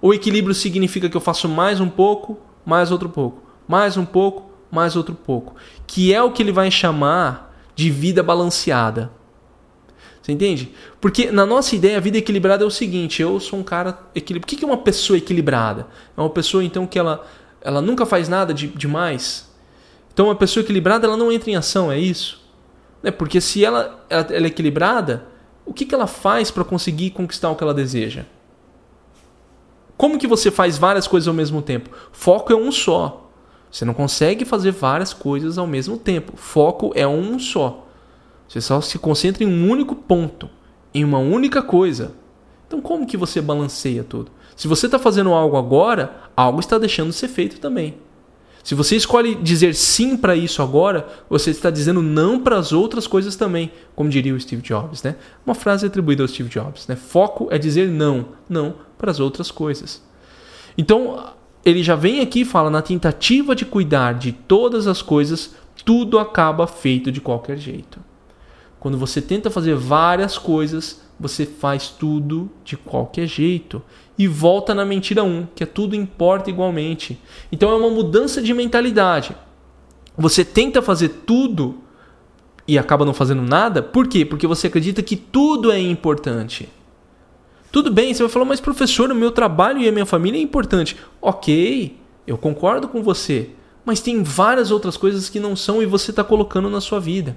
O 0.00 0.12
equilíbrio 0.12 0.54
significa 0.54 1.08
que 1.08 1.16
eu 1.16 1.20
faço 1.20 1.48
mais 1.48 1.80
um 1.80 1.88
pouco, 1.88 2.38
mais 2.66 2.90
outro 2.90 3.08
pouco, 3.08 3.42
mais 3.68 3.96
um 3.96 4.04
pouco, 4.04 4.50
mais 4.70 4.96
outro 4.96 5.14
pouco, 5.14 5.54
que 5.86 6.12
é 6.12 6.20
o 6.20 6.32
que 6.32 6.42
ele 6.42 6.50
vai 6.50 6.70
chamar 6.70 7.54
de 7.76 7.88
vida 7.90 8.22
balanceada. 8.22 9.12
Você 10.22 10.30
entende? 10.30 10.72
Porque 11.00 11.32
na 11.32 11.44
nossa 11.44 11.74
ideia, 11.74 11.96
a 11.96 12.00
vida 12.00 12.16
equilibrada 12.16 12.62
é 12.62 12.66
o 12.66 12.70
seguinte: 12.70 13.20
eu 13.20 13.40
sou 13.40 13.58
um 13.58 13.62
cara 13.62 13.98
equilibrado. 14.14 14.54
O 14.54 14.56
que 14.56 14.64
é 14.64 14.66
uma 14.68 14.78
pessoa 14.78 15.16
equilibrada? 15.18 15.88
É 16.16 16.20
uma 16.20 16.30
pessoa 16.30 16.62
então 16.62 16.86
que 16.86 16.98
ela, 16.98 17.26
ela 17.60 17.82
nunca 17.82 18.06
faz 18.06 18.28
nada 18.28 18.54
de 18.54 18.68
demais. 18.68 19.50
Então, 20.14 20.26
uma 20.26 20.36
pessoa 20.36 20.62
equilibrada 20.62 21.06
ela 21.06 21.16
não 21.16 21.32
entra 21.32 21.50
em 21.50 21.56
ação, 21.56 21.90
é 21.90 21.98
isso? 21.98 22.40
Né? 23.02 23.10
Porque 23.10 23.40
se 23.40 23.64
ela, 23.64 24.04
ela, 24.08 24.26
ela 24.30 24.44
é 24.44 24.48
equilibrada, 24.48 25.26
o 25.64 25.72
que, 25.72 25.84
que 25.84 25.94
ela 25.94 26.06
faz 26.06 26.50
para 26.50 26.64
conseguir 26.64 27.10
conquistar 27.10 27.50
o 27.50 27.56
que 27.56 27.64
ela 27.64 27.74
deseja? 27.74 28.24
Como 29.96 30.18
que 30.18 30.26
você 30.26 30.50
faz 30.50 30.78
várias 30.78 31.06
coisas 31.06 31.28
ao 31.28 31.34
mesmo 31.34 31.62
tempo? 31.62 31.90
Foco 32.12 32.52
é 32.52 32.56
um 32.56 32.70
só. 32.70 33.30
Você 33.70 33.84
não 33.84 33.94
consegue 33.94 34.44
fazer 34.44 34.70
várias 34.70 35.14
coisas 35.14 35.56
ao 35.58 35.66
mesmo 35.66 35.96
tempo. 35.96 36.36
Foco 36.36 36.92
é 36.94 37.06
um 37.06 37.38
só. 37.38 37.88
Você 38.52 38.60
só 38.60 38.82
se 38.82 38.98
concentra 38.98 39.42
em 39.42 39.46
um 39.46 39.70
único 39.70 39.96
ponto, 39.96 40.46
em 40.92 41.02
uma 41.02 41.16
única 41.16 41.62
coisa. 41.62 42.12
Então, 42.66 42.82
como 42.82 43.06
que 43.06 43.16
você 43.16 43.40
balanceia 43.40 44.04
tudo? 44.04 44.30
Se 44.54 44.68
você 44.68 44.84
está 44.84 44.98
fazendo 44.98 45.30
algo 45.30 45.56
agora, 45.56 46.20
algo 46.36 46.60
está 46.60 46.76
deixando 46.76 47.08
de 47.08 47.14
ser 47.14 47.28
feito 47.28 47.58
também. 47.58 47.94
Se 48.62 48.74
você 48.74 48.94
escolhe 48.94 49.36
dizer 49.36 49.74
sim 49.74 50.18
para 50.18 50.36
isso 50.36 50.60
agora, 50.60 51.08
você 51.30 51.50
está 51.50 51.70
dizendo 51.70 52.02
não 52.02 52.38
para 52.38 52.58
as 52.58 52.72
outras 52.74 53.06
coisas 53.06 53.36
também, 53.36 53.72
como 53.96 54.10
diria 54.10 54.34
o 54.34 54.38
Steve 54.38 54.60
Jobs, 54.60 55.02
né? 55.02 55.16
Uma 55.46 55.54
frase 55.54 55.86
atribuída 55.86 56.22
ao 56.22 56.28
Steve 56.28 56.50
Jobs, 56.50 56.86
né? 56.86 56.94
Foco 56.94 57.48
é 57.50 57.56
dizer 57.56 57.88
não, 57.88 58.26
não 58.50 58.74
para 58.98 59.10
as 59.10 59.18
outras 59.18 59.50
coisas. 59.50 60.02
Então, 60.76 61.32
ele 61.64 61.82
já 61.82 61.94
vem 61.94 62.20
aqui 62.20 62.42
e 62.42 62.44
fala 62.44 62.68
na 62.68 62.82
tentativa 62.82 63.56
de 63.56 63.64
cuidar 63.64 64.12
de 64.12 64.30
todas 64.30 64.86
as 64.86 65.00
coisas, 65.00 65.54
tudo 65.86 66.18
acaba 66.18 66.66
feito 66.66 67.10
de 67.10 67.18
qualquer 67.18 67.56
jeito. 67.56 68.11
Quando 68.82 68.98
você 68.98 69.22
tenta 69.22 69.48
fazer 69.48 69.76
várias 69.76 70.36
coisas, 70.36 71.00
você 71.16 71.46
faz 71.46 71.86
tudo 71.86 72.50
de 72.64 72.76
qualquer 72.76 73.28
jeito 73.28 73.80
e 74.18 74.26
volta 74.26 74.74
na 74.74 74.84
mentira 74.84 75.22
1, 75.22 75.46
que 75.54 75.62
é 75.62 75.66
tudo 75.66 75.94
importa 75.94 76.50
igualmente. 76.50 77.16
Então 77.52 77.70
é 77.70 77.76
uma 77.76 77.88
mudança 77.88 78.42
de 78.42 78.52
mentalidade. 78.52 79.36
Você 80.18 80.44
tenta 80.44 80.82
fazer 80.82 81.10
tudo 81.24 81.78
e 82.66 82.76
acaba 82.76 83.04
não 83.04 83.14
fazendo 83.14 83.42
nada, 83.42 83.80
por 83.84 84.08
quê? 84.08 84.24
Porque 84.24 84.48
você 84.48 84.66
acredita 84.66 85.00
que 85.00 85.14
tudo 85.14 85.70
é 85.70 85.78
importante. 85.78 86.68
Tudo 87.70 87.88
bem, 87.88 88.12
você 88.12 88.24
vai 88.24 88.32
falar, 88.32 88.46
mas 88.46 88.60
professor, 88.60 89.12
o 89.12 89.14
meu 89.14 89.30
trabalho 89.30 89.78
e 89.78 89.88
a 89.88 89.92
minha 89.92 90.04
família 90.04 90.40
é 90.40 90.42
importante. 90.42 90.96
Ok, 91.20 91.96
eu 92.26 92.36
concordo 92.36 92.88
com 92.88 93.00
você, 93.00 93.50
mas 93.84 94.00
tem 94.00 94.24
várias 94.24 94.72
outras 94.72 94.96
coisas 94.96 95.28
que 95.28 95.38
não 95.38 95.54
são 95.54 95.80
e 95.80 95.86
você 95.86 96.10
está 96.10 96.24
colocando 96.24 96.68
na 96.68 96.80
sua 96.80 96.98
vida. 96.98 97.36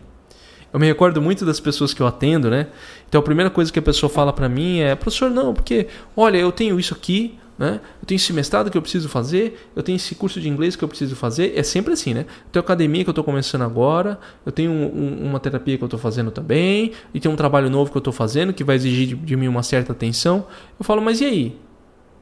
Eu 0.75 0.79
me 0.79 0.87
recordo 0.87 1.21
muito 1.21 1.45
das 1.45 1.57
pessoas 1.61 1.93
que 1.93 2.01
eu 2.01 2.05
atendo, 2.05 2.49
né? 2.49 2.67
Então 3.07 3.21
a 3.21 3.23
primeira 3.23 3.49
coisa 3.49 3.71
que 3.71 3.79
a 3.79 3.81
pessoa 3.81 4.09
fala 4.09 4.33
para 4.33 4.49
mim 4.49 4.79
é: 4.79 4.93
professor, 4.93 5.31
não, 5.31 5.53
porque 5.53 5.87
olha, 6.17 6.37
eu 6.37 6.51
tenho 6.51 6.77
isso 6.77 6.93
aqui, 6.93 7.39
né? 7.57 7.79
Eu 8.01 8.05
tenho 8.05 8.17
esse 8.17 8.33
mestrado 8.33 8.69
que 8.69 8.77
eu 8.77 8.81
preciso 8.81 9.07
fazer, 9.07 9.69
eu 9.73 9.81
tenho 9.81 9.95
esse 9.95 10.13
curso 10.15 10.37
de 10.41 10.49
inglês 10.49 10.75
que 10.75 10.83
eu 10.83 10.87
preciso 10.89 11.15
fazer. 11.15 11.53
É 11.55 11.63
sempre 11.63 11.93
assim, 11.93 12.13
né? 12.13 12.25
Eu 12.27 12.51
tenho 12.51 12.61
academia 12.61 13.05
que 13.05 13.09
eu 13.09 13.13
estou 13.13 13.23
começando 13.23 13.61
agora, 13.61 14.19
eu 14.45 14.51
tenho 14.51 14.69
um, 14.69 14.83
um, 14.83 15.29
uma 15.29 15.39
terapia 15.39 15.77
que 15.77 15.83
eu 15.85 15.85
estou 15.85 15.97
fazendo 15.97 16.29
também, 16.29 16.91
e 17.13 17.21
tem 17.21 17.31
um 17.31 17.37
trabalho 17.37 17.69
novo 17.69 17.89
que 17.89 17.95
eu 17.95 18.01
estou 18.01 18.11
fazendo 18.11 18.51
que 18.51 18.61
vai 18.61 18.75
exigir 18.75 19.07
de, 19.07 19.15
de, 19.15 19.35
mim 19.37 19.47
uma 19.47 19.63
certa 19.63 19.93
atenção. 19.93 20.45
Eu 20.77 20.83
falo, 20.83 21.01
mas 21.01 21.21
e 21.21 21.23
aí? 21.23 21.57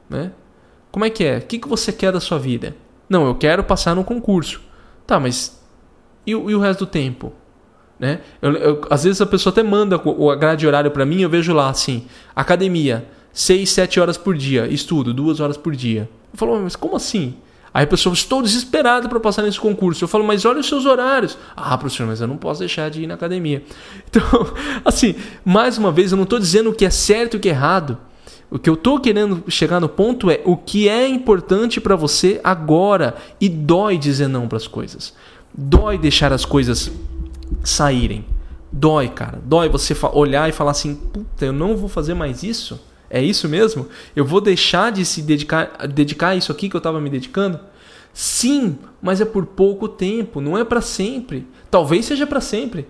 Né? 0.08 0.30
Como 0.92 1.04
é 1.04 1.10
que 1.10 1.24
é? 1.24 1.38
O 1.38 1.42
que, 1.42 1.58
que 1.58 1.66
você 1.66 1.92
quer 1.92 2.12
da 2.12 2.20
sua 2.20 2.38
vida? 2.38 2.76
Não, 3.08 3.26
eu 3.26 3.34
quero 3.34 3.64
passar 3.64 3.96
no 3.96 4.04
concurso. 4.04 4.60
Tá, 5.04 5.18
mas 5.18 5.60
e, 6.24 6.30
e 6.30 6.34
o 6.34 6.60
resto 6.60 6.86
do 6.86 6.88
tempo? 6.88 7.32
Né? 7.98 8.20
Eu, 8.42 8.52
eu, 8.52 8.80
às 8.90 9.04
vezes 9.04 9.20
a 9.20 9.26
pessoa 9.26 9.52
até 9.52 9.62
manda 9.62 9.96
o 9.96 10.34
grade 10.36 10.66
horário 10.66 10.90
para 10.90 11.06
mim, 11.06 11.20
eu 11.20 11.30
vejo 11.30 11.52
lá 11.52 11.70
assim: 11.70 12.06
academia, 12.34 13.06
6, 13.32 13.70
7 13.70 14.00
horas 14.00 14.16
por 14.16 14.36
dia, 14.36 14.66
estudo, 14.66 15.14
2 15.14 15.40
horas 15.40 15.56
por 15.56 15.74
dia. 15.74 16.08
Eu 16.32 16.38
falo, 16.38 16.60
mas 16.60 16.76
como 16.76 16.96
assim? 16.96 17.34
Aí 17.74 17.82
a 17.82 17.86
pessoa, 17.88 18.12
estou 18.12 18.40
desesperado 18.40 19.08
para 19.08 19.18
passar 19.18 19.42
nesse 19.42 19.58
concurso. 19.58 20.04
Eu 20.04 20.08
falo, 20.08 20.22
mas 20.22 20.44
olha 20.44 20.60
os 20.60 20.68
seus 20.68 20.86
horários. 20.86 21.36
Ah, 21.56 21.76
professor, 21.76 22.06
mas 22.06 22.20
eu 22.20 22.28
não 22.28 22.36
posso 22.36 22.60
deixar 22.60 22.88
de 22.88 23.02
ir 23.02 23.06
na 23.08 23.14
academia. 23.14 23.64
Então, 24.08 24.22
assim, 24.84 25.16
mais 25.44 25.76
uma 25.76 25.90
vez, 25.90 26.12
eu 26.12 26.16
não 26.16 26.22
estou 26.22 26.38
dizendo 26.38 26.70
o 26.70 26.72
que 26.72 26.84
é 26.84 26.90
certo 26.90 27.34
e 27.34 27.36
o 27.38 27.40
que 27.40 27.48
é 27.48 27.52
errado. 27.52 27.98
O 28.48 28.60
que 28.60 28.70
eu 28.70 28.74
estou 28.74 29.00
querendo 29.00 29.42
chegar 29.48 29.80
no 29.80 29.88
ponto 29.88 30.30
é 30.30 30.40
o 30.44 30.56
que 30.56 30.88
é 30.88 31.08
importante 31.08 31.80
para 31.80 31.96
você 31.96 32.40
agora. 32.44 33.16
E 33.40 33.48
dói 33.48 33.98
dizer 33.98 34.28
não 34.28 34.46
para 34.46 34.58
as 34.58 34.68
coisas. 34.68 35.12
Dói 35.52 35.98
deixar 35.98 36.32
as 36.32 36.44
coisas 36.44 36.92
saírem. 37.62 38.24
Dói, 38.70 39.08
cara. 39.08 39.40
Dói 39.44 39.68
você 39.68 39.96
olhar 40.12 40.48
e 40.48 40.52
falar 40.52 40.72
assim: 40.72 40.94
puta, 40.94 41.44
eu 41.44 41.52
não 41.52 41.76
vou 41.76 41.88
fazer 41.88 42.14
mais 42.14 42.42
isso? 42.42 42.80
É 43.08 43.22
isso 43.22 43.48
mesmo? 43.48 43.86
Eu 44.16 44.24
vou 44.24 44.40
deixar 44.40 44.90
de 44.90 45.04
se 45.04 45.22
dedicar, 45.22 45.86
dedicar 45.86 46.28
a 46.30 46.36
isso 46.36 46.50
aqui 46.50 46.68
que 46.68 46.74
eu 46.74 46.78
estava 46.78 47.00
me 47.00 47.08
dedicando? 47.08 47.60
Sim, 48.12 48.78
mas 49.00 49.20
é 49.20 49.24
por 49.24 49.46
pouco 49.46 49.88
tempo, 49.88 50.40
não 50.40 50.58
é 50.58 50.64
para 50.64 50.80
sempre. 50.80 51.46
Talvez 51.70 52.06
seja 52.06 52.26
para 52.26 52.40
sempre. 52.40 52.88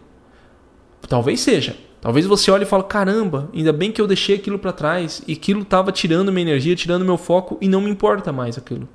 Talvez 1.08 1.40
seja. 1.40 1.76
Talvez 2.00 2.26
você 2.26 2.50
olhe 2.50 2.64
e 2.64 2.66
fale: 2.66 2.84
caramba, 2.84 3.50
ainda 3.52 3.72
bem 3.72 3.92
que 3.92 4.00
eu 4.00 4.06
deixei 4.06 4.36
aquilo 4.36 4.58
para 4.58 4.72
trás 4.72 5.22
e 5.26 5.32
aquilo 5.32 5.62
estava 5.62 5.92
tirando 5.92 6.32
minha 6.32 6.42
energia, 6.42 6.76
tirando 6.76 7.04
meu 7.04 7.18
foco 7.18 7.58
e 7.60 7.68
não 7.68 7.80
me 7.82 7.90
importa 7.90 8.32
mais 8.32 8.56
aquilo. 8.56 8.88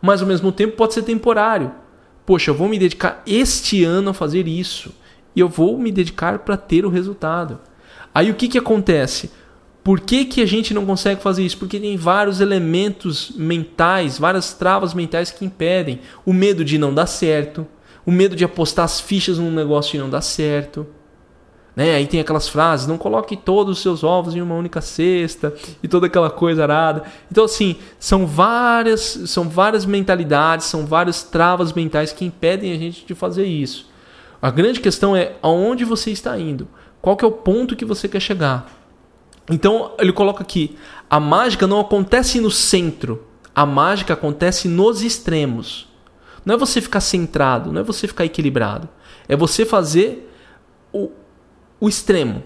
Mas 0.00 0.20
ao 0.20 0.28
mesmo 0.28 0.52
tempo 0.52 0.76
pode 0.76 0.94
ser 0.94 1.02
temporário 1.02 1.72
poxa, 2.28 2.50
eu 2.50 2.54
vou 2.54 2.68
me 2.68 2.78
dedicar 2.78 3.22
este 3.26 3.84
ano 3.84 4.10
a 4.10 4.12
fazer 4.12 4.46
isso 4.46 4.92
e 5.34 5.40
eu 5.40 5.48
vou 5.48 5.78
me 5.78 5.90
dedicar 5.90 6.40
para 6.40 6.58
ter 6.58 6.84
o 6.84 6.90
resultado. 6.90 7.58
Aí 8.14 8.30
o 8.30 8.34
que, 8.34 8.48
que 8.48 8.58
acontece? 8.58 9.30
Por 9.82 9.98
que, 9.98 10.26
que 10.26 10.42
a 10.42 10.46
gente 10.46 10.74
não 10.74 10.84
consegue 10.84 11.22
fazer 11.22 11.42
isso? 11.42 11.56
Porque 11.56 11.80
tem 11.80 11.96
vários 11.96 12.42
elementos 12.42 13.32
mentais, 13.34 14.18
várias 14.18 14.52
travas 14.52 14.92
mentais 14.92 15.30
que 15.30 15.42
impedem. 15.42 16.00
O 16.26 16.34
medo 16.34 16.62
de 16.66 16.76
não 16.76 16.92
dar 16.92 17.06
certo, 17.06 17.66
o 18.04 18.12
medo 18.12 18.36
de 18.36 18.44
apostar 18.44 18.84
as 18.84 19.00
fichas 19.00 19.38
num 19.38 19.50
negócio 19.50 19.96
e 19.96 19.98
não 19.98 20.10
dar 20.10 20.20
certo, 20.20 20.86
né? 21.78 21.94
Aí 21.94 22.08
tem 22.08 22.18
aquelas 22.18 22.48
frases, 22.48 22.88
não 22.88 22.98
coloque 22.98 23.36
todos 23.36 23.76
os 23.76 23.82
seus 23.84 24.02
ovos 24.02 24.34
em 24.34 24.40
uma 24.40 24.56
única 24.56 24.80
cesta 24.80 25.54
e 25.80 25.86
toda 25.86 26.08
aquela 26.08 26.28
coisa 26.28 26.64
arada. 26.64 27.04
Então 27.30 27.44
assim, 27.44 27.76
são 28.00 28.26
várias, 28.26 29.00
são 29.26 29.48
várias 29.48 29.86
mentalidades, 29.86 30.66
são 30.66 30.84
várias 30.84 31.22
travas 31.22 31.72
mentais 31.72 32.12
que 32.12 32.24
impedem 32.24 32.72
a 32.72 32.76
gente 32.76 33.06
de 33.06 33.14
fazer 33.14 33.44
isso. 33.44 33.88
A 34.42 34.50
grande 34.50 34.80
questão 34.80 35.14
é 35.14 35.36
aonde 35.40 35.84
você 35.84 36.10
está 36.10 36.36
indo? 36.36 36.66
Qual 37.00 37.16
que 37.16 37.24
é 37.24 37.28
o 37.28 37.30
ponto 37.30 37.76
que 37.76 37.84
você 37.84 38.08
quer 38.08 38.18
chegar? 38.18 38.68
Então 39.48 39.92
ele 40.00 40.12
coloca 40.12 40.42
aqui: 40.42 40.76
a 41.08 41.20
mágica 41.20 41.64
não 41.64 41.78
acontece 41.78 42.40
no 42.40 42.50
centro, 42.50 43.24
a 43.54 43.64
mágica 43.64 44.14
acontece 44.14 44.66
nos 44.66 45.00
extremos. 45.00 45.86
Não 46.44 46.56
é 46.56 46.58
você 46.58 46.80
ficar 46.80 47.00
centrado, 47.00 47.70
não 47.70 47.82
é 47.82 47.84
você 47.84 48.08
ficar 48.08 48.24
equilibrado. 48.24 48.88
É 49.28 49.36
você 49.36 49.64
fazer 49.64 50.28
o, 50.92 51.12
o 51.80 51.88
extremo, 51.88 52.42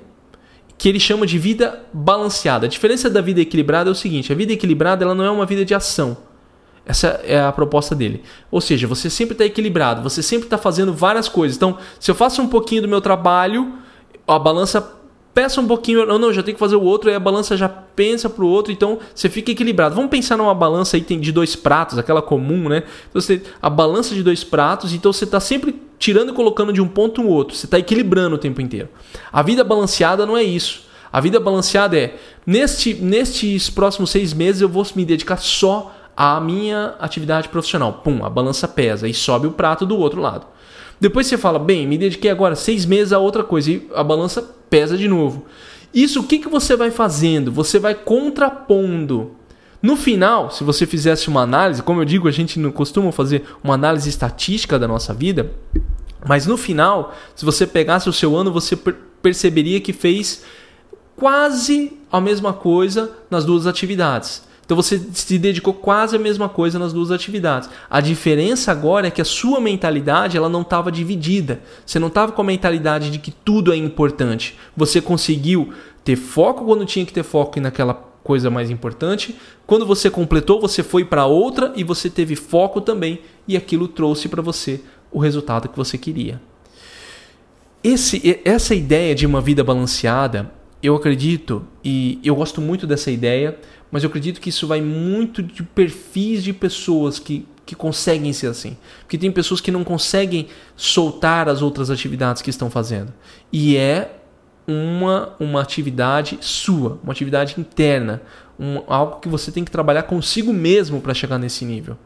que 0.77 0.89
ele 0.89 1.01
chama 1.01 1.27
de 1.27 1.39
vida 1.39 1.85
balanceada. 1.93 2.67
A 2.67 2.69
diferença 2.69 3.09
da 3.09 3.21
vida 3.21 3.41
equilibrada 3.41 3.91
é 3.91 3.93
o 3.93 3.95
seguinte: 3.95 4.33
a 4.33 4.35
vida 4.35 4.53
equilibrada 4.53 5.05
ela 5.05 5.15
não 5.15 5.25
é 5.25 5.31
uma 5.31 5.47
vida 5.47 5.65
de 5.65 5.75
ação. 5.75 6.17
Essa 6.85 7.21
é 7.25 7.41
a 7.41 7.53
proposta 7.53 7.95
dele. 7.95 8.23
Ou 8.51 8.61
seja, 8.61 8.87
você 8.87 9.09
sempre 9.09 9.35
está 9.35 9.45
equilibrado, 9.45 10.03
você 10.03 10.23
sempre 10.23 10.47
está 10.47 10.59
fazendo 10.59 10.93
várias 10.93 11.29
coisas. 11.29 11.57
Então, 11.57 11.79
se 12.01 12.11
eu 12.11 12.15
faço 12.15 12.43
um 12.43 12.49
pouquinho 12.49 12.83
do 12.83 12.89
meu 12.89 13.01
trabalho, 13.01 13.75
a 14.27 14.39
balança 14.39 14.99
peça 15.35 15.61
um 15.61 15.67
pouquinho, 15.67 16.05
não, 16.05 16.19
não, 16.19 16.33
já 16.33 16.43
tem 16.43 16.53
que 16.53 16.61
fazer 16.61 16.77
o 16.77 16.83
outro, 16.83 17.09
aí 17.09 17.17
a 17.17 17.21
balança 17.21 17.57
já 17.57 17.69
pensa 17.69 18.29
pro 18.29 18.47
outro, 18.47 18.73
então 18.73 18.99
você 19.15 19.29
fica 19.29 19.51
equilibrado. 19.51 19.95
Vamos 19.95 20.11
pensar 20.11 20.37
numa 20.37 20.55
balança 20.55 20.97
aí 20.97 21.01
de 21.01 21.33
dois 21.33 21.57
pratos, 21.57 21.99
aquela 21.99 22.21
comum, 22.21 22.69
né? 22.69 22.83
Então 23.09 23.21
você 23.21 23.43
a 23.61 23.71
balança 23.71 24.15
de 24.15 24.23
dois 24.23 24.45
pratos, 24.45 24.93
então 24.93 25.13
você 25.13 25.25
está 25.25 25.41
sempre 25.41 25.81
tirando 26.03 26.31
e 26.31 26.33
colocando 26.33 26.73
de 26.73 26.83
um 26.83 26.89
ponto 26.89 27.23
no 27.23 27.29
outro, 27.29 27.57
você 27.57 27.65
está 27.65 27.79
equilibrando 27.79 28.35
o 28.35 28.39
tempo 28.39 28.61
inteiro. 28.61 28.89
A 29.33 29.41
vida 29.41 29.63
balanceada 29.63 30.27
não 30.27 30.37
é 30.37 30.43
isso. 30.43 30.83
A 31.13 31.21
vida 31.21 31.39
balanceada 31.39 31.97
é 31.97 32.17
neste, 32.45 32.95
nestes 32.95 33.71
próximos 33.71 34.11
seis 34.11 34.35
meses 34.35 34.61
eu 34.61 34.69
vou 34.69 34.85
me 34.97 35.05
dedicar 35.05 35.37
só 35.37 35.95
à 36.17 36.41
minha 36.41 36.97
atividade 36.99 37.49
profissional. 37.49 38.01
Pum, 38.05 38.25
a 38.25 38.29
balança 38.29 38.67
pesa 38.67 39.07
e 39.07 39.15
sobe 39.15 39.47
o 39.47 39.53
prato 39.53 39.87
do 39.87 39.97
outro 39.97 40.21
lado. 40.21 40.45
Depois 41.01 41.29
você 41.29 41.39
fala, 41.39 41.61
bem, 41.61 41.87
me 41.87 41.97
dediquei 41.97 42.33
agora 42.33 42.57
seis 42.57 42.85
meses 42.85 43.13
a 43.13 43.21
outra 43.21 43.45
coisa 43.45 43.71
e 43.71 43.89
a 43.95 44.03
balança 44.03 44.43
pesa 44.69 44.99
de 44.99 45.07
novo. 45.07 45.47
Isso 45.95 46.19
o 46.19 46.25
que, 46.25 46.41
que 46.41 46.49
você 46.49 46.75
vai 46.75 46.91
fazendo? 46.91 47.53
Você 47.53 47.79
vai 47.79 47.95
contrapondo. 47.95 49.37
No 49.81 49.97
final, 49.97 50.51
se 50.51 50.63
você 50.63 50.87
fizesse 50.87 51.29
uma 51.29 51.43
análise, 51.43 51.83
como 51.83 52.01
eu 52.01 52.05
digo, 52.05 52.29
a 52.29 52.31
gente 52.31 52.57
não 52.59 52.71
costuma 52.71 53.11
fazer 53.11 53.43
uma 53.65 53.75
análise 53.75 54.09
estatística 54.09 54.79
da 54.79 54.87
nossa 54.87 55.13
vida, 55.13 55.51
mas 56.27 56.47
no 56.47 56.57
final, 56.57 57.15
se 57.35 57.45
você 57.45 57.67
pegasse 57.67 58.09
o 58.09 58.13
seu 58.13 58.37
ano, 58.37 58.53
você 58.53 58.77
perceberia 59.21 59.81
que 59.81 59.93
fez 59.93 60.45
quase 61.17 61.99
a 62.11 62.21
mesma 62.21 62.53
coisa 62.53 63.11
nas 63.31 63.45
duas 63.45 63.67
atividades. 63.67 64.43
Então 64.65 64.77
você 64.77 64.99
se 65.13 65.39
dedicou 65.39 65.75
quase 65.75 66.17
a 66.17 66.19
mesma 66.19 66.49
coisa 66.49 66.79
nas 66.79 66.93
duas 66.93 67.11
atividades. 67.11 67.69
A 67.91 68.01
diferença 68.01 68.71
agora 68.71 69.09
é 69.09 69.11
que 69.11 69.21
a 69.21 69.25
sua 69.25 69.61
mentalidade 69.61 70.37
ela 70.37 70.49
não 70.49 70.63
estava 70.63 70.91
dividida. 70.91 71.61
Você 71.85 71.99
não 71.99 72.09
estava 72.09 72.33
com 72.33 72.41
a 72.41 72.45
mentalidade 72.45 73.11
de 73.11 73.19
que 73.19 73.31
tudo 73.31 73.73
é 73.73 73.77
importante. 73.77 74.57
Você 74.77 75.01
conseguiu 75.01 75.73
ter 76.05 76.17
foco 76.17 76.65
quando 76.65 76.87
tinha 76.87 77.05
que 77.05 77.13
ter 77.13 77.25
foco 77.25 77.61
naquela 77.61 77.93
coisa 78.23 78.51
mais 78.51 78.71
importante. 78.71 79.37
Quando 79.67 79.85
você 79.85 80.09
completou, 80.09 80.61
você 80.61 80.83
foi 80.83 81.05
para 81.05 81.27
outra 81.27 81.73
e 81.75 81.83
você 81.83 82.09
teve 82.09 82.37
foco 82.37 82.81
também 82.81 83.19
e 83.47 83.57
aquilo 83.57 83.89
trouxe 83.89 84.29
para 84.29 84.41
você 84.41 84.81
o 85.13 85.19
resultado 85.19 85.69
que 85.69 85.77
você 85.77 85.99
queria. 85.99 86.41
esse, 87.83 88.41
essa 88.45 88.75
ideia 88.75 89.15
de 89.15 89.27
uma 89.27 89.41
vida 89.41 89.63
balanceada, 89.63 90.51
eu 90.83 90.97
acredito, 90.97 91.65
e 91.85 92.19
eu 92.25 92.35
gosto 92.35 92.61
muito 92.61 92.87
dessa 92.87 93.11
ideia, 93.11 93.57
mas 93.91 94.03
eu 94.03 94.09
acredito 94.09 94.41
que 94.41 94.49
isso 94.49 94.67
vai 94.67 94.81
muito 94.81 95.43
de 95.43 95.63
perfis 95.63 96.43
de 96.43 96.53
pessoas 96.53 97.19
que, 97.19 97.47
que 97.67 97.75
conseguem 97.75 98.33
ser 98.33 98.47
assim. 98.47 98.77
Porque 99.01 99.19
tem 99.19 99.31
pessoas 99.31 99.61
que 99.61 99.71
não 99.71 99.85
conseguem 99.85 100.49
soltar 100.75 101.49
as 101.49 101.61
outras 101.61 101.91
atividades 101.91 102.41
que 102.41 102.51
estão 102.51 102.71
fazendo. 102.71 103.13
E 103.53 103.77
é 103.77 104.19
uma, 104.67 105.35
uma 105.39 105.61
atividade 105.61 106.39
sua, 106.41 106.99
uma 107.03 107.13
atividade 107.13 107.61
interna, 107.61 108.23
um, 108.59 108.83
algo 108.87 109.21
que 109.21 109.29
você 109.29 109.53
tem 109.53 109.65
que 109.65 109.71
trabalhar 109.71 110.05
consigo 110.05 110.53
mesmo 110.53 111.01
para 111.01 111.15
chegar 111.15 111.39
nesse 111.39 111.65
nível. 111.65 111.97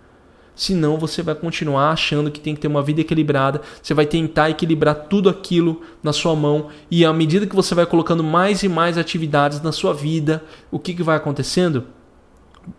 Senão 0.57 0.97
você 0.97 1.23
vai 1.23 1.35
continuar 1.35 1.91
achando 1.91 2.31
que 2.31 2.41
tem 2.41 2.55
que 2.55 2.63
ter 2.63 2.67
uma 2.67 2.83
vida 2.83 3.03
equilibrada. 3.03 3.61
Você 3.83 3.93
vai 3.93 4.07
tentar 4.07 4.49
equilibrar 4.49 4.95
tudo 4.95 5.29
aquilo 5.29 5.83
na 6.03 6.15
sua 6.15 6.35
mão. 6.35 6.69
E 6.91 7.05
à 7.05 7.13
medida 7.13 7.47
que 7.47 7.55
você 7.55 7.75
vai 7.75 7.85
colocando 7.85 8.25
mais 8.25 8.63
e 8.63 8.69
mais 8.69 8.97
atividades 8.97 9.61
na 9.61 9.71
sua 9.71 9.93
vida, 9.93 10.43
o 10.71 10.79
que, 10.79 10.95
que 10.95 11.03
vai 11.03 11.19
acontecendo? 11.19 11.85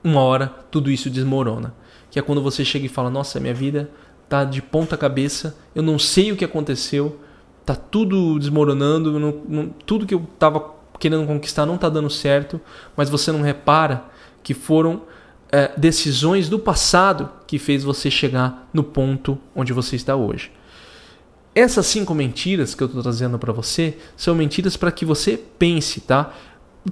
Uma 0.04 0.22
hora 0.22 0.48
tudo 0.72 0.90
isso 0.90 1.08
desmorona. 1.08 1.76
Que 2.10 2.18
é 2.18 2.22
quando 2.22 2.42
você 2.42 2.66
chega 2.66 2.88
e 2.88 2.90
fala: 2.90 3.12
Nossa, 3.12 3.40
minha 3.40 3.54
vida 3.54 3.92
tá 4.28 4.44
de 4.44 4.62
ponta 4.62 4.98
cabeça, 4.98 5.56
eu 5.74 5.84
não 5.84 5.98
sei 5.98 6.32
o 6.32 6.36
que 6.36 6.44
aconteceu, 6.44 7.20
tá 7.66 7.76
tudo 7.76 8.38
desmoronando, 8.40 9.20
não, 9.20 9.42
não, 9.48 9.70
tudo 9.86 10.06
que 10.06 10.14
eu 10.14 10.28
estava 10.34 10.74
querendo 11.00 11.26
conquistar 11.26 11.66
não 11.66 11.76
está 11.76 11.88
dando 11.88 12.10
certo, 12.10 12.60
mas 12.96 13.10
você 13.10 13.32
não 13.32 13.42
repara 13.42 14.06
que 14.44 14.54
foram 14.54 15.04
é, 15.52 15.72
decisões 15.78 16.50
do 16.50 16.60
passado 16.60 17.30
que 17.46 17.58
fez 17.58 17.84
você 17.84 18.12
chegar 18.12 18.68
no 18.74 18.84
ponto 18.84 19.38
onde 19.56 19.74
você 19.74 19.96
está 19.96 20.16
hoje. 20.16 20.52
Essas 21.56 21.88
cinco 21.88 22.14
mentiras 22.14 22.76
que 22.76 22.84
eu 22.84 22.88
estou 22.88 23.02
trazendo 23.02 23.40
para 23.40 23.52
você 23.52 23.98
são 24.16 24.36
mentiras 24.36 24.78
para 24.78 24.92
que 24.92 25.04
você 25.04 25.42
pense, 25.58 26.02
tá? 26.02 26.34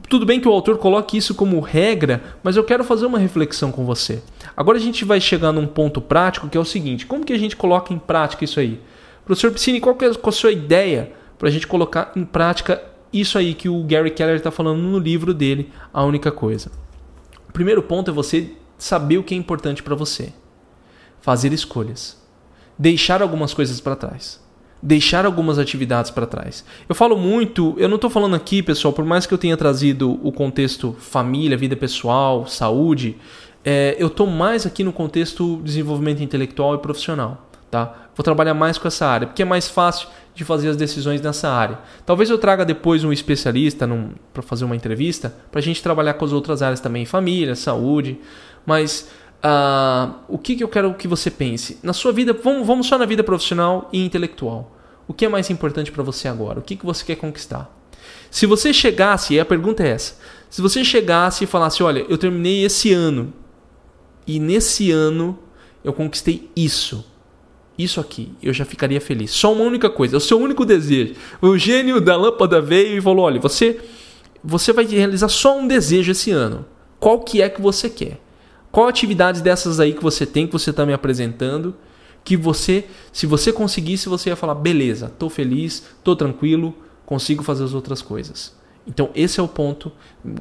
Tudo 0.10 0.26
bem 0.26 0.40
que 0.40 0.48
o 0.48 0.52
autor 0.52 0.78
coloque 0.78 1.18
isso 1.18 1.36
como 1.36 1.60
regra, 1.60 2.38
mas 2.44 2.58
eu 2.58 2.64
quero 2.64 2.84
fazer 2.84 3.06
uma 3.06 3.20
reflexão 3.20 3.72
com 3.72 3.86
você. 3.86 4.22
Agora 4.58 4.78
a 4.78 4.82
gente 4.82 5.06
vai 5.06 5.22
chegar 5.22 5.52
num 5.52 5.68
ponto 5.68 6.02
prático 6.02 6.50
que 6.50 6.58
é 6.58 6.60
o 6.60 6.66
seguinte: 6.66 7.06
como 7.06 7.24
que 7.24 7.32
a 7.32 7.38
gente 7.38 7.56
coloca 7.56 7.94
em 7.94 8.00
prática 8.00 8.44
isso 8.44 8.60
aí? 8.60 8.82
Professor 9.24 9.52
Piscine, 9.52 9.80
qual, 9.80 9.96
é, 10.02 10.14
qual 10.14 10.30
a 10.30 10.32
sua 10.32 10.52
ideia 10.52 11.14
para 11.38 11.48
a 11.48 11.52
gente 11.52 11.68
colocar 11.68 12.12
em 12.16 12.26
prática 12.26 12.82
isso 13.14 13.38
aí 13.38 13.54
que 13.54 13.70
o 13.70 13.84
Gary 13.84 14.12
Keller 14.12 14.36
está 14.36 14.52
falando 14.52 14.82
no 14.82 15.00
livro 15.00 15.34
dele, 15.34 15.72
A 15.94 16.04
Única 16.04 16.32
Coisa? 16.32 16.72
Primeiro 17.56 17.82
ponto 17.82 18.12
é 18.12 18.14
você 18.14 18.52
saber 18.78 19.18
o 19.18 19.24
que 19.24 19.34
é 19.34 19.38
importante 19.38 19.82
para 19.82 19.96
você. 19.96 20.34
Fazer 21.22 21.54
escolhas. 21.54 22.22
Deixar 22.78 23.22
algumas 23.22 23.54
coisas 23.54 23.80
para 23.80 23.96
trás. 23.96 24.44
Deixar 24.84 25.26
algumas 25.26 25.58
atividades 25.58 26.12
para 26.12 26.28
trás. 26.28 26.66
Eu 26.88 26.94
falo 26.94 27.18
muito, 27.18 27.74
eu 27.78 27.88
não 27.88 27.96
estou 27.96 28.10
falando 28.10 28.36
aqui, 28.36 28.62
pessoal, 28.62 28.94
por 28.94 29.06
mais 29.06 29.26
que 29.26 29.34
eu 29.34 29.38
tenha 29.38 29.56
trazido 29.56 30.20
o 30.22 30.34
contexto 30.34 30.96
família, 31.00 31.58
vida 31.58 31.78
pessoal, 31.78 32.46
saúde, 32.46 33.16
é, 33.64 33.96
eu 33.98 34.08
estou 34.08 34.28
mais 34.28 34.66
aqui 34.66 34.84
no 34.84 34.92
contexto 34.92 35.62
desenvolvimento 35.64 36.22
intelectual 36.22 36.76
e 36.76 36.80
profissional. 36.80 37.50
Tá? 37.72 38.10
Vou 38.14 38.24
trabalhar 38.24 38.54
mais 38.54 38.78
com 38.78 38.88
essa 38.88 39.08
área, 39.08 39.28
porque 39.28 39.42
é 39.42 39.46
mais 39.46 39.70
fácil 39.70 40.10
de 40.36 40.44
fazer 40.44 40.70
as 40.70 40.76
decisões 40.76 41.22
nessa 41.22 41.50
área. 41.50 41.80
Talvez 42.06 42.30
eu 42.30 42.38
traga 42.38 42.66
depois 42.66 43.06
um 43.06 43.14
especialista 43.14 43.90
para 44.34 44.44
fazer 44.44 44.66
uma 44.66 44.76
entrevista 44.76 45.34
para 45.50 45.60
a 45.60 45.64
gente 45.64 45.82
trabalhar 45.82 46.16
com 46.16 46.26
as 46.26 46.34
outras 46.34 46.62
áreas 46.62 46.82
também, 46.82 47.06
família, 47.06 47.56
saúde. 47.56 48.20
Mas 48.66 49.10
uh, 49.42 50.14
o 50.28 50.38
que, 50.38 50.58
que 50.58 50.64
eu 50.64 50.68
quero 50.68 50.94
que 50.94 51.08
você 51.08 51.32
pense? 51.32 51.80
Na 51.82 51.94
sua 51.94 52.12
vida, 52.12 52.34
vamos, 52.34 52.68
vamos 52.68 52.86
só 52.86 52.98
na 52.98 53.06
vida 53.06 53.24
profissional 53.24 53.90
e 53.94 54.06
intelectual. 54.06 54.76
O 55.08 55.14
que 55.14 55.24
é 55.24 55.30
mais 55.30 55.50
importante 55.50 55.92
para 55.92 56.04
você 56.04 56.28
agora? 56.28 56.60
O 56.60 56.62
que, 56.62 56.76
que 56.76 56.86
você 56.86 57.06
quer 57.06 57.16
conquistar? 57.16 57.74
Se 58.30 58.46
você 58.46 58.74
chegasse, 58.74 59.36
e 59.36 59.40
a 59.40 59.46
pergunta 59.46 59.84
é 59.84 59.90
essa: 59.90 60.18
se 60.50 60.62
você 60.62 60.84
chegasse 60.84 61.46
e 61.46 61.48
falasse, 61.48 61.82
olha, 61.82 62.06
eu 62.10 62.18
terminei 62.18 62.66
esse 62.66 62.92
ano 62.92 63.34
e 64.28 64.40
nesse 64.40 64.92
ano 64.92 65.40
eu 65.84 65.94
conquistei 65.94 66.52
isso 66.56 67.15
isso 67.78 68.00
aqui, 68.00 68.32
eu 68.42 68.54
já 68.54 68.64
ficaria 68.64 69.02
feliz. 69.02 69.32
Só 69.32 69.52
uma 69.52 69.64
única 69.64 69.90
coisa, 69.90 70.16
é 70.16 70.18
o 70.18 70.22
seu 70.22 70.40
único 70.40 70.66
desejo. 70.66 71.16
O 71.42 71.58
gênio 71.58 72.00
da 72.00 72.16
lâmpada 72.16 72.62
veio 72.62 72.98
e 72.98 73.02
falou: 73.02 73.26
olha, 73.26 73.40
você, 73.40 73.80
você 74.44 74.72
vai 74.72 74.86
realizar 74.86 75.28
só 75.28 75.58
um 75.58 75.68
desejo 75.68 76.12
esse 76.12 76.32
ano. 76.32 76.66
Qual 77.00 77.20
que 77.20 77.42
é 77.42 77.50
que 77.50 77.62
você 77.62 77.90
quer? 77.90 78.20
Qual 78.72 78.88
atividade 78.88 79.42
dessas 79.42 79.80
aí 79.80 79.94
que 79.94 80.04
você 80.04 80.26
tem, 80.26 80.48
que 80.48 80.54
você 80.54 80.70
está 80.70 80.86
me 80.86 80.94
apresentando, 80.94 81.76
que 82.24 82.36
você, 82.36 82.86
se 83.14 83.26
você 83.26 83.52
conseguisse, 83.52 84.10
você 84.10 84.30
ia 84.30 84.36
falar: 84.36 84.56
beleza, 84.56 85.08
estou 85.08 85.30
feliz, 85.30 85.84
estou 85.98 86.16
tranquilo, 86.16 86.74
consigo 87.06 87.44
fazer 87.44 87.64
as 87.64 87.74
outras 87.74 88.02
coisas. 88.02 88.56
Então, 88.88 89.10
esse 89.16 89.40
é 89.40 89.44
o 89.44 89.48
ponto. 89.48 89.92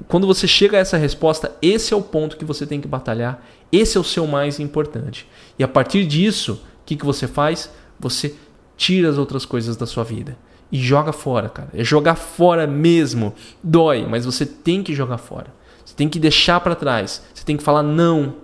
Quando 0.07 0.27
você 0.27 0.47
chega 0.47 0.77
a 0.77 0.81
essa 0.81 0.97
resposta, 0.97 1.57
esse 1.63 1.95
é 1.95 1.97
o 1.97 2.03
ponto 2.03 2.37
que 2.37 2.45
você 2.45 2.67
tem 2.67 2.81
que 2.81 2.87
batalhar. 2.87 3.43
Esse 3.73 3.97
é 3.97 4.01
o 4.01 4.05
seu 4.05 4.27
mais 4.27 4.61
importante. 4.61 5.27
E 5.59 5.65
a 5.65 5.69
partir 5.69 6.05
disso, 6.07 6.61
o 6.85 6.87
que, 6.87 6.97
que 6.97 7.05
você 7.05 7.27
faz? 7.27 7.71
Você 7.99 8.35
tira 8.77 9.09
as 9.09 9.17
outras 9.17 9.47
coisas 9.47 9.75
da 9.75 9.87
sua 9.87 10.05
vida 10.05 10.37
e 10.71 10.79
joga 10.79 11.13
fora, 11.13 11.49
cara. 11.49 11.71
É 11.73 11.83
jogar 11.83 12.15
fora 12.15 12.67
mesmo. 12.67 13.35
Dói, 13.63 14.07
mas 14.07 14.27
você 14.27 14.45
tem 14.45 14.83
que 14.83 14.95
jogar 14.95 15.17
fora. 15.17 15.47
Você 15.83 15.95
tem 15.95 16.11
que 16.11 16.19
deixar 16.19 16.61
para 16.61 16.75
trás. 16.75 17.23
Você 17.33 17.43
tem 17.43 17.57
que 17.57 17.63
falar 17.63 17.83
não. 17.83 18.35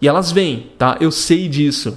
E 0.00 0.08
elas 0.08 0.32
vêm, 0.32 0.72
tá? 0.76 0.96
Eu 1.00 1.12
sei 1.12 1.48
disso. 1.48 1.96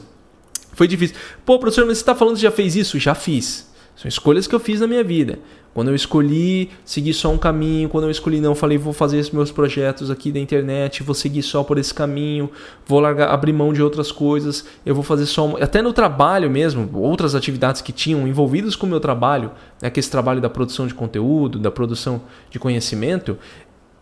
Foi 0.73 0.87
difícil. 0.87 1.15
Pô, 1.43 1.57
professor, 1.57 1.87
mas 1.87 1.97
você 1.97 2.03
está 2.03 2.13
falando 2.13 2.35
que 2.35 2.41
já 2.41 2.51
fez 2.51 2.75
isso? 2.75 2.99
Já 2.99 3.15
fiz. 3.15 3.67
São 3.97 4.07
escolhas 4.07 4.45
que 4.45 4.53
eu 4.53 4.59
fiz 4.59 4.79
na 4.79 4.85
minha 4.85 5.03
vida. 5.03 5.39
Quando 5.73 5.89
eu 5.89 5.95
escolhi 5.95 6.69
seguir 6.85 7.13
só 7.13 7.31
um 7.31 7.37
caminho, 7.37 7.89
quando 7.89 8.03
eu 8.03 8.11
escolhi 8.11 8.39
não, 8.39 8.53
falei 8.53 8.77
vou 8.77 8.93
fazer 8.93 9.17
esses 9.17 9.31
meus 9.31 9.51
projetos 9.51 10.11
aqui 10.11 10.31
da 10.31 10.39
internet, 10.39 11.01
vou 11.01 11.15
seguir 11.15 11.41
só 11.41 11.63
por 11.63 11.79
esse 11.79 11.93
caminho, 11.93 12.49
vou 12.85 12.99
largar, 12.99 13.29
abrir 13.29 13.53
mão 13.53 13.73
de 13.73 13.81
outras 13.81 14.11
coisas, 14.11 14.65
eu 14.85 14.93
vou 14.93 15.03
fazer 15.03 15.25
só 15.25 15.57
até 15.59 15.81
no 15.81 15.93
trabalho 15.93 16.49
mesmo, 16.49 16.89
outras 16.93 17.33
atividades 17.33 17.81
que 17.81 17.91
tinham 17.91 18.27
envolvidas 18.27 18.75
com 18.75 18.85
o 18.85 18.89
meu 18.89 18.99
trabalho, 18.99 19.51
né, 19.81 19.89
que 19.89 19.99
esse 19.99 20.11
trabalho 20.11 20.41
da 20.41 20.49
produção 20.49 20.85
de 20.85 20.93
conteúdo, 20.93 21.57
da 21.57 21.71
produção 21.71 22.21
de 22.51 22.59
conhecimento, 22.59 23.37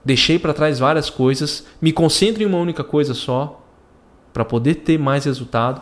deixei 0.03 0.37
para 0.37 0.53
trás 0.53 0.77
várias 0.77 1.09
coisas, 1.09 1.65
me 1.81 1.93
concentro 1.93 2.43
em 2.43 2.45
uma 2.45 2.57
única 2.57 2.83
coisa 2.83 3.13
só 3.13 3.65
para 4.33 4.43
poder 4.43 4.75
ter 4.75 4.99
mais 4.99 5.23
resultado. 5.23 5.81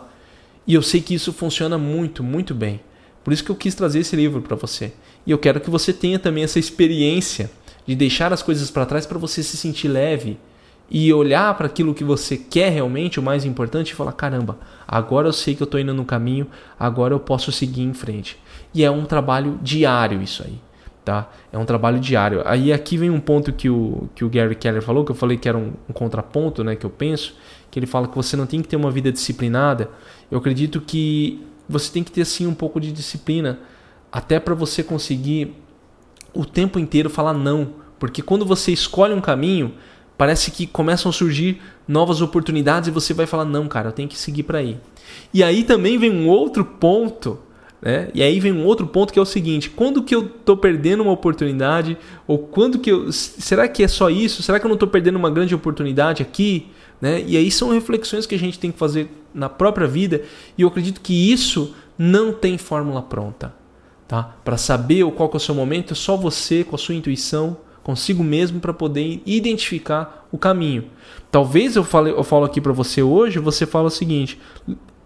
E 0.66 0.74
eu 0.74 0.82
sei 0.82 1.00
que 1.00 1.14
isso 1.14 1.32
funciona 1.32 1.76
muito, 1.76 2.22
muito 2.22 2.54
bem. 2.54 2.80
Por 3.24 3.32
isso 3.32 3.42
que 3.42 3.50
eu 3.50 3.56
quis 3.56 3.74
trazer 3.74 4.00
esse 4.00 4.14
livro 4.14 4.42
para 4.42 4.54
você. 4.54 4.92
E 5.26 5.30
eu 5.30 5.38
quero 5.38 5.58
que 5.58 5.70
você 5.70 5.92
tenha 5.92 6.18
também 6.18 6.44
essa 6.44 6.58
experiência 6.58 7.50
de 7.86 7.94
deixar 7.94 8.32
as 8.32 8.42
coisas 8.42 8.70
para 8.70 8.86
trás 8.86 9.06
para 9.06 9.18
você 9.18 9.42
se 9.42 9.56
sentir 9.56 9.88
leve 9.88 10.38
e 10.90 11.12
olhar 11.12 11.56
para 11.56 11.66
aquilo 11.66 11.94
que 11.94 12.04
você 12.04 12.36
quer 12.36 12.70
realmente, 12.70 13.18
o 13.18 13.22
mais 13.22 13.44
importante, 13.44 13.90
e 13.90 13.94
falar: 13.94 14.12
caramba, 14.12 14.58
agora 14.86 15.28
eu 15.28 15.32
sei 15.32 15.54
que 15.54 15.62
eu 15.62 15.66
estou 15.66 15.80
indo 15.80 15.94
no 15.94 16.04
caminho, 16.04 16.46
agora 16.78 17.14
eu 17.14 17.20
posso 17.20 17.50
seguir 17.50 17.82
em 17.82 17.94
frente. 17.94 18.38
E 18.74 18.84
é 18.84 18.90
um 18.90 19.04
trabalho 19.04 19.58
diário 19.62 20.22
isso 20.22 20.42
aí. 20.44 20.60
Tá? 21.04 21.30
É 21.52 21.58
um 21.58 21.66
trabalho 21.66 22.00
diário. 22.00 22.42
Aí 22.46 22.72
aqui 22.72 22.96
vem 22.96 23.10
um 23.10 23.20
ponto 23.20 23.52
que 23.52 23.68
o, 23.68 24.08
que 24.14 24.24
o 24.24 24.30
Gary 24.30 24.54
Keller 24.54 24.80
falou, 24.80 25.04
que 25.04 25.10
eu 25.10 25.14
falei 25.14 25.36
que 25.36 25.46
era 25.46 25.58
um, 25.58 25.72
um 25.86 25.92
contraponto, 25.92 26.64
né, 26.64 26.76
que 26.76 26.86
eu 26.86 26.88
penso, 26.88 27.36
que 27.70 27.78
ele 27.78 27.84
fala 27.84 28.08
que 28.08 28.16
você 28.16 28.38
não 28.38 28.46
tem 28.46 28.62
que 28.62 28.68
ter 28.68 28.76
uma 28.76 28.90
vida 28.90 29.12
disciplinada. 29.12 29.90
Eu 30.30 30.38
acredito 30.38 30.80
que 30.80 31.44
você 31.68 31.92
tem 31.92 32.02
que 32.02 32.12
ter 32.12 32.24
sim 32.24 32.46
um 32.46 32.54
pouco 32.54 32.80
de 32.80 32.92
disciplina 32.92 33.58
até 34.12 34.38
para 34.38 34.54
você 34.54 34.82
conseguir 34.82 35.54
o 36.32 36.44
tempo 36.44 36.78
inteiro 36.78 37.08
falar 37.08 37.32
não, 37.32 37.74
porque 37.98 38.22
quando 38.22 38.44
você 38.44 38.72
escolhe 38.72 39.14
um 39.14 39.20
caminho, 39.20 39.74
parece 40.18 40.50
que 40.50 40.66
começam 40.66 41.10
a 41.10 41.12
surgir 41.12 41.60
novas 41.86 42.20
oportunidades 42.20 42.88
e 42.88 42.92
você 42.92 43.14
vai 43.14 43.26
falar 43.26 43.44
não, 43.44 43.66
cara, 43.68 43.88
eu 43.88 43.92
tenho 43.92 44.08
que 44.08 44.18
seguir 44.18 44.42
para 44.42 44.58
aí. 44.58 44.78
E 45.32 45.42
aí 45.42 45.64
também 45.64 45.98
vem 45.98 46.10
um 46.10 46.28
outro 46.28 46.64
ponto, 46.64 47.38
né? 47.80 48.08
E 48.14 48.22
aí 48.22 48.40
vem 48.40 48.52
um 48.52 48.64
outro 48.64 48.86
ponto 48.86 49.12
que 49.12 49.18
é 49.18 49.22
o 49.22 49.26
seguinte: 49.26 49.70
quando 49.70 50.02
que 50.02 50.14
eu 50.14 50.28
tô 50.28 50.56
perdendo 50.56 51.02
uma 51.02 51.12
oportunidade 51.12 51.96
ou 52.26 52.38
quando 52.38 52.78
que 52.78 52.90
eu 52.90 53.12
será 53.12 53.68
que 53.68 53.82
é 53.82 53.88
só 53.88 54.08
isso? 54.08 54.42
Será 54.42 54.58
que 54.58 54.66
eu 54.66 54.70
não 54.70 54.76
tô 54.76 54.86
perdendo 54.86 55.16
uma 55.16 55.30
grande 55.30 55.54
oportunidade 55.54 56.22
aqui? 56.22 56.70
Né? 57.04 57.22
E 57.26 57.36
aí 57.36 57.50
são 57.50 57.70
reflexões 57.70 58.24
que 58.24 58.34
a 58.34 58.38
gente 58.38 58.58
tem 58.58 58.72
que 58.72 58.78
fazer 58.78 59.10
na 59.34 59.46
própria 59.46 59.86
vida 59.86 60.22
e 60.56 60.62
eu 60.62 60.68
acredito 60.68 61.02
que 61.02 61.30
isso 61.30 61.74
não 61.98 62.32
tem 62.32 62.56
fórmula 62.56 63.02
pronta. 63.02 63.54
Tá? 64.08 64.34
Para 64.42 64.56
saber 64.56 65.04
qual 65.12 65.30
é 65.30 65.36
o 65.36 65.38
seu 65.38 65.54
momento, 65.54 65.92
é 65.92 65.94
só 65.94 66.16
você, 66.16 66.64
com 66.64 66.74
a 66.74 66.78
sua 66.78 66.94
intuição, 66.94 67.58
consigo 67.82 68.24
mesmo, 68.24 68.58
para 68.58 68.72
poder 68.72 69.20
identificar 69.26 70.26
o 70.32 70.38
caminho. 70.38 70.86
Talvez 71.30 71.76
eu, 71.76 71.84
fale, 71.84 72.08
eu 72.08 72.24
falo 72.24 72.46
aqui 72.46 72.58
para 72.58 72.72
você 72.72 73.02
hoje, 73.02 73.38
você 73.38 73.66
fala 73.66 73.88
o 73.88 73.90
seguinte: 73.90 74.40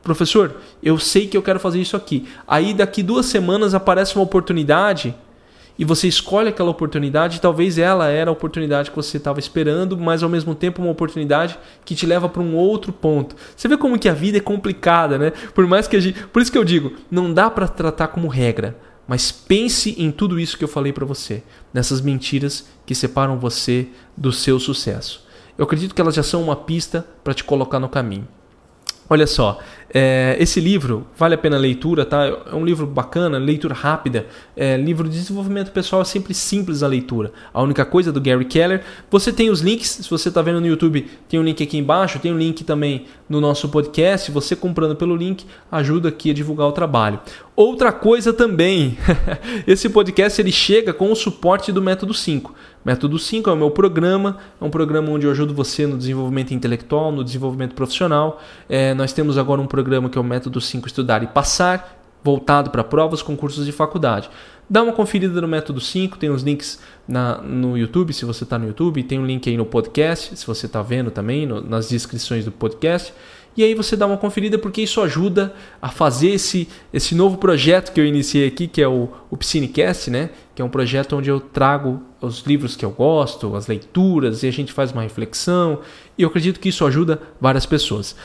professor, 0.00 0.54
eu 0.80 1.00
sei 1.00 1.26
que 1.26 1.36
eu 1.36 1.42
quero 1.42 1.58
fazer 1.58 1.80
isso 1.80 1.96
aqui. 1.96 2.28
Aí 2.46 2.74
daqui 2.74 3.02
duas 3.02 3.26
semanas 3.26 3.74
aparece 3.74 4.14
uma 4.14 4.22
oportunidade 4.22 5.16
e 5.78 5.84
você 5.84 6.08
escolhe 6.08 6.48
aquela 6.48 6.70
oportunidade, 6.70 7.40
talvez 7.40 7.78
ela 7.78 8.08
era 8.08 8.30
a 8.30 8.32
oportunidade 8.32 8.90
que 8.90 8.96
você 8.96 9.16
estava 9.16 9.38
esperando, 9.38 9.96
mas 9.96 10.22
ao 10.22 10.28
mesmo 10.28 10.54
tempo 10.54 10.82
uma 10.82 10.90
oportunidade 10.90 11.58
que 11.84 11.94
te 11.94 12.04
leva 12.04 12.28
para 12.28 12.42
um 12.42 12.56
outro 12.56 12.92
ponto. 12.92 13.36
Você 13.56 13.68
vê 13.68 13.76
como 13.76 13.98
que 13.98 14.08
a 14.08 14.14
vida 14.14 14.38
é 14.38 14.40
complicada, 14.40 15.16
né? 15.16 15.32
Por 15.54 15.66
mais 15.66 15.86
que 15.86 15.96
a 15.96 16.00
gente, 16.00 16.20
por 16.26 16.42
isso 16.42 16.50
que 16.50 16.58
eu 16.58 16.64
digo, 16.64 16.94
não 17.10 17.32
dá 17.32 17.48
para 17.48 17.68
tratar 17.68 18.08
como 18.08 18.26
regra 18.26 18.76
mas 19.08 19.32
pense 19.32 19.94
em 19.98 20.10
tudo 20.10 20.38
isso 20.38 20.58
que 20.58 20.62
eu 20.62 20.68
falei 20.68 20.92
para 20.92 21.06
você, 21.06 21.42
nessas 21.72 22.02
mentiras 22.02 22.68
que 22.84 22.94
separam 22.94 23.38
você 23.38 23.88
do 24.14 24.30
seu 24.30 24.60
sucesso. 24.60 25.26
Eu 25.56 25.64
acredito 25.64 25.94
que 25.94 26.00
elas 26.00 26.14
já 26.14 26.22
são 26.22 26.42
uma 26.42 26.54
pista 26.54 27.06
para 27.24 27.32
te 27.32 27.42
colocar 27.42 27.80
no 27.80 27.88
caminho. 27.88 28.28
Olha 29.08 29.26
só, 29.26 29.60
é, 29.92 30.36
esse 30.38 30.60
livro 30.60 31.06
vale 31.16 31.34
a 31.34 31.38
pena 31.38 31.56
a 31.56 31.58
leitura, 31.58 32.04
tá? 32.04 32.26
É 32.26 32.54
um 32.54 32.64
livro 32.64 32.86
bacana, 32.86 33.38
leitura 33.38 33.74
rápida, 33.74 34.26
é, 34.56 34.76
livro 34.76 35.08
de 35.08 35.18
desenvolvimento 35.18 35.72
pessoal 35.72 36.02
é 36.02 36.04
sempre 36.04 36.34
simples 36.34 36.82
a 36.82 36.86
leitura. 36.86 37.32
A 37.52 37.62
única 37.62 37.84
coisa 37.84 38.12
do 38.12 38.20
Gary 38.20 38.44
Keller, 38.44 38.82
você 39.10 39.32
tem 39.32 39.50
os 39.50 39.60
links, 39.60 39.88
se 39.88 40.10
você 40.10 40.28
está 40.28 40.42
vendo 40.42 40.60
no 40.60 40.66
YouTube, 40.66 41.06
tem 41.28 41.40
um 41.40 41.42
link 41.42 41.62
aqui 41.62 41.78
embaixo, 41.78 42.18
tem 42.18 42.32
um 42.32 42.38
link 42.38 42.64
também 42.64 43.06
no 43.28 43.40
nosso 43.40 43.68
podcast. 43.68 44.30
Você 44.30 44.54
comprando 44.54 44.94
pelo 44.94 45.16
link 45.16 45.44
ajuda 45.70 46.08
aqui 46.10 46.30
a 46.30 46.34
divulgar 46.34 46.66
o 46.68 46.72
trabalho. 46.72 47.20
Outra 47.56 47.90
coisa 47.90 48.32
também, 48.32 48.96
esse 49.66 49.88
podcast 49.88 50.40
ele 50.40 50.52
chega 50.52 50.92
com 50.92 51.10
o 51.10 51.16
suporte 51.16 51.72
do 51.72 51.82
Método 51.82 52.14
5. 52.14 52.54
Método 52.84 53.18
5 53.18 53.50
é 53.50 53.52
o 53.52 53.56
meu 53.56 53.70
programa, 53.70 54.38
é 54.60 54.64
um 54.64 54.70
programa 54.70 55.10
onde 55.10 55.26
eu 55.26 55.30
ajudo 55.32 55.52
você 55.52 55.86
no 55.86 55.98
desenvolvimento 55.98 56.54
intelectual, 56.54 57.10
no 57.10 57.24
desenvolvimento 57.24 57.74
profissional. 57.74 58.40
É, 58.68 58.94
nós 58.94 59.12
temos 59.12 59.36
agora 59.36 59.60
um 59.60 59.66
programa 59.78 60.10
que 60.10 60.18
é 60.18 60.20
o 60.20 60.24
Método 60.24 60.60
5 60.60 60.88
Estudar 60.88 61.22
e 61.22 61.28
Passar, 61.28 62.02
voltado 62.24 62.68
para 62.68 62.82
provas, 62.82 63.22
concursos 63.22 63.64
de 63.64 63.70
faculdade. 63.70 64.28
Dá 64.68 64.82
uma 64.82 64.92
conferida 64.92 65.40
no 65.40 65.46
Método 65.46 65.80
5, 65.80 66.18
tem 66.18 66.30
os 66.30 66.42
links 66.42 66.80
na, 67.06 67.40
no 67.40 67.78
YouTube, 67.78 68.12
se 68.12 68.24
você 68.24 68.42
está 68.42 68.58
no 68.58 68.66
YouTube, 68.66 69.04
tem 69.04 69.20
um 69.20 69.24
link 69.24 69.48
aí 69.48 69.56
no 69.56 69.64
podcast, 69.64 70.36
se 70.36 70.44
você 70.44 70.66
está 70.66 70.82
vendo 70.82 71.12
também, 71.12 71.46
no, 71.46 71.60
nas 71.60 71.88
descrições 71.88 72.44
do 72.44 72.50
podcast. 72.50 73.14
E 73.56 73.62
aí 73.62 73.72
você 73.72 73.96
dá 73.96 74.04
uma 74.04 74.16
conferida 74.16 74.58
porque 74.58 74.82
isso 74.82 75.00
ajuda 75.00 75.54
a 75.80 75.90
fazer 75.90 76.30
esse, 76.30 76.68
esse 76.92 77.14
novo 77.14 77.38
projeto 77.38 77.92
que 77.92 78.00
eu 78.00 78.04
iniciei 78.04 78.48
aqui, 78.48 78.66
que 78.66 78.82
é 78.82 78.88
o, 78.88 79.08
o 79.30 79.36
Piscinecast, 79.36 80.10
né? 80.10 80.30
Que 80.56 80.60
é 80.60 80.64
um 80.64 80.68
projeto 80.68 81.16
onde 81.16 81.30
eu 81.30 81.38
trago 81.38 82.02
os 82.20 82.40
livros 82.40 82.74
que 82.74 82.84
eu 82.84 82.90
gosto, 82.90 83.54
as 83.54 83.68
leituras, 83.68 84.42
e 84.42 84.48
a 84.48 84.52
gente 84.52 84.72
faz 84.72 84.90
uma 84.90 85.02
reflexão. 85.02 85.80
E 86.16 86.22
eu 86.22 86.28
acredito 86.28 86.58
que 86.58 86.68
isso 86.68 86.84
ajuda 86.84 87.22
várias 87.40 87.64
pessoas. 87.64 88.16